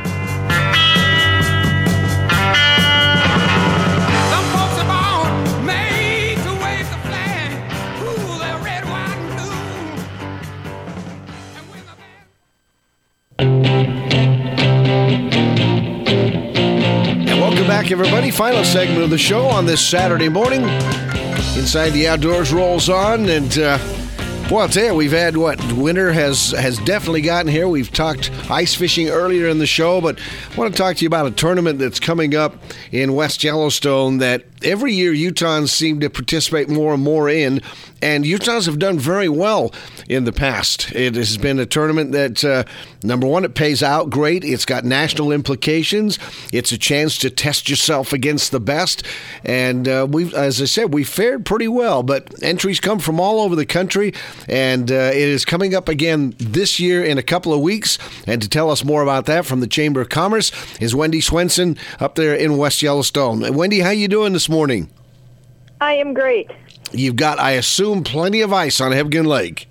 Back, 17.88 17.92
everybody. 17.94 18.32
Final 18.32 18.66
segment 18.66 19.02
of 19.02 19.10
the 19.10 19.18
show 19.18 19.46
on 19.46 19.66
this 19.66 19.86
Saturday 19.86 20.28
morning. 20.28 20.64
Inside 21.58 21.92
the 21.92 22.06
Outdoors 22.10 22.52
rolls 22.52 22.90
on, 22.90 23.30
and 23.30 23.58
uh, 23.58 23.78
boy, 24.50 24.62
I'll 24.62 24.68
tell 24.68 24.88
you, 24.88 24.94
we've 24.94 25.14
had 25.14 25.38
what 25.38 25.62
winter 25.72 26.12
has 26.12 26.52
has 26.52 26.80
definitely 26.80 27.22
gotten 27.22 27.50
here. 27.50 27.70
We've 27.70 27.92
talked 27.92 28.30
ice 28.50 28.76
fishing 28.76 29.08
earlier 29.08 29.48
in 29.48 29.60
the 29.60 29.66
show, 29.66 30.02
but 30.02 30.20
I 30.52 30.56
want 30.58 30.74
to 30.74 30.78
talk 30.78 30.98
to 30.98 31.02
you 31.06 31.08
about 31.08 31.28
a 31.28 31.32
tournament 31.32 31.80
that's 31.80 32.00
coming 32.00 32.36
up 32.36 32.56
in 32.92 33.14
West 33.14 33.42
Yellowstone 33.44 34.18
that 34.18 34.44
every 34.64 34.94
year 34.94 35.14
Utahns 35.14 35.70
seem 35.70 36.00
to 36.00 36.10
participate 36.10 36.70
more 36.70 36.94
and 36.94 37.04
more 37.04 37.30
in, 37.30 37.62
and 38.02 38.26
Utahns 38.26 38.66
have 38.66 38.80
done 38.80 39.00
very 39.00 39.30
well 39.30 39.74
in 40.08 40.26
the 40.26 40.32
past. 40.32 40.92
It 40.94 41.16
has 41.16 41.38
been 41.38 41.60
a 41.60 41.66
tournament 41.66 42.12
that, 42.12 42.44
uh, 42.44 42.64
number 43.04 43.28
one, 43.28 43.44
it 43.44 43.56
pays 43.56 43.82
out 43.82 44.10
great. 44.10 44.44
It's 44.44 44.66
got 44.66 44.86
national 44.86 45.32
implications. 45.32 46.20
It's 46.54 46.72
a 46.72 46.78
chance 46.78 47.18
to 47.20 47.30
test 47.30 47.70
yourself 47.70 48.14
against 48.14 48.52
the 48.52 48.60
best, 48.60 49.04
and 49.44 49.88
uh, 49.88 50.08
we, 50.10 50.34
as 50.36 50.62
I 50.62 50.66
said, 50.66 50.94
we 50.94 51.04
fared 51.04 51.46
pretty 51.46 51.68
well. 51.68 52.04
But 52.04 52.44
entries 52.44 52.80
come 52.80 53.00
from 53.00 53.20
all 53.20 53.40
over 53.40 53.56
the 53.56 53.66
country, 53.66 54.14
and 54.48 54.92
uh, 54.92 55.12
it 55.14 55.18
is 55.18 55.46
coming 55.46 55.74
up 55.74 55.90
again 55.90 56.36
this 56.38 56.80
year 56.80 57.04
in 57.04 57.18
a 57.18 57.24
couple 57.24 57.54
of 57.54 57.62
weeks. 57.62 57.98
And 58.26 58.42
to 58.42 58.50
tell 58.50 58.70
us 58.70 58.84
more 58.84 59.02
about 59.02 59.26
that 59.26 59.46
from 59.46 59.60
the 59.60 59.68
Chamber 59.68 60.02
of 60.02 60.10
Commerce 60.10 60.52
is 60.80 60.94
Wendy 60.96 61.22
Swenson 61.22 61.78
up 62.00 62.16
there 62.16 62.36
in 62.36 62.58
West 62.58 62.82
Yellowstone. 62.82 63.54
Wendy, 63.54 63.80
how 63.80 63.90
you 63.90 64.08
doing 64.08 64.34
this 64.34 64.47
morning? 64.50 64.90
I 65.82 65.94
am 65.94 66.14
great. 66.14 66.50
You've 66.92 67.16
got, 67.16 67.40
I 67.40 67.52
assume, 67.52 68.04
plenty 68.04 68.42
of 68.42 68.54
ice 68.54 68.82
on 68.82 68.92
Hebgen 68.92 69.28
Lake. 69.28 69.68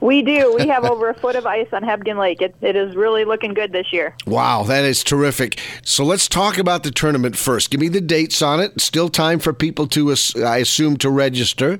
We 0.00 0.22
do. 0.22 0.56
We 0.58 0.66
have 0.66 0.84
over 0.84 1.10
a 1.10 1.14
foot 1.14 1.36
of 1.36 1.46
ice 1.46 1.68
on 1.72 1.82
Hebgen 1.82 2.18
Lake. 2.18 2.42
It, 2.42 2.56
it 2.60 2.74
is 2.74 2.96
really 2.96 3.24
looking 3.24 3.54
good 3.54 3.70
this 3.70 3.92
year. 3.92 4.16
Wow, 4.26 4.64
that 4.64 4.84
is 4.84 5.04
terrific. 5.04 5.60
So 5.84 6.04
let's 6.04 6.26
talk 6.26 6.58
about 6.58 6.82
the 6.82 6.90
tournament 6.90 7.36
first. 7.36 7.70
Give 7.70 7.80
me 7.80 7.88
the 7.88 8.00
dates 8.00 8.42
on 8.42 8.58
it. 8.58 8.80
Still 8.80 9.08
time 9.08 9.38
for 9.38 9.52
people 9.52 9.86
to, 9.88 10.12
I 10.44 10.58
assume, 10.58 10.96
to 10.98 11.10
register. 11.10 11.78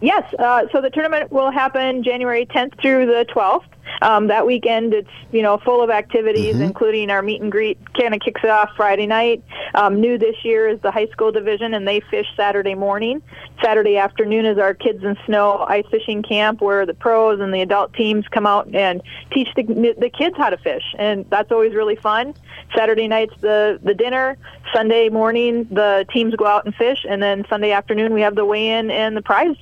Yes. 0.00 0.32
Uh, 0.38 0.62
so 0.72 0.80
the 0.80 0.88
tournament 0.88 1.30
will 1.30 1.50
happen 1.50 2.02
January 2.02 2.46
10th 2.46 2.80
through 2.80 3.06
the 3.06 3.26
12th. 3.28 3.66
Um, 4.02 4.26
that 4.28 4.46
weekend, 4.46 4.94
it's 4.94 5.10
you 5.32 5.42
know 5.42 5.58
full 5.58 5.82
of 5.82 5.90
activities, 5.90 6.54
mm-hmm. 6.54 6.64
including 6.64 7.10
our 7.10 7.22
meet 7.22 7.40
and 7.40 7.50
greet. 7.50 7.78
Kind 7.94 8.14
of 8.14 8.20
kicks 8.20 8.42
it 8.44 8.50
off 8.50 8.70
Friday 8.76 9.06
night. 9.06 9.42
Um, 9.74 10.00
new 10.00 10.18
this 10.18 10.36
year 10.44 10.68
is 10.68 10.80
the 10.80 10.90
high 10.90 11.06
school 11.06 11.32
division, 11.32 11.74
and 11.74 11.86
they 11.86 12.00
fish 12.00 12.26
Saturday 12.36 12.74
morning. 12.74 13.22
Saturday 13.62 13.96
afternoon 13.96 14.44
is 14.44 14.58
our 14.58 14.74
kids 14.74 15.02
in 15.02 15.16
snow 15.26 15.64
ice 15.68 15.86
fishing 15.90 16.22
camp, 16.22 16.60
where 16.60 16.84
the 16.86 16.94
pros 16.94 17.40
and 17.40 17.52
the 17.52 17.62
adult 17.62 17.92
teams 17.94 18.26
come 18.28 18.46
out 18.46 18.72
and 18.74 19.02
teach 19.32 19.48
the, 19.56 19.62
the 19.98 20.10
kids 20.10 20.36
how 20.36 20.50
to 20.50 20.58
fish, 20.58 20.84
and 20.98 21.24
that's 21.30 21.50
always 21.50 21.74
really 21.74 21.96
fun. 21.96 22.34
Saturday 22.76 23.08
night's 23.08 23.34
the 23.40 23.80
the 23.82 23.94
dinner. 23.94 24.36
Sunday 24.74 25.08
morning, 25.08 25.64
the 25.70 26.06
teams 26.12 26.34
go 26.34 26.44
out 26.44 26.64
and 26.66 26.74
fish, 26.74 27.06
and 27.08 27.22
then 27.22 27.44
Sunday 27.48 27.72
afternoon 27.72 28.12
we 28.12 28.20
have 28.20 28.34
the 28.34 28.44
weigh-in 28.44 28.90
and 28.90 29.16
the 29.16 29.22
prize 29.22 29.56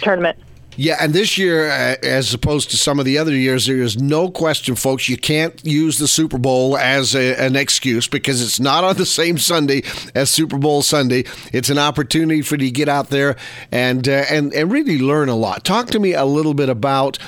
tournament. 0.00 0.38
Yeah, 0.76 0.96
and 1.00 1.12
this 1.12 1.36
year, 1.36 1.68
uh, 1.68 1.96
as 2.02 2.32
opposed 2.32 2.70
to 2.70 2.78
some 2.78 2.98
of 2.98 3.04
the 3.04 3.18
other 3.18 3.34
years, 3.34 3.66
there 3.66 3.82
is 3.82 4.00
no 4.00 4.30
question, 4.30 4.74
folks. 4.74 5.08
You 5.08 5.18
can't 5.18 5.62
use 5.64 5.98
the 5.98 6.08
Super 6.08 6.38
Bowl 6.38 6.78
as 6.78 7.14
a, 7.14 7.34
an 7.36 7.56
excuse 7.56 8.08
because 8.08 8.40
it's 8.40 8.58
not 8.58 8.82
on 8.82 8.96
the 8.96 9.04
same 9.04 9.36
Sunday 9.36 9.82
as 10.14 10.30
Super 10.30 10.56
Bowl 10.56 10.80
Sunday. 10.80 11.24
It's 11.52 11.68
an 11.68 11.78
opportunity 11.78 12.40
for 12.40 12.54
you 12.54 12.66
to 12.66 12.70
get 12.70 12.88
out 12.88 13.10
there 13.10 13.36
and 13.70 14.08
uh, 14.08 14.24
and 14.30 14.52
and 14.54 14.72
really 14.72 14.98
learn 14.98 15.28
a 15.28 15.36
lot. 15.36 15.64
Talk 15.64 15.88
to 15.88 15.98
me 15.98 16.14
a 16.14 16.24
little 16.24 16.54
bit 16.54 16.70
about 16.70 17.18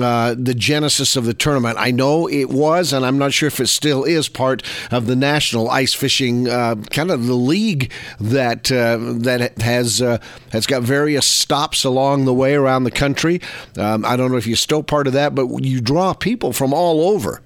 uh, 0.00 0.34
the 0.38 0.54
genesis 0.54 1.16
of 1.16 1.24
the 1.24 1.34
tournament. 1.34 1.76
I 1.78 1.90
know 1.90 2.28
it 2.28 2.50
was, 2.50 2.92
and 2.92 3.04
I'm 3.04 3.18
not 3.18 3.32
sure 3.32 3.46
if 3.46 3.60
it 3.60 3.66
still 3.66 4.04
is, 4.04 4.28
part 4.28 4.62
of 4.90 5.06
the 5.06 5.16
national 5.16 5.70
ice 5.70 5.94
fishing 5.94 6.48
uh, 6.48 6.76
kind 6.90 7.10
of 7.10 7.26
the 7.26 7.34
league 7.34 7.92
that 8.20 8.70
uh, 8.70 8.98
that 9.18 9.58
has 9.60 10.02
uh, 10.02 10.18
has 10.52 10.66
got 10.66 10.82
various 10.82 11.26
stops 11.26 11.84
along 11.84 12.24
the 12.24 12.34
way 12.34 12.54
around 12.54 12.84
the 12.84 12.90
country. 12.90 13.40
Um, 13.76 14.04
I 14.04 14.16
don't 14.16 14.30
know 14.30 14.36
if 14.36 14.46
you're 14.46 14.56
still 14.56 14.82
part 14.82 15.06
of 15.06 15.12
that, 15.14 15.34
but 15.34 15.46
you 15.64 15.80
draw 15.80 16.14
people 16.14 16.52
from 16.52 16.72
all 16.72 17.08
over. 17.08 17.42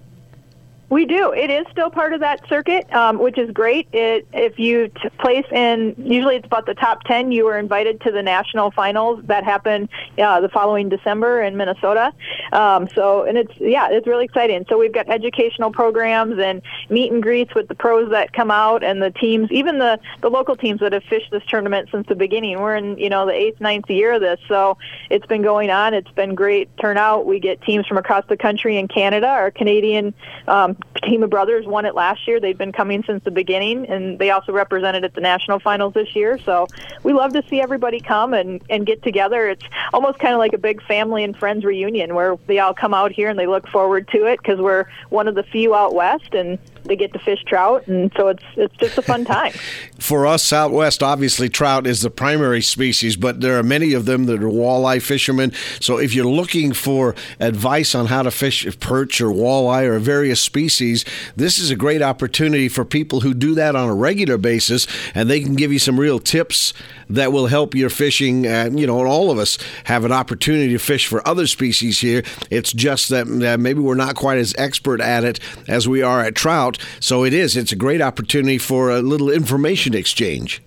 We 0.93 1.07
do. 1.07 1.33
It 1.33 1.49
is 1.49 1.65
still 1.73 1.89
part 1.89 2.13
of 2.13 2.21
that 2.21 2.47
circuit, 2.51 2.93
um, 2.93 3.19
which 3.19 3.39
is 3.39 3.51
great. 3.51 3.89
It, 3.95 4.29
if 4.35 4.59
you 4.59 4.89
t- 4.89 5.09
place 5.21 5.47
in, 5.51 5.95
usually 5.97 6.37
it's 6.37 6.45
about 6.45 6.67
the 6.67 6.75
top 6.75 7.05
10, 7.05 7.33
you 7.33 7.47
are 7.47 7.59
invited 7.59 8.03
to 8.03 8.13
the 8.13 8.23
national 8.23 8.73
finals 8.73 9.25
that 9.25 9.43
happen 9.43 9.89
uh, 10.19 10.43
the 10.43 10.51
following 10.51 10.91
December 10.91 11.45
in 11.45 11.57
Minnesota. 11.57 12.13
Um, 12.53 12.89
so, 12.95 13.23
and 13.23 13.39
it's, 13.39 13.55
yeah, 13.59 13.89
it's 13.91 14.07
really 14.07 14.27
exciting. 14.27 14.67
So 14.69 14.77
we've 14.77 14.93
got 14.93 15.09
educational 15.09 15.73
programs 15.73 16.39
and 16.39 16.61
meet 16.91 17.11
and 17.11 17.23
greets 17.23 17.55
with 17.55 17.69
the 17.69 17.75
pros 17.75 18.11
that 18.11 18.35
come 18.35 18.51
out 18.51 18.85
and 18.85 19.01
the 19.01 19.13
teams, 19.13 19.51
even 19.51 19.79
the, 19.79 19.99
the 20.21 20.29
local 20.29 20.57
teams 20.57 20.81
that 20.81 20.93
have 20.93 21.05
fished 21.05 21.31
this 21.31 21.43
tournament 21.49 21.89
since 21.91 22.07
the 22.07 22.17
beginning. 22.17 22.61
We're 22.61 22.77
in, 22.77 22.99
you 22.99 23.09
know, 23.09 23.25
the 23.25 23.33
eighth, 23.33 23.63
ninth 23.63 23.89
year 23.89 24.13
of 24.13 24.21
this. 24.21 24.41
So 24.47 24.77
it's 25.09 25.25
been 25.25 25.41
going 25.41 25.71
on. 25.71 25.95
It's 25.95 26.11
been 26.11 26.35
great 26.35 26.69
turnout. 26.77 27.25
We 27.25 27.41
get 27.41 27.63
teams 27.63 27.87
from 27.87 27.97
across 27.97 28.27
the 28.29 28.37
country 28.37 28.77
and 28.77 28.91
Canada. 28.91 29.29
Our 29.29 29.51
Canadian 29.51 30.13
um, 30.47 30.77
team 31.03 31.23
of 31.23 31.31
brothers 31.31 31.67
won 31.67 31.85
it 31.85 31.95
last 31.95 32.27
year. 32.27 32.41
They've 32.41 32.57
been 32.57 32.73
coming 32.73 33.03
since 33.05 33.25
the 33.25 33.31
beginning, 33.31 33.87
and 33.87 34.19
they 34.19 34.31
also 34.31 34.53
represented 34.53 35.05
at 35.05 35.15
the 35.15 35.21
national 35.21 35.59
finals 35.59 35.95
this 35.95 36.15
year. 36.15 36.39
So 36.39 36.69
we 37.03 37.13
love 37.13 37.33
to 37.33 37.43
see 37.49 37.61
everybody 37.61 38.01
come 38.01 38.35
and 38.35 38.63
and 38.71 38.87
get 38.87 39.03
together. 39.03 39.49
It's 39.49 39.65
almost 39.93 40.19
kind 40.19 40.35
of 40.35 40.39
like 40.39 40.53
a 40.53 40.59
big 40.59 40.83
family 40.83 41.25
and 41.25 41.37
friends 41.37 41.65
reunion 41.65 42.15
where 42.15 42.37
they 42.47 42.59
all 42.59 42.75
come 42.75 42.95
out 42.95 43.13
here 43.13 43.29
and 43.29 43.39
they 43.39 43.47
look 43.47 43.69
forward 43.69 44.09
to 44.09 44.27
it 44.27 44.39
because 44.39 44.59
we're 44.59 44.87
one 45.11 45.29
of 45.29 45.35
the 45.35 45.43
few 45.43 45.75
out 45.75 45.95
west, 45.95 46.35
and 46.35 46.59
they 46.85 46.97
get 46.97 47.13
to 47.13 47.19
fish 47.19 47.43
trout, 47.45 47.87
and 47.87 48.13
so 48.17 48.29
it's 48.29 48.43
it's 48.57 48.77
just 48.77 48.99
a 48.99 49.03
fun 49.03 49.25
time. 49.25 49.53
For 49.99 50.27
us 50.27 50.53
out 50.53 50.73
west, 50.73 51.03
obviously 51.03 51.49
trout 51.49 51.87
is 51.87 52.03
the 52.03 52.11
primary 52.11 52.61
species, 52.61 53.17
but 53.17 53.41
there 53.41 53.59
are 53.59 53.63
many 53.63 53.93
of 53.93 54.05
them 54.05 54.25
that 54.27 54.43
are 54.43 54.49
walleye 54.49 55.01
fishermen. 55.01 55.53
So 55.81 55.99
if 55.99 56.13
you're 56.13 56.27
looking 56.27 56.73
for 56.73 57.15
advice 57.39 57.95
on 57.95 58.07
how 58.07 58.23
to 58.23 58.33
fish 58.33 58.67
perch 58.81 59.21
or 59.21 59.29
walleye 59.29 59.85
or 59.85 60.01
various 60.01 60.41
species, 60.41 61.05
this 61.37 61.59
is 61.59 61.71
a 61.71 61.77
great 61.77 62.03
opportunity 62.03 62.69
for 62.69 62.85
people 62.85 63.21
who 63.21 63.33
do 63.33 63.55
that 63.55 63.77
on 63.77 63.89
a 63.89 63.95
regular 63.95 64.39
basis, 64.39 64.89
and 65.15 65.31
they 65.31 65.41
can 65.41 65.55
give 65.55 65.73
you 65.73 65.79
some 65.79 66.01
real 66.01 66.19
tips 66.19 66.75
that 67.09 67.33
will 67.33 67.47
help 67.47 67.75
your 67.75 67.91
fishing. 67.91 68.47
Uh, 68.47 68.71
you 68.73 68.87
know, 68.87 68.99
and 68.99 69.09
all 69.09 69.31
of 69.31 69.39
us 69.39 69.59
have 69.85 70.05
an 70.05 70.13
opportunity 70.13 70.73
to 70.73 70.79
fish 70.79 71.07
for 71.07 71.27
other 71.27 71.47
species 71.47 72.01
here. 72.01 72.25
It's 72.51 72.73
just 72.73 73.09
that 73.11 73.27
maybe 73.27 73.81
we're 73.81 73.95
not 73.95 74.17
quite 74.17 74.39
as 74.39 74.55
expert 74.59 75.01
at 75.01 75.25
it 75.25 75.39
as 75.69 75.87
we 75.87 76.03
are 76.03 76.21
at 76.21 76.35
trout. 76.35 76.72
So 77.01 77.25
it 77.25 77.33
is. 77.33 77.57
It's 77.57 77.73
a 77.73 77.77
great 77.77 78.01
opportunity 78.01 78.59
for 78.59 78.91
a 78.91 79.03
little 79.03 79.31
information 79.31 79.95
exchange. 79.95 80.63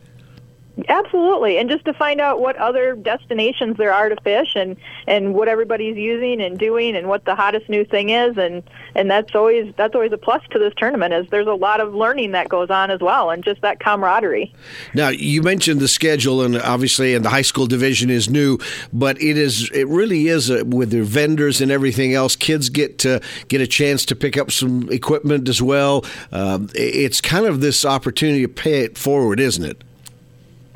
Absolutely, 0.90 1.58
and 1.58 1.70
just 1.70 1.86
to 1.86 1.94
find 1.94 2.20
out 2.20 2.42
what 2.42 2.58
other 2.58 2.96
destinations 2.96 3.78
there 3.78 3.94
are 3.94 4.10
to 4.10 4.18
fish, 4.24 4.56
and 4.56 4.76
and 5.08 5.34
what 5.34 5.48
everybody's 5.48 5.96
using 5.96 6.42
and 6.42 6.60
doing, 6.60 6.98
and 6.98 7.08
what 7.08 7.24
the 7.24 7.34
hottest 7.34 7.70
new 7.70 7.86
thing 7.86 8.10
is, 8.10 8.38
and 8.38 8.62
and 8.94 9.10
that's 9.10 9.34
always 9.34 9.74
that's 9.78 9.96
always 9.96 10.12
a 10.12 10.18
plus 10.18 10.44
to 10.52 10.60
this 10.60 10.74
tournament. 10.76 11.14
Is 11.14 11.28
there's 11.30 11.48
a 11.48 11.54
lot 11.54 11.80
of 11.80 11.96
learning 11.96 12.32
that 12.34 12.50
goes 12.50 12.70
on 12.70 12.92
as 12.92 13.00
well, 13.00 13.30
and 13.30 13.42
just 13.42 13.62
that 13.62 13.80
camaraderie. 13.80 14.54
Now 14.94 15.08
you 15.08 15.42
mentioned 15.42 15.80
the 15.80 15.88
schedule, 15.88 16.42
and 16.42 16.58
obviously, 16.58 17.16
and 17.16 17.24
the 17.24 17.30
high 17.30 17.42
school 17.42 17.68
division 17.68 18.10
is 18.10 18.30
new, 18.30 18.58
but 18.92 19.22
it 19.22 19.38
is 19.38 19.72
it 19.72 19.88
really 19.88 20.28
is 20.28 20.50
a, 20.50 20.66
with 20.66 20.92
their 20.92 21.04
vendors 21.04 21.62
and 21.62 21.72
everything 21.72 22.14
else. 22.14 22.36
Kids 22.36 22.68
get 22.68 23.00
to 23.00 23.22
get 23.48 23.62
a 23.62 23.68
chance 23.68 24.04
to 24.08 24.16
pick 24.16 24.36
up 24.36 24.52
some 24.52 24.92
equipment 24.92 25.48
as 25.48 25.62
well. 25.62 26.04
Um, 26.34 26.68
it's 26.76 27.22
kind 27.22 27.46
of 27.46 27.62
this 27.62 27.86
opportunity 27.86 28.42
to 28.42 28.50
pay 28.50 28.82
it 28.82 28.98
forward, 28.98 29.40
isn't 29.40 29.64
it? 29.64 29.85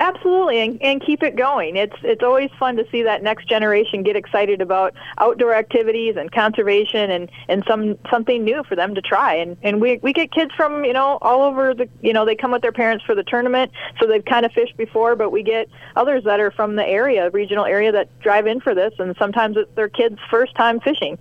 Absolutely, 0.00 0.60
and, 0.60 0.82
and 0.82 1.04
keep 1.04 1.22
it 1.22 1.36
going. 1.36 1.76
It's 1.76 1.94
it's 2.02 2.22
always 2.22 2.50
fun 2.58 2.76
to 2.76 2.86
see 2.90 3.02
that 3.02 3.22
next 3.22 3.46
generation 3.46 4.02
get 4.02 4.16
excited 4.16 4.62
about 4.62 4.94
outdoor 5.18 5.52
activities 5.54 6.16
and 6.16 6.32
conservation 6.32 7.10
and, 7.10 7.30
and 7.50 7.62
some 7.68 7.98
something 8.10 8.42
new 8.42 8.64
for 8.64 8.76
them 8.76 8.94
to 8.94 9.02
try. 9.02 9.34
And 9.34 9.58
and 9.62 9.78
we 9.78 9.98
we 9.98 10.14
get 10.14 10.32
kids 10.32 10.54
from 10.54 10.86
you 10.86 10.94
know 10.94 11.18
all 11.20 11.42
over 11.42 11.74
the 11.74 11.86
you 12.00 12.14
know 12.14 12.24
they 12.24 12.34
come 12.34 12.50
with 12.50 12.62
their 12.62 12.72
parents 12.72 13.04
for 13.04 13.14
the 13.14 13.22
tournament, 13.22 13.72
so 14.00 14.06
they've 14.06 14.24
kind 14.24 14.46
of 14.46 14.52
fished 14.52 14.78
before. 14.78 15.16
But 15.16 15.32
we 15.32 15.42
get 15.42 15.68
others 15.96 16.24
that 16.24 16.40
are 16.40 16.50
from 16.50 16.76
the 16.76 16.86
area, 16.88 17.28
regional 17.28 17.66
area, 17.66 17.92
that 17.92 18.08
drive 18.20 18.46
in 18.46 18.60
for 18.60 18.74
this, 18.74 18.94
and 18.98 19.14
sometimes 19.18 19.58
it's 19.58 19.70
their 19.74 19.90
kids' 19.90 20.18
first 20.30 20.54
time 20.54 20.80
fishing. 20.80 21.18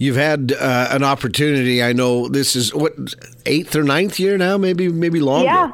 You've 0.00 0.16
had 0.16 0.54
uh, 0.58 0.88
an 0.90 1.04
opportunity. 1.04 1.84
I 1.84 1.92
know 1.92 2.26
this 2.26 2.56
is 2.56 2.74
what 2.74 2.94
eighth 3.46 3.76
or 3.76 3.84
ninth 3.84 4.18
year 4.18 4.36
now, 4.36 4.58
maybe 4.58 4.88
maybe 4.88 5.20
longer. 5.20 5.44
Yeah. 5.44 5.72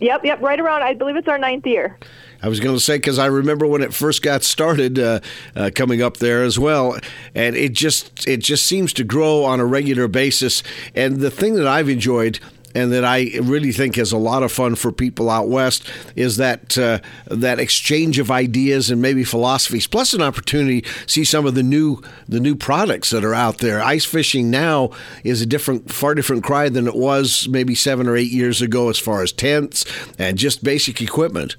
Yep, 0.00 0.24
yep, 0.24 0.40
right 0.40 0.60
around. 0.60 0.82
I 0.82 0.94
believe 0.94 1.16
it's 1.16 1.28
our 1.28 1.38
ninth 1.38 1.66
year. 1.66 1.98
I 2.40 2.48
was 2.48 2.60
going 2.60 2.76
to 2.76 2.80
say 2.80 2.96
because 2.96 3.18
I 3.18 3.26
remember 3.26 3.66
when 3.66 3.82
it 3.82 3.92
first 3.92 4.22
got 4.22 4.44
started, 4.44 4.98
uh, 4.98 5.20
uh, 5.56 5.70
coming 5.74 6.02
up 6.02 6.18
there 6.18 6.44
as 6.44 6.58
well, 6.58 6.98
and 7.34 7.56
it 7.56 7.72
just 7.72 8.28
it 8.28 8.38
just 8.38 8.64
seems 8.64 8.92
to 8.94 9.04
grow 9.04 9.44
on 9.44 9.58
a 9.58 9.66
regular 9.66 10.06
basis. 10.06 10.62
And 10.94 11.16
the 11.16 11.32
thing 11.32 11.54
that 11.54 11.66
I've 11.66 11.88
enjoyed 11.88 12.38
and 12.74 12.92
that 12.92 13.04
I 13.04 13.30
really 13.40 13.72
think 13.72 13.98
is 13.98 14.12
a 14.12 14.18
lot 14.18 14.42
of 14.42 14.52
fun 14.52 14.74
for 14.74 14.92
people 14.92 15.30
out 15.30 15.48
west 15.48 15.88
is 16.16 16.36
that 16.36 16.76
uh, 16.78 17.00
that 17.26 17.58
exchange 17.58 18.18
of 18.18 18.30
ideas 18.30 18.90
and 18.90 19.00
maybe 19.00 19.24
philosophies, 19.24 19.86
plus 19.86 20.14
an 20.14 20.22
opportunity 20.22 20.82
to 20.82 20.88
see 21.06 21.24
some 21.24 21.46
of 21.46 21.54
the 21.54 21.62
new 21.62 22.02
the 22.28 22.40
new 22.40 22.54
products 22.54 23.10
that 23.10 23.24
are 23.24 23.34
out 23.34 23.58
there. 23.58 23.82
Ice 23.82 24.04
fishing 24.04 24.50
now 24.50 24.90
is 25.24 25.40
a 25.42 25.46
different, 25.46 25.92
far 25.92 26.14
different 26.14 26.44
cry 26.44 26.68
than 26.68 26.86
it 26.86 26.96
was 26.96 27.48
maybe 27.48 27.74
seven 27.74 28.06
or 28.06 28.16
eight 28.16 28.30
years 28.30 28.62
ago, 28.62 28.88
as 28.88 28.98
far 28.98 29.22
as 29.22 29.32
tents 29.32 29.84
and 30.18 30.38
just 30.38 30.64
basic 30.64 31.00
equipment. 31.00 31.56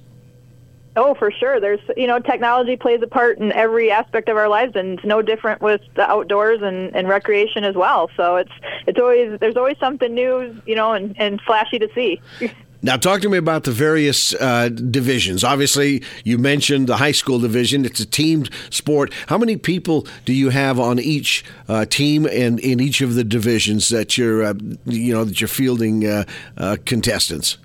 Oh, 0.96 1.14
for 1.14 1.32
sure. 1.32 1.60
There's, 1.60 1.80
you 1.96 2.08
know, 2.08 2.20
technology 2.20 2.76
plays 2.76 3.02
a 3.02 3.08
part 3.08 3.38
in 3.38 3.52
every 3.52 3.92
aspect 3.92 4.28
of 4.28 4.38
our 4.38 4.50
lives, 4.50 4.76
and 4.76 4.98
it's 4.98 5.06
no 5.06 5.22
different 5.22 5.62
with 5.62 5.82
the 5.96 6.10
outdoors 6.10 6.62
and, 6.62 6.96
and 6.96 7.08
recreation 7.08 7.64
as 7.64 7.76
well. 7.76 8.10
So 8.18 8.38
it's 8.38 8.52
it's 8.88 9.00
always 9.00 9.40
there's 9.40 9.56
always 9.56 9.78
something 9.80 10.14
new, 10.14 10.60
you 10.66 10.76
know, 10.76 10.94
and, 10.94 11.16
and 11.20 11.40
flashy 11.42 11.80
to 11.80 11.90
see. 11.94 12.22
Now, 12.82 12.96
talk 12.96 13.20
to 13.22 13.30
me 13.30 13.38
about 13.38 13.66
the 13.66 13.72
various 13.72 14.34
uh, 14.36 14.70
divisions. 14.70 15.44
Obviously, 15.44 16.02
you 16.24 16.38
mentioned 16.38 16.88
the 16.88 16.96
high 16.96 17.12
school 17.12 17.38
division. 17.38 17.84
It's 17.84 18.00
a 18.00 18.06
team 18.06 18.46
sport. 18.70 19.14
How 19.28 19.38
many 19.38 19.58
people 19.58 20.08
do 20.24 20.32
you 20.32 20.50
have 20.50 20.80
on 20.80 20.98
each 20.98 21.44
uh, 21.68 21.84
team 21.84 22.26
and 22.26 22.58
in 22.62 22.80
each 22.80 23.02
of 23.02 23.16
the 23.16 23.26
divisions 23.26 23.90
that 23.90 24.18
you're, 24.18 24.44
uh, 24.44 24.54
you 24.86 25.14
know, 25.14 25.26
that 25.26 25.42
you're 25.42 25.50
fielding 25.50 26.08
uh, 26.08 26.24
uh, 26.56 26.78
contestants? 26.86 27.58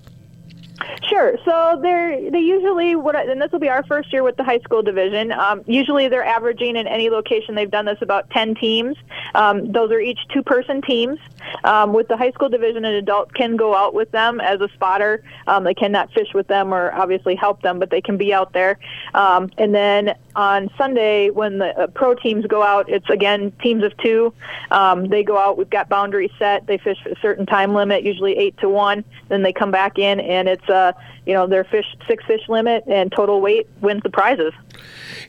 Sure. 1.08 1.36
So 1.44 1.78
they're 1.82 2.30
they 2.30 2.40
usually 2.40 2.96
what 2.96 3.16
and 3.16 3.40
this 3.40 3.52
will 3.52 3.58
be 3.58 3.68
our 3.68 3.84
first 3.84 4.12
year 4.12 4.22
with 4.22 4.36
the 4.36 4.44
high 4.44 4.60
school 4.60 4.82
division. 4.82 5.32
Um, 5.32 5.62
usually 5.66 6.08
they're 6.08 6.24
averaging 6.24 6.76
in 6.76 6.86
any 6.86 7.10
location 7.10 7.54
they've 7.54 7.70
done 7.70 7.84
this 7.84 7.98
about 8.00 8.30
ten 8.30 8.54
teams. 8.54 8.96
Um, 9.34 9.70
those 9.72 9.90
are 9.90 10.00
each 10.00 10.20
two 10.32 10.42
person 10.42 10.82
teams. 10.82 11.18
Um, 11.64 11.92
with 11.92 12.08
the 12.08 12.16
high 12.16 12.30
school 12.30 12.48
division, 12.48 12.84
an 12.84 12.94
adult 12.94 13.32
can 13.34 13.56
go 13.56 13.74
out 13.74 13.94
with 13.94 14.10
them 14.10 14.40
as 14.40 14.60
a 14.60 14.68
spotter. 14.68 15.22
Um, 15.46 15.64
they 15.64 15.74
cannot 15.74 16.10
fish 16.12 16.28
with 16.34 16.46
them 16.46 16.72
or 16.72 16.92
obviously 16.92 17.34
help 17.34 17.62
them, 17.62 17.78
but 17.78 17.90
they 17.90 18.00
can 18.00 18.16
be 18.16 18.32
out 18.32 18.52
there. 18.52 18.78
Um, 19.14 19.50
and 19.58 19.74
then 19.74 20.16
on 20.34 20.70
Sunday, 20.76 21.30
when 21.30 21.58
the 21.58 21.78
uh, 21.78 21.86
pro 21.88 22.14
teams 22.14 22.46
go 22.46 22.62
out, 22.62 22.88
it's 22.88 23.08
again 23.10 23.52
teams 23.62 23.84
of 23.84 23.96
two. 23.98 24.32
Um, 24.70 25.08
they 25.08 25.22
go 25.22 25.38
out. 25.38 25.58
We've 25.58 25.70
got 25.70 25.88
boundaries 25.88 26.32
set. 26.38 26.66
They 26.66 26.78
fish 26.78 26.98
for 27.02 27.10
a 27.10 27.20
certain 27.20 27.46
time 27.46 27.74
limit, 27.74 28.02
usually 28.04 28.36
eight 28.36 28.56
to 28.58 28.68
one. 28.68 29.04
Then 29.28 29.42
they 29.42 29.52
come 29.52 29.70
back 29.70 29.98
in, 29.98 30.20
and 30.20 30.48
it's 30.48 30.68
uh, 30.74 30.92
you 31.26 31.32
know 31.32 31.46
their 31.46 31.64
fish 31.64 31.86
six 32.06 32.24
fish 32.24 32.48
limit 32.48 32.84
and 32.86 33.12
total 33.12 33.40
weight 33.40 33.68
wins 33.80 34.02
the 34.02 34.10
prizes. 34.10 34.52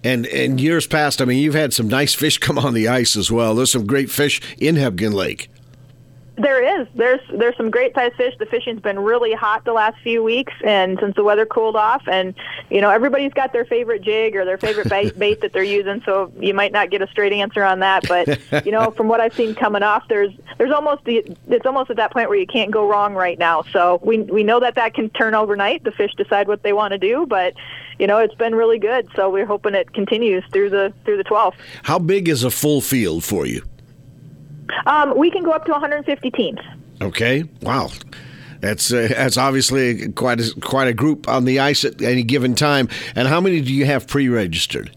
And 0.03 0.25
in 0.25 0.57
years 0.57 0.87
past, 0.87 1.21
I 1.21 1.25
mean, 1.25 1.41
you've 1.41 1.55
had 1.55 1.73
some 1.73 1.87
nice 1.87 2.13
fish 2.13 2.37
come 2.37 2.59
on 2.59 2.73
the 2.73 2.87
ice 2.87 3.15
as 3.15 3.31
well. 3.31 3.55
There's 3.55 3.71
some 3.71 3.87
great 3.87 4.09
fish 4.11 4.41
in 4.57 4.75
Hebgen 4.75 5.13
Lake. 5.13 5.49
There 6.37 6.81
is. 6.81 6.87
There's 6.95 7.21
there's 7.33 7.55
some 7.55 7.71
great 7.71 7.93
sized 7.93 8.15
fish. 8.15 8.33
The 8.37 8.45
fishing's 8.45 8.81
been 8.81 8.99
really 8.99 9.33
hot 9.33 9.63
the 9.63 9.71
last 9.71 9.97
few 10.01 10.21
weeks, 10.21 10.53
and 10.65 10.99
since 10.99 11.15
the 11.15 11.23
weather 11.23 11.45
cooled 11.45 11.77
off, 11.77 12.05
and 12.07 12.33
you 12.69 12.81
know 12.81 12.89
everybody's 12.89 13.31
got 13.33 13.53
their 13.53 13.63
favorite 13.63 14.01
jig 14.01 14.35
or 14.35 14.43
their 14.43 14.57
favorite 14.57 14.89
bait, 14.89 15.17
bait 15.19 15.39
that 15.41 15.53
they're 15.53 15.63
using. 15.63 16.01
So 16.05 16.31
you 16.37 16.53
might 16.53 16.73
not 16.73 16.89
get 16.89 17.01
a 17.01 17.07
straight 17.07 17.31
answer 17.31 17.63
on 17.63 17.79
that, 17.79 18.05
but 18.09 18.65
you 18.65 18.71
know 18.71 18.91
from 18.91 19.07
what 19.07 19.21
I've 19.21 19.33
seen 19.33 19.55
coming 19.55 19.81
off, 19.81 20.07
there's 20.09 20.33
there's 20.57 20.71
almost 20.71 21.05
the 21.05 21.25
it's 21.47 21.65
almost 21.65 21.89
at 21.89 21.95
that 21.95 22.11
point 22.11 22.27
where 22.27 22.37
you 22.37 22.47
can't 22.47 22.71
go 22.71 22.89
wrong 22.89 23.13
right 23.13 23.39
now. 23.39 23.61
So 23.71 24.01
we 24.03 24.19
we 24.19 24.43
know 24.43 24.59
that 24.59 24.75
that 24.75 24.93
can 24.93 25.09
turn 25.11 25.35
overnight. 25.35 25.85
The 25.85 25.91
fish 25.91 26.13
decide 26.15 26.49
what 26.49 26.63
they 26.63 26.73
want 26.73 26.91
to 26.91 26.97
do, 26.97 27.25
but 27.25 27.53
you 27.97 28.07
know 28.07 28.17
it's 28.17 28.35
been 28.35 28.55
really 28.55 28.79
good. 28.79 29.07
So 29.15 29.29
we're 29.29 29.45
hoping 29.45 29.73
it 29.73 29.93
continues 29.93 30.43
through 30.51 30.71
the 30.71 30.93
through 31.05 31.17
the 31.17 31.23
12th. 31.23 31.55
How 31.83 31.97
big 31.97 32.27
is 32.27 32.43
a 32.43 32.51
full 32.51 32.81
field 32.81 33.23
for 33.23 33.45
you? 33.45 33.63
Um, 34.85 35.17
we 35.17 35.31
can 35.31 35.43
go 35.43 35.51
up 35.51 35.65
to 35.65 35.71
150 35.71 36.31
teams. 36.31 36.59
Okay. 37.01 37.43
Wow. 37.61 37.89
That's 38.61 38.91
uh, 38.91 39.07
that's 39.11 39.37
obviously 39.37 40.11
quite 40.13 40.39
a, 40.41 40.59
quite 40.61 40.87
a 40.87 40.93
group 40.93 41.27
on 41.27 41.45
the 41.45 41.59
ice 41.59 41.85
at 41.85 42.01
any 42.01 42.23
given 42.23 42.55
time. 42.55 42.87
And 43.15 43.27
how 43.27 43.39
many 43.41 43.61
do 43.61 43.73
you 43.73 43.85
have 43.85 44.07
pre-registered? 44.07 44.95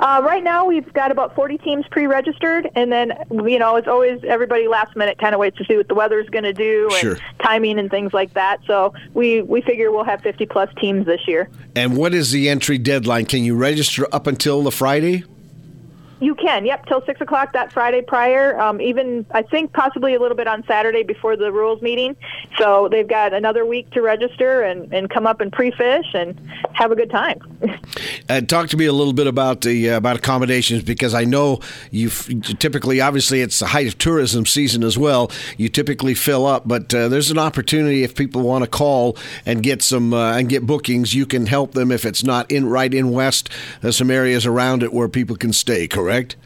Uh, 0.00 0.20
right 0.24 0.42
now, 0.42 0.64
we've 0.66 0.92
got 0.94 1.12
about 1.12 1.32
40 1.36 1.58
teams 1.58 1.84
pre-registered, 1.90 2.68
and 2.74 2.90
then 2.90 3.12
you 3.30 3.58
know 3.58 3.76
it's 3.76 3.86
always 3.86 4.20
everybody 4.24 4.66
last 4.66 4.96
minute 4.96 5.16
kind 5.18 5.32
of 5.32 5.38
waits 5.38 5.56
to 5.58 5.64
see 5.64 5.76
what 5.76 5.86
the 5.86 5.94
weather's 5.94 6.28
going 6.30 6.44
to 6.44 6.52
do 6.52 6.88
and 6.90 6.98
Sure. 6.98 7.16
timing 7.42 7.78
and 7.78 7.88
things 7.88 8.12
like 8.12 8.34
that. 8.34 8.58
So 8.66 8.92
we 9.14 9.42
we 9.42 9.62
figure 9.62 9.92
we'll 9.92 10.04
have 10.04 10.20
50 10.20 10.44
plus 10.46 10.68
teams 10.80 11.06
this 11.06 11.20
year. 11.28 11.48
And 11.76 11.96
what 11.96 12.14
is 12.14 12.32
the 12.32 12.48
entry 12.48 12.78
deadline? 12.78 13.26
Can 13.26 13.44
you 13.44 13.54
register 13.54 14.06
up 14.12 14.26
until 14.26 14.62
the 14.62 14.72
Friday? 14.72 15.24
You 16.22 16.36
can, 16.36 16.64
yep, 16.64 16.86
till 16.86 17.04
six 17.04 17.20
o'clock 17.20 17.52
that 17.52 17.72
Friday 17.72 18.00
prior. 18.00 18.56
Um, 18.60 18.80
even 18.80 19.26
I 19.32 19.42
think 19.42 19.72
possibly 19.72 20.14
a 20.14 20.20
little 20.20 20.36
bit 20.36 20.46
on 20.46 20.62
Saturday 20.68 21.02
before 21.02 21.36
the 21.36 21.50
rules 21.50 21.82
meeting. 21.82 22.14
So 22.58 22.88
they've 22.88 23.08
got 23.08 23.34
another 23.34 23.66
week 23.66 23.90
to 23.90 24.02
register 24.02 24.62
and, 24.62 24.92
and 24.94 25.10
come 25.10 25.26
up 25.26 25.40
and 25.40 25.52
pre-fish 25.52 26.06
and 26.14 26.40
have 26.74 26.92
a 26.92 26.94
good 26.94 27.10
time. 27.10 27.40
Uh, 28.28 28.40
talk 28.40 28.68
to 28.68 28.76
me 28.76 28.86
a 28.86 28.92
little 28.92 29.12
bit 29.12 29.26
about 29.26 29.60
the 29.62 29.90
uh, 29.90 29.96
about 29.96 30.16
accommodations 30.16 30.82
because 30.82 31.12
I 31.12 31.24
know 31.24 31.60
you 31.90 32.08
typically, 32.08 33.00
obviously, 33.00 33.42
it's 33.42 33.58
the 33.58 33.66
height 33.66 33.88
of 33.88 33.98
tourism 33.98 34.46
season 34.46 34.84
as 34.84 34.96
well. 34.96 35.30
You 35.58 35.68
typically 35.68 36.14
fill 36.14 36.46
up, 36.46 36.66
but 36.66 36.94
uh, 36.94 37.08
there's 37.08 37.30
an 37.30 37.38
opportunity 37.38 38.04
if 38.04 38.14
people 38.14 38.42
want 38.42 38.64
to 38.64 38.70
call 38.70 39.18
and 39.44 39.62
get 39.62 39.82
some 39.82 40.14
uh, 40.14 40.38
and 40.38 40.48
get 40.48 40.66
bookings. 40.66 41.14
You 41.14 41.26
can 41.26 41.46
help 41.46 41.72
them 41.72 41.90
if 41.90 42.04
it's 42.04 42.24
not 42.24 42.50
in 42.50 42.68
right 42.68 42.94
in 42.94 43.10
West. 43.10 43.50
There's 43.80 43.96
some 43.96 44.10
areas 44.10 44.46
around 44.46 44.82
it 44.82 44.92
where 44.92 45.08
people 45.08 45.36
can 45.36 45.52
stay. 45.52 45.88
Correct 45.88 46.11
correct? 46.12 46.36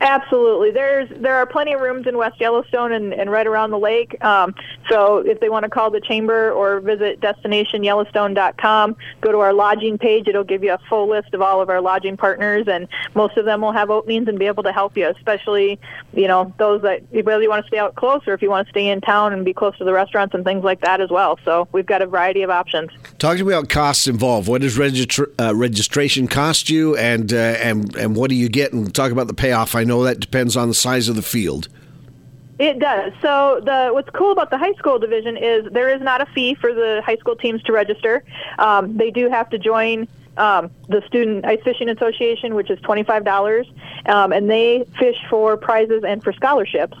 Absolutely. 0.00 0.70
There's 0.70 1.08
there 1.20 1.34
are 1.36 1.46
plenty 1.46 1.72
of 1.72 1.80
rooms 1.80 2.06
in 2.06 2.16
West 2.16 2.40
Yellowstone 2.40 2.92
and, 2.92 3.12
and 3.12 3.30
right 3.30 3.46
around 3.46 3.70
the 3.70 3.78
lake. 3.78 4.22
Um, 4.24 4.54
so 4.88 5.18
if 5.18 5.40
they 5.40 5.48
want 5.48 5.64
to 5.64 5.70
call 5.70 5.90
the 5.90 6.00
chamber 6.00 6.52
or 6.52 6.80
visit 6.80 7.20
destinationyellowstone.com, 7.20 8.96
go 9.20 9.32
to 9.32 9.38
our 9.38 9.52
lodging 9.52 9.98
page. 9.98 10.28
It'll 10.28 10.44
give 10.44 10.62
you 10.62 10.72
a 10.72 10.78
full 10.88 11.08
list 11.08 11.34
of 11.34 11.42
all 11.42 11.60
of 11.60 11.68
our 11.68 11.80
lodging 11.80 12.16
partners, 12.16 12.68
and 12.68 12.86
most 13.14 13.36
of 13.36 13.44
them 13.44 13.60
will 13.60 13.72
have 13.72 13.90
openings 13.90 14.28
and 14.28 14.38
be 14.38 14.46
able 14.46 14.62
to 14.62 14.72
help 14.72 14.96
you. 14.96 15.08
Especially, 15.08 15.80
you 16.12 16.28
know, 16.28 16.52
those 16.58 16.82
that 16.82 17.02
whether 17.10 17.42
you 17.42 17.48
want 17.48 17.64
to 17.64 17.68
stay 17.68 17.78
out 17.78 17.96
close 17.96 18.22
or 18.28 18.34
if 18.34 18.42
you 18.42 18.50
want 18.50 18.66
to 18.68 18.70
stay 18.70 18.88
in 18.88 19.00
town 19.00 19.32
and 19.32 19.44
be 19.44 19.52
close 19.52 19.76
to 19.78 19.84
the 19.84 19.92
restaurants 19.92 20.34
and 20.34 20.44
things 20.44 20.62
like 20.62 20.80
that 20.82 21.00
as 21.00 21.10
well. 21.10 21.38
So 21.44 21.66
we've 21.72 21.86
got 21.86 22.02
a 22.02 22.06
variety 22.06 22.42
of 22.42 22.50
options. 22.50 22.90
Talk 23.18 23.38
to 23.38 23.44
me 23.44 23.52
about 23.52 23.68
costs 23.68 24.06
involved. 24.06 24.48
What 24.48 24.60
does 24.60 24.78
uh, 24.78 25.54
registration 25.56 26.28
cost 26.28 26.70
you, 26.70 26.96
and 26.96 27.32
uh, 27.32 27.36
and 27.36 27.96
and 27.96 28.14
what 28.14 28.30
do 28.30 28.36
you 28.36 28.48
get? 28.48 28.72
And 28.72 28.94
talk 28.94 29.10
about 29.10 29.26
the 29.26 29.34
payoff. 29.34 29.74
I 29.74 29.87
know 29.88 30.04
that 30.04 30.20
depends 30.20 30.56
on 30.56 30.68
the 30.68 30.74
size 30.74 31.08
of 31.08 31.16
the 31.16 31.22
field. 31.22 31.68
It 32.58 32.80
does. 32.80 33.12
So 33.22 33.60
the 33.64 33.90
what's 33.92 34.10
cool 34.10 34.32
about 34.32 34.50
the 34.50 34.58
high 34.58 34.74
school 34.74 34.98
division 34.98 35.36
is 35.36 35.66
there 35.72 35.88
is 35.88 36.02
not 36.02 36.20
a 36.20 36.26
fee 36.26 36.54
for 36.54 36.74
the 36.74 37.02
high 37.04 37.16
school 37.16 37.36
teams 37.36 37.62
to 37.64 37.72
register. 37.72 38.24
Um, 38.58 38.96
they 38.96 39.10
do 39.10 39.28
have 39.28 39.48
to 39.50 39.58
join 39.58 40.08
um, 40.36 40.70
the 40.88 41.02
Student 41.06 41.44
Ice 41.44 41.60
Fishing 41.62 41.88
Association, 41.88 42.54
which 42.54 42.70
is 42.70 42.80
twenty 42.80 43.04
five 43.04 43.24
dollars, 43.24 43.66
um, 44.06 44.32
and 44.32 44.50
they 44.50 44.84
fish 44.98 45.16
for 45.30 45.56
prizes 45.56 46.02
and 46.04 46.22
for 46.22 46.32
scholarships. 46.32 46.96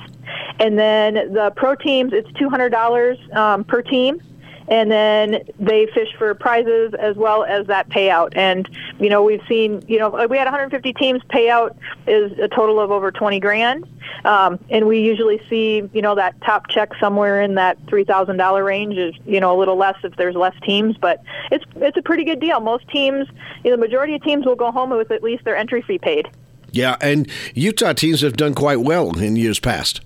And 0.60 0.78
then 0.78 1.14
the 1.32 1.52
pro 1.56 1.74
teams, 1.74 2.12
it's 2.12 2.30
two 2.38 2.48
hundred 2.48 2.70
dollars 2.70 3.18
um, 3.32 3.64
per 3.64 3.82
team 3.82 4.20
and 4.68 4.90
then 4.90 5.42
they 5.58 5.86
fish 5.86 6.08
for 6.18 6.34
prizes 6.34 6.92
as 6.98 7.16
well 7.16 7.44
as 7.44 7.66
that 7.66 7.88
payout. 7.88 8.32
And 8.36 8.68
you 9.00 9.08
know, 9.08 9.22
we've 9.22 9.42
seen, 9.48 9.82
you 9.88 9.98
know, 9.98 10.10
we 10.28 10.36
had 10.36 10.44
150 10.44 10.92
teams. 10.94 11.22
Payout 11.30 11.76
is 12.06 12.38
a 12.38 12.48
total 12.48 12.80
of 12.80 12.90
over 12.90 13.10
20 13.10 13.40
grand, 13.40 13.86
um, 14.24 14.58
and 14.70 14.86
we 14.86 15.00
usually 15.00 15.40
see, 15.48 15.88
you 15.92 16.02
know, 16.02 16.14
that 16.14 16.40
top 16.42 16.68
check 16.68 16.90
somewhere 17.00 17.40
in 17.40 17.54
that 17.54 17.84
$3,000 17.86 18.64
range. 18.64 18.96
Is 18.96 19.14
you 19.26 19.40
know 19.40 19.56
a 19.56 19.58
little 19.58 19.76
less 19.76 19.96
if 20.04 20.16
there's 20.16 20.34
less 20.34 20.54
teams, 20.62 20.96
but 20.96 21.22
it's 21.50 21.64
it's 21.76 21.96
a 21.96 22.02
pretty 22.02 22.24
good 22.24 22.40
deal. 22.40 22.60
Most 22.60 22.88
teams, 22.88 23.28
you 23.64 23.70
know, 23.70 23.76
the 23.76 23.80
majority 23.80 24.14
of 24.14 24.22
teams 24.22 24.46
will 24.46 24.56
go 24.56 24.70
home 24.70 24.90
with 24.90 25.10
at 25.10 25.22
least 25.22 25.44
their 25.44 25.56
entry 25.56 25.82
fee 25.82 25.98
paid. 25.98 26.28
Yeah, 26.70 26.96
and 27.00 27.28
Utah 27.54 27.92
teams 27.94 28.20
have 28.20 28.36
done 28.36 28.54
quite 28.54 28.80
well 28.80 29.18
in 29.18 29.36
years 29.36 29.58
past. 29.58 30.00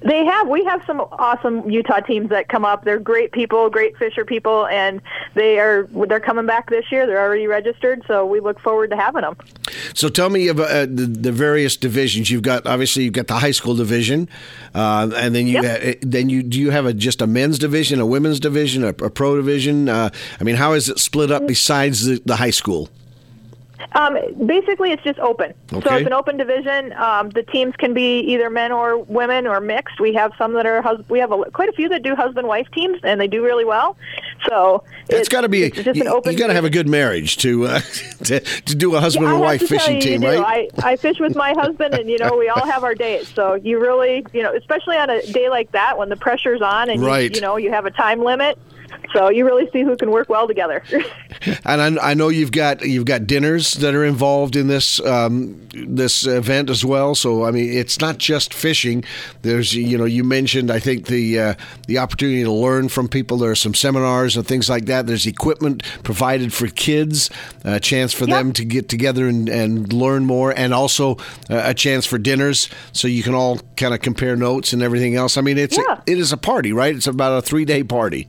They 0.00 0.24
have. 0.24 0.48
We 0.48 0.64
have 0.64 0.82
some 0.86 1.00
awesome 1.00 1.68
Utah 1.68 2.00
teams 2.00 2.30
that 2.30 2.48
come 2.48 2.64
up. 2.64 2.84
They're 2.84 2.98
great 2.98 3.32
people, 3.32 3.68
great 3.68 3.96
fisher 3.96 4.24
people, 4.24 4.66
and 4.66 5.00
they 5.34 5.58
are 5.58 5.88
they're 6.06 6.20
coming 6.20 6.46
back 6.46 6.70
this 6.70 6.90
year. 6.92 7.06
They're 7.06 7.20
already 7.20 7.46
registered, 7.46 8.04
so 8.06 8.24
we 8.24 8.40
look 8.40 8.60
forward 8.60 8.90
to 8.90 8.96
having 8.96 9.22
them. 9.22 9.36
So 9.94 10.08
tell 10.08 10.30
me 10.30 10.48
about 10.48 10.70
uh, 10.70 10.86
the, 10.86 11.06
the, 11.06 11.32
various 11.32 11.76
divisions 11.76 12.30
you've 12.30 12.42
got. 12.42 12.66
Obviously, 12.66 13.04
you've 13.04 13.12
got 13.12 13.26
the 13.26 13.38
high 13.38 13.50
school 13.50 13.74
division, 13.74 14.28
uh, 14.74 15.10
and 15.16 15.34
then 15.34 15.46
you 15.46 15.62
yep. 15.62 15.82
ha- 15.82 15.98
then 16.02 16.28
you 16.28 16.42
do 16.42 16.60
you 16.60 16.70
have 16.70 16.86
a 16.86 16.94
just 16.94 17.20
a 17.20 17.26
men's 17.26 17.58
division, 17.58 18.00
a 18.00 18.06
women's 18.06 18.38
division, 18.40 18.84
a, 18.84 18.88
a 18.88 19.10
pro 19.10 19.36
division. 19.36 19.88
Uh, 19.88 20.10
I 20.40 20.44
mean, 20.44 20.56
how 20.56 20.74
is 20.74 20.88
it 20.88 20.98
split 20.98 21.30
up 21.30 21.46
besides 21.46 22.04
the, 22.04 22.22
the 22.24 22.36
high 22.36 22.50
school? 22.50 22.88
Um, 23.92 24.18
basically, 24.46 24.92
it's 24.92 25.02
just 25.02 25.18
open. 25.18 25.54
Okay. 25.72 25.88
So 25.88 25.96
it's 25.96 26.06
an 26.06 26.12
open 26.12 26.36
division. 26.36 26.92
Um, 26.94 27.30
the 27.30 27.42
teams 27.42 27.74
can 27.76 27.94
be 27.94 28.20
either 28.20 28.50
men 28.50 28.72
or 28.72 28.98
women 28.98 29.46
or 29.46 29.60
mixed. 29.60 30.00
We 30.00 30.14
have 30.14 30.32
some 30.36 30.52
that 30.54 30.66
are 30.66 30.82
hus- 30.82 31.08
we 31.08 31.18
have 31.18 31.32
a, 31.32 31.44
quite 31.50 31.68
a 31.68 31.72
few 31.72 31.88
that 31.88 32.02
do 32.02 32.14
husband 32.14 32.48
wife 32.48 32.68
teams, 32.72 33.00
and 33.02 33.20
they 33.20 33.28
do 33.28 33.42
really 33.44 33.64
well. 33.64 33.96
So 34.48 34.84
it's 35.08 35.28
got 35.28 35.42
to 35.42 35.48
be 35.48 35.70
just 35.70 35.96
you, 35.96 36.02
an 36.02 36.08
open. 36.08 36.32
You 36.32 36.38
got 36.38 36.48
to 36.48 36.54
have 36.54 36.64
a 36.64 36.70
good 36.70 36.88
marriage 36.88 37.38
to 37.38 37.66
uh, 37.66 37.80
to, 38.24 38.40
to 38.40 38.74
do 38.74 38.94
a 38.94 39.00
husband 39.00 39.26
yeah, 39.26 39.32
and 39.32 39.40
wife 39.40 39.66
fishing 39.66 39.96
you, 39.96 40.02
team, 40.02 40.22
you 40.22 40.28
right? 40.28 40.70
I, 40.78 40.92
I 40.92 40.96
fish 40.96 41.18
with 41.18 41.36
my 41.36 41.52
husband, 41.56 41.94
and 41.94 42.10
you 42.10 42.18
know 42.18 42.36
we 42.36 42.48
all 42.48 42.66
have 42.66 42.84
our 42.84 42.94
days. 42.94 43.28
So 43.28 43.54
you 43.54 43.80
really, 43.80 44.24
you 44.32 44.42
know, 44.42 44.54
especially 44.54 44.96
on 44.96 45.10
a 45.10 45.22
day 45.32 45.48
like 45.48 45.72
that 45.72 45.98
when 45.98 46.08
the 46.08 46.16
pressure's 46.16 46.62
on, 46.62 46.90
and 46.90 47.02
right. 47.02 47.30
you, 47.30 47.36
you 47.36 47.40
know 47.40 47.56
you 47.56 47.70
have 47.70 47.86
a 47.86 47.90
time 47.90 48.22
limit 48.22 48.58
so 49.12 49.30
you 49.30 49.44
really 49.44 49.68
see 49.70 49.82
who 49.82 49.96
can 49.96 50.10
work 50.10 50.28
well 50.28 50.46
together. 50.46 50.82
and 51.64 51.98
I, 51.98 52.10
I, 52.10 52.14
know 52.14 52.28
you've 52.28 52.52
got 52.52 52.82
you've 52.82 53.04
got 53.04 53.26
dinners 53.26 53.72
that 53.74 53.94
are 53.94 54.04
involved 54.04 54.56
in 54.56 54.68
this 54.68 55.00
um, 55.00 55.68
this 55.72 56.26
event 56.26 56.70
as 56.70 56.84
well. 56.84 57.14
So 57.14 57.44
I 57.44 57.50
mean, 57.50 57.72
it's 57.72 58.00
not 58.00 58.18
just 58.18 58.52
fishing. 58.52 59.04
There's 59.42 59.74
you 59.74 59.96
know 59.96 60.04
you 60.04 60.24
mentioned 60.24 60.70
I 60.70 60.78
think 60.78 61.06
the 61.06 61.38
uh, 61.38 61.54
the 61.86 61.98
opportunity 61.98 62.42
to 62.44 62.52
learn 62.52 62.88
from 62.88 63.08
people. 63.08 63.38
There 63.38 63.50
are 63.50 63.56
some 63.56 63.74
seminars 63.74 64.36
and 64.36 64.46
things 64.46 64.68
like 64.68 64.86
that. 64.86 65.06
There's 65.06 65.26
equipment 65.26 65.82
provided 66.02 66.52
for 66.52 66.66
kids, 66.66 67.30
a 67.64 67.80
chance 67.80 68.12
for 68.12 68.26
yep. 68.26 68.38
them 68.38 68.52
to 68.54 68.64
get 68.64 68.88
together 68.88 69.26
and, 69.26 69.48
and 69.48 69.92
learn 69.92 70.24
more, 70.24 70.52
and 70.52 70.74
also 70.74 71.16
a 71.48 71.74
chance 71.74 72.04
for 72.04 72.18
dinners 72.18 72.68
so 72.92 73.08
you 73.08 73.22
can 73.22 73.34
all 73.34 73.58
kind 73.76 73.94
of 73.94 74.00
compare 74.00 74.36
notes 74.36 74.72
and 74.72 74.82
everything 74.82 75.14
else. 75.14 75.36
I 75.36 75.40
mean, 75.40 75.58
it's 75.58 75.78
yeah. 75.78 76.00
a, 76.06 76.10
it 76.10 76.18
is 76.18 76.32
a 76.32 76.36
party, 76.36 76.72
right? 76.72 76.94
It's 76.94 77.06
about 77.06 77.38
a 77.38 77.42
three 77.42 77.64
day 77.64 77.82
party. 77.82 78.28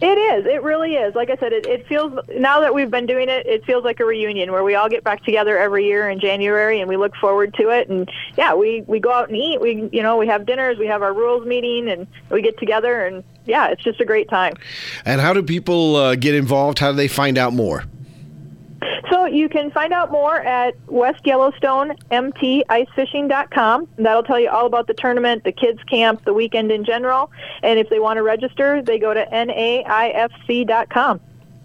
It 0.00 0.06
is. 0.06 0.46
It 0.46 0.62
really 0.62 0.94
is. 0.94 1.14
Like 1.16 1.28
I 1.28 1.36
said, 1.36 1.52
it, 1.52 1.66
it 1.66 1.86
feels 1.88 2.16
now 2.36 2.60
that 2.60 2.72
we've 2.72 2.90
been 2.90 3.06
doing 3.06 3.28
it, 3.28 3.46
it 3.46 3.64
feels 3.64 3.82
like 3.82 3.98
a 3.98 4.04
reunion 4.04 4.52
where 4.52 4.62
we 4.62 4.76
all 4.76 4.88
get 4.88 5.02
back 5.02 5.24
together 5.24 5.58
every 5.58 5.86
year 5.86 6.08
in 6.08 6.20
January, 6.20 6.80
and 6.80 6.88
we 6.88 6.96
look 6.96 7.16
forward 7.16 7.52
to 7.54 7.70
it. 7.70 7.88
And 7.88 8.08
yeah, 8.36 8.54
we 8.54 8.82
we 8.86 9.00
go 9.00 9.12
out 9.12 9.28
and 9.28 9.36
eat. 9.36 9.60
We 9.60 9.88
you 9.92 10.02
know 10.02 10.16
we 10.16 10.28
have 10.28 10.46
dinners, 10.46 10.78
we 10.78 10.86
have 10.86 11.02
our 11.02 11.12
rules 11.12 11.46
meeting, 11.46 11.88
and 11.88 12.06
we 12.30 12.42
get 12.42 12.58
together, 12.58 13.06
and 13.06 13.24
yeah, 13.44 13.68
it's 13.68 13.82
just 13.82 14.00
a 14.00 14.04
great 14.04 14.28
time. 14.28 14.54
And 15.04 15.20
how 15.20 15.32
do 15.32 15.42
people 15.42 15.96
uh, 15.96 16.14
get 16.14 16.36
involved? 16.36 16.78
How 16.78 16.92
do 16.92 16.96
they 16.96 17.08
find 17.08 17.36
out 17.36 17.52
more? 17.52 17.82
So 19.10 19.26
you 19.26 19.48
can 19.48 19.70
find 19.70 19.92
out 19.92 20.10
more 20.10 20.36
at 20.36 20.74
West 20.86 21.26
Yellowstone 21.26 21.96
MTIcefishing.com. 22.10 23.88
That'll 23.96 24.22
tell 24.22 24.40
you 24.40 24.50
all 24.50 24.66
about 24.66 24.86
the 24.86 24.94
tournament, 24.94 25.44
the 25.44 25.52
kids 25.52 25.82
camp, 25.84 26.24
the 26.24 26.34
weekend 26.34 26.70
in 26.70 26.84
general. 26.84 27.30
And 27.62 27.78
if 27.78 27.88
they 27.88 28.00
want 28.00 28.18
to 28.18 28.22
register, 28.22 28.82
they 28.82 28.98
go 28.98 29.14
to 29.14 29.24
NAIFC.com. 29.26 31.20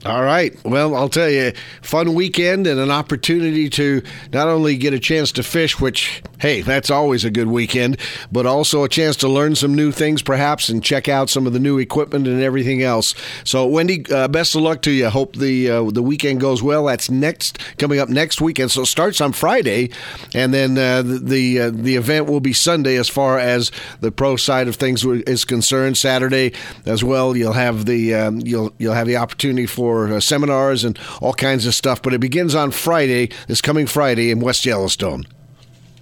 All 0.06 0.22
right. 0.22 0.54
Well, 0.66 0.96
I'll 0.96 1.08
tell 1.08 1.30
you, 1.30 1.54
fun 1.82 2.14
weekend 2.14 2.68
and 2.68 2.78
an 2.78 2.92
opportunity 2.92 3.70
to 3.70 4.02
not 4.34 4.50
only 4.50 4.76
get 4.76 4.94
a 4.94 5.00
chance 5.00 5.32
to 5.34 5.44
fish, 5.44 5.80
which, 5.80 6.22
hey, 6.40 6.62
that's 6.62 6.90
always 6.90 7.24
a 7.24 7.32
good 7.32 7.48
weekend, 7.48 7.98
but 8.30 8.46
also 8.46 8.84
a 8.84 8.90
chance 8.90 9.16
to 9.18 9.30
learn 9.30 9.56
some 9.56 9.74
new 9.74 9.94
things, 9.94 10.22
perhaps, 10.22 10.68
and 10.68 10.84
check 10.84 11.08
out 11.08 11.30
some 11.30 11.48
of 11.48 11.54
the 11.54 11.60
new 11.60 11.80
equipment 11.80 12.28
and 12.28 12.42
everything 12.42 12.84
else. 12.84 13.16
So, 13.46 13.66
Wendy, 13.66 14.06
uh, 14.12 14.28
best 14.28 14.56
of 14.56 14.62
luck 14.62 14.82
to 14.82 14.92
you. 14.92 15.10
Hope 15.10 15.38
the 15.38 15.70
uh, 15.70 15.84
the 15.90 16.04
weekend 16.04 16.42
goes 16.42 16.62
well. 16.62 16.86
That's 16.86 17.10
next 17.10 17.60
coming 17.78 18.00
up 18.00 18.10
next 18.10 18.42
weekend. 18.42 18.72
So, 18.72 18.82
it 18.82 18.88
starts 18.88 19.22
on 19.22 19.32
Friday, 19.32 19.90
and 20.36 20.54
then 20.54 20.78
uh, 20.78 21.02
the 21.02 21.20
the, 21.20 21.60
uh, 21.60 21.70
the 21.74 21.96
event 21.96 22.26
will 22.28 22.42
be 22.42 22.52
Sunday 22.52 22.98
as 22.98 23.08
far 23.08 23.40
as 23.40 23.72
the 24.02 24.12
pro 24.12 24.36
side 24.36 24.68
of 24.68 24.76
things 24.76 25.06
is 25.06 25.46
concerned. 25.46 25.98
Saturday 25.98 26.52
as 26.86 27.04
well. 27.06 27.38
You'll 27.38 27.54
have 27.54 27.86
the 27.86 28.14
um, 28.16 28.42
you'll 28.42 28.74
you'll 28.78 28.94
have 28.96 29.08
the 29.08 29.16
opportunity 29.16 29.66
for 29.66 29.93
for 29.94 30.12
uh, 30.12 30.20
seminars 30.20 30.84
and 30.84 30.98
all 31.22 31.34
kinds 31.34 31.68
of 31.68 31.76
stuff. 31.76 32.02
But 32.02 32.14
it 32.14 32.20
begins 32.20 32.56
on 32.56 32.72
Friday, 32.72 33.30
this 33.48 33.62
coming 33.62 33.86
Friday 33.86 34.32
in 34.32 34.40
West 34.40 34.66
Yellowstone. 34.66 35.26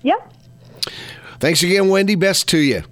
Yep. 0.04 0.34
Thanks 1.40 1.62
again, 1.64 1.90
Wendy. 1.90 2.16
Best 2.16 2.48
to 2.50 2.58
you. 2.58 2.84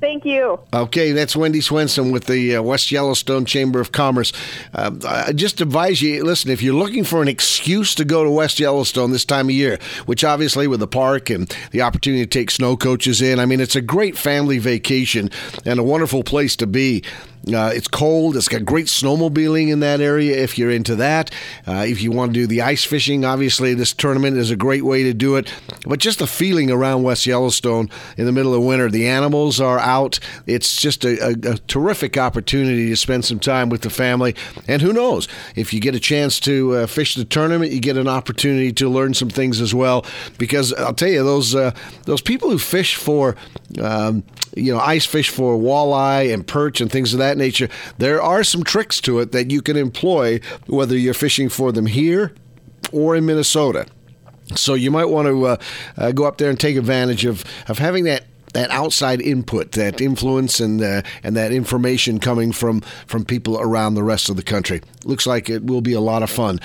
Thank 0.00 0.24
you. 0.24 0.58
Okay, 0.74 1.12
that's 1.12 1.36
Wendy 1.36 1.60
Swenson 1.60 2.10
with 2.10 2.24
the 2.24 2.56
uh, 2.56 2.62
West 2.62 2.90
Yellowstone 2.90 3.44
Chamber 3.44 3.80
of 3.80 3.92
Commerce. 3.92 4.32
Uh, 4.74 4.90
I 5.06 5.32
just 5.32 5.60
advise 5.60 6.02
you 6.02 6.24
listen, 6.24 6.50
if 6.50 6.60
you're 6.60 6.74
looking 6.74 7.04
for 7.04 7.22
an 7.22 7.28
excuse 7.28 7.94
to 7.94 8.04
go 8.04 8.24
to 8.24 8.30
West 8.30 8.58
Yellowstone 8.58 9.12
this 9.12 9.24
time 9.24 9.46
of 9.46 9.54
year, 9.54 9.78
which 10.06 10.24
obviously 10.24 10.66
with 10.66 10.80
the 10.80 10.88
park 10.88 11.30
and 11.30 11.56
the 11.70 11.82
opportunity 11.82 12.24
to 12.24 12.28
take 12.28 12.50
snow 12.50 12.76
coaches 12.76 13.22
in, 13.22 13.38
I 13.38 13.46
mean, 13.46 13.60
it's 13.60 13.76
a 13.76 13.80
great 13.80 14.18
family 14.18 14.58
vacation 14.58 15.30
and 15.64 15.78
a 15.78 15.84
wonderful 15.84 16.24
place 16.24 16.56
to 16.56 16.66
be. 16.66 17.04
Uh, 17.46 17.72
it's 17.74 17.88
cold. 17.88 18.36
It's 18.36 18.48
got 18.48 18.64
great 18.64 18.86
snowmobiling 18.86 19.70
in 19.70 19.80
that 19.80 20.00
area 20.00 20.36
if 20.36 20.56
you're 20.56 20.70
into 20.70 20.94
that. 20.96 21.30
Uh, 21.66 21.84
if 21.86 22.00
you 22.00 22.12
want 22.12 22.32
to 22.32 22.40
do 22.40 22.46
the 22.46 22.62
ice 22.62 22.84
fishing, 22.84 23.24
obviously 23.24 23.74
this 23.74 23.92
tournament 23.92 24.36
is 24.36 24.50
a 24.50 24.56
great 24.56 24.84
way 24.84 25.02
to 25.02 25.12
do 25.12 25.36
it. 25.36 25.52
But 25.86 25.98
just 25.98 26.20
the 26.20 26.26
feeling 26.26 26.70
around 26.70 27.02
West 27.02 27.26
Yellowstone 27.26 27.90
in 28.16 28.26
the 28.26 28.32
middle 28.32 28.54
of 28.54 28.62
winter, 28.62 28.88
the 28.88 29.08
animals 29.08 29.60
are 29.60 29.80
out. 29.80 30.20
It's 30.46 30.80
just 30.80 31.04
a, 31.04 31.30
a, 31.30 31.52
a 31.52 31.58
terrific 31.66 32.16
opportunity 32.16 32.88
to 32.90 32.96
spend 32.96 33.24
some 33.24 33.40
time 33.40 33.68
with 33.70 33.82
the 33.82 33.90
family. 33.90 34.36
And 34.68 34.80
who 34.80 34.92
knows, 34.92 35.26
if 35.56 35.74
you 35.74 35.80
get 35.80 35.96
a 35.96 36.00
chance 36.00 36.38
to 36.40 36.76
uh, 36.76 36.86
fish 36.86 37.16
the 37.16 37.24
tournament, 37.24 37.72
you 37.72 37.80
get 37.80 37.96
an 37.96 38.08
opportunity 38.08 38.72
to 38.74 38.88
learn 38.88 39.14
some 39.14 39.30
things 39.30 39.60
as 39.60 39.74
well. 39.74 40.04
Because 40.38 40.72
I'll 40.74 40.94
tell 40.94 41.08
you, 41.08 41.24
those 41.24 41.54
uh, 41.54 41.72
those 42.04 42.22
people 42.22 42.50
who 42.50 42.58
fish 42.58 42.94
for 42.94 43.36
um, 43.80 44.22
you 44.54 44.72
know 44.72 44.80
ice 44.80 45.06
fish 45.06 45.30
for 45.30 45.56
walleye 45.56 46.32
and 46.32 46.46
perch 46.46 46.80
and 46.80 46.90
things 46.90 47.12
of 47.12 47.18
that 47.18 47.31
that 47.32 47.38
nature, 47.38 47.68
there 47.98 48.20
are 48.20 48.44
some 48.44 48.62
tricks 48.62 49.00
to 49.02 49.18
it 49.20 49.32
that 49.32 49.50
you 49.50 49.62
can 49.62 49.76
employ 49.76 50.40
whether 50.66 50.96
you're 50.96 51.14
fishing 51.14 51.48
for 51.48 51.72
them 51.72 51.86
here 51.86 52.34
or 52.92 53.16
in 53.16 53.24
Minnesota. 53.24 53.86
So 54.54 54.74
you 54.74 54.90
might 54.90 55.06
want 55.06 55.28
to 55.28 55.46
uh, 55.46 55.56
uh, 55.96 56.12
go 56.12 56.24
up 56.24 56.38
there 56.38 56.50
and 56.50 56.60
take 56.60 56.76
advantage 56.76 57.24
of, 57.24 57.44
of 57.68 57.78
having 57.78 58.04
that 58.04 58.24
that 58.52 58.70
outside 58.70 59.20
input, 59.20 59.72
that 59.72 60.00
influence, 60.00 60.60
and 60.60 60.82
uh, 60.82 61.02
and 61.22 61.36
that 61.36 61.52
information 61.52 62.18
coming 62.18 62.52
from 62.52 62.80
from 63.06 63.24
people 63.24 63.58
around 63.60 63.94
the 63.94 64.02
rest 64.02 64.28
of 64.28 64.36
the 64.36 64.42
country. 64.42 64.80
Looks 65.04 65.26
like 65.26 65.50
it 65.50 65.64
will 65.64 65.80
be 65.80 65.94
a 65.94 66.00
lot 66.00 66.22
of 66.22 66.30
fun. 66.30 66.60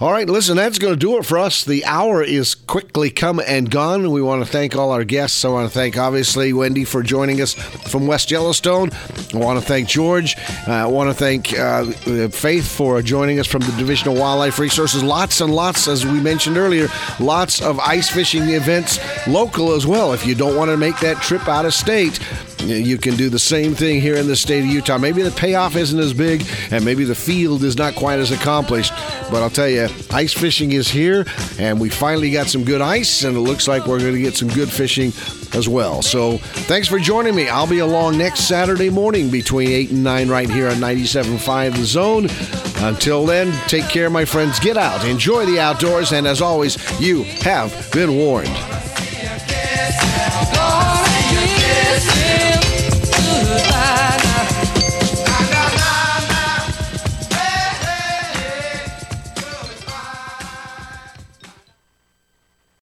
All 0.00 0.10
right, 0.10 0.28
listen, 0.28 0.56
that's 0.56 0.78
going 0.78 0.94
to 0.94 0.98
do 0.98 1.18
it 1.18 1.26
for 1.26 1.38
us. 1.38 1.64
The 1.64 1.84
hour 1.84 2.22
is 2.22 2.54
quickly 2.54 3.10
come 3.10 3.40
and 3.46 3.70
gone. 3.70 4.10
We 4.10 4.22
want 4.22 4.44
to 4.44 4.50
thank 4.50 4.74
all 4.74 4.90
our 4.90 5.04
guests. 5.04 5.44
I 5.44 5.48
want 5.48 5.70
to 5.70 5.74
thank 5.74 5.98
obviously 5.98 6.52
Wendy 6.52 6.84
for 6.84 7.02
joining 7.02 7.40
us 7.40 7.54
from 7.54 8.06
West 8.06 8.30
Yellowstone. 8.30 8.90
I 9.32 9.36
want 9.36 9.60
to 9.60 9.64
thank 9.64 9.88
George. 9.88 10.36
Uh, 10.66 10.72
I 10.72 10.86
want 10.86 11.10
to 11.10 11.14
thank 11.14 11.58
uh, 11.58 11.84
Faith 12.30 12.66
for 12.66 13.00
joining 13.02 13.38
us 13.38 13.46
from 13.46 13.60
the 13.60 13.72
Division 13.72 14.08
of 14.08 14.18
Wildlife 14.18 14.58
Resources. 14.58 15.02
Lots 15.02 15.40
and 15.40 15.54
lots, 15.54 15.88
as 15.88 16.06
we 16.06 16.20
mentioned 16.20 16.56
earlier, 16.56 16.88
lots 17.20 17.60
of 17.60 17.78
ice 17.80 18.08
fishing 18.08 18.50
events 18.50 18.98
local 19.26 19.72
as 19.72 19.86
well. 19.86 20.12
If 20.12 20.26
you 20.26 20.34
don't 20.34 20.56
want 20.56 20.70
to 20.70 20.76
make 20.76 20.98
that 21.00 21.22
trip 21.24 21.48
out 21.48 21.64
of 21.64 21.72
state, 21.72 22.20
you 22.60 22.98
can 22.98 23.16
do 23.16 23.30
the 23.30 23.38
same 23.38 23.74
thing 23.74 23.98
here 23.98 24.16
in 24.16 24.26
the 24.26 24.36
state 24.36 24.60
of 24.60 24.66
Utah. 24.66 24.98
Maybe 24.98 25.22
the 25.22 25.30
payoff 25.30 25.74
isn't 25.74 25.98
as 25.98 26.12
big 26.12 26.46
and 26.70 26.84
maybe 26.84 27.04
the 27.04 27.14
field 27.14 27.64
is 27.64 27.78
not 27.78 27.94
quite 27.94 28.18
as 28.18 28.30
accomplished, 28.30 28.92
but 29.30 29.42
I'll 29.42 29.48
tell 29.48 29.68
you, 29.68 29.88
ice 30.10 30.34
fishing 30.34 30.72
is 30.72 30.86
here 30.86 31.24
and 31.58 31.80
we 31.80 31.88
finally 31.88 32.30
got 32.30 32.48
some 32.48 32.62
good 32.62 32.82
ice 32.82 33.24
and 33.24 33.36
it 33.38 33.40
looks 33.40 33.66
like 33.66 33.86
we're 33.86 34.00
going 34.00 34.12
to 34.12 34.20
get 34.20 34.36
some 34.36 34.48
good 34.48 34.70
fishing 34.70 35.12
as 35.54 35.66
well. 35.66 36.02
So 36.02 36.36
thanks 36.38 36.88
for 36.88 36.98
joining 36.98 37.34
me. 37.34 37.48
I'll 37.48 37.66
be 37.66 37.78
along 37.78 38.18
next 38.18 38.40
Saturday 38.40 38.90
morning 38.90 39.30
between 39.30 39.70
8 39.70 39.90
and 39.92 40.04
9 40.04 40.28
right 40.28 40.50
here 40.50 40.68
on 40.68 40.74
97.5 40.74 41.76
The 41.76 41.84
Zone. 41.84 42.28
Until 42.86 43.24
then, 43.24 43.50
take 43.66 43.88
care, 43.88 44.10
my 44.10 44.26
friends. 44.26 44.60
Get 44.60 44.76
out, 44.76 45.06
enjoy 45.06 45.46
the 45.46 45.58
outdoors, 45.58 46.12
and 46.12 46.26
as 46.26 46.42
always, 46.42 46.76
you 47.00 47.22
have 47.40 47.90
been 47.92 48.14
warned. 48.14 48.54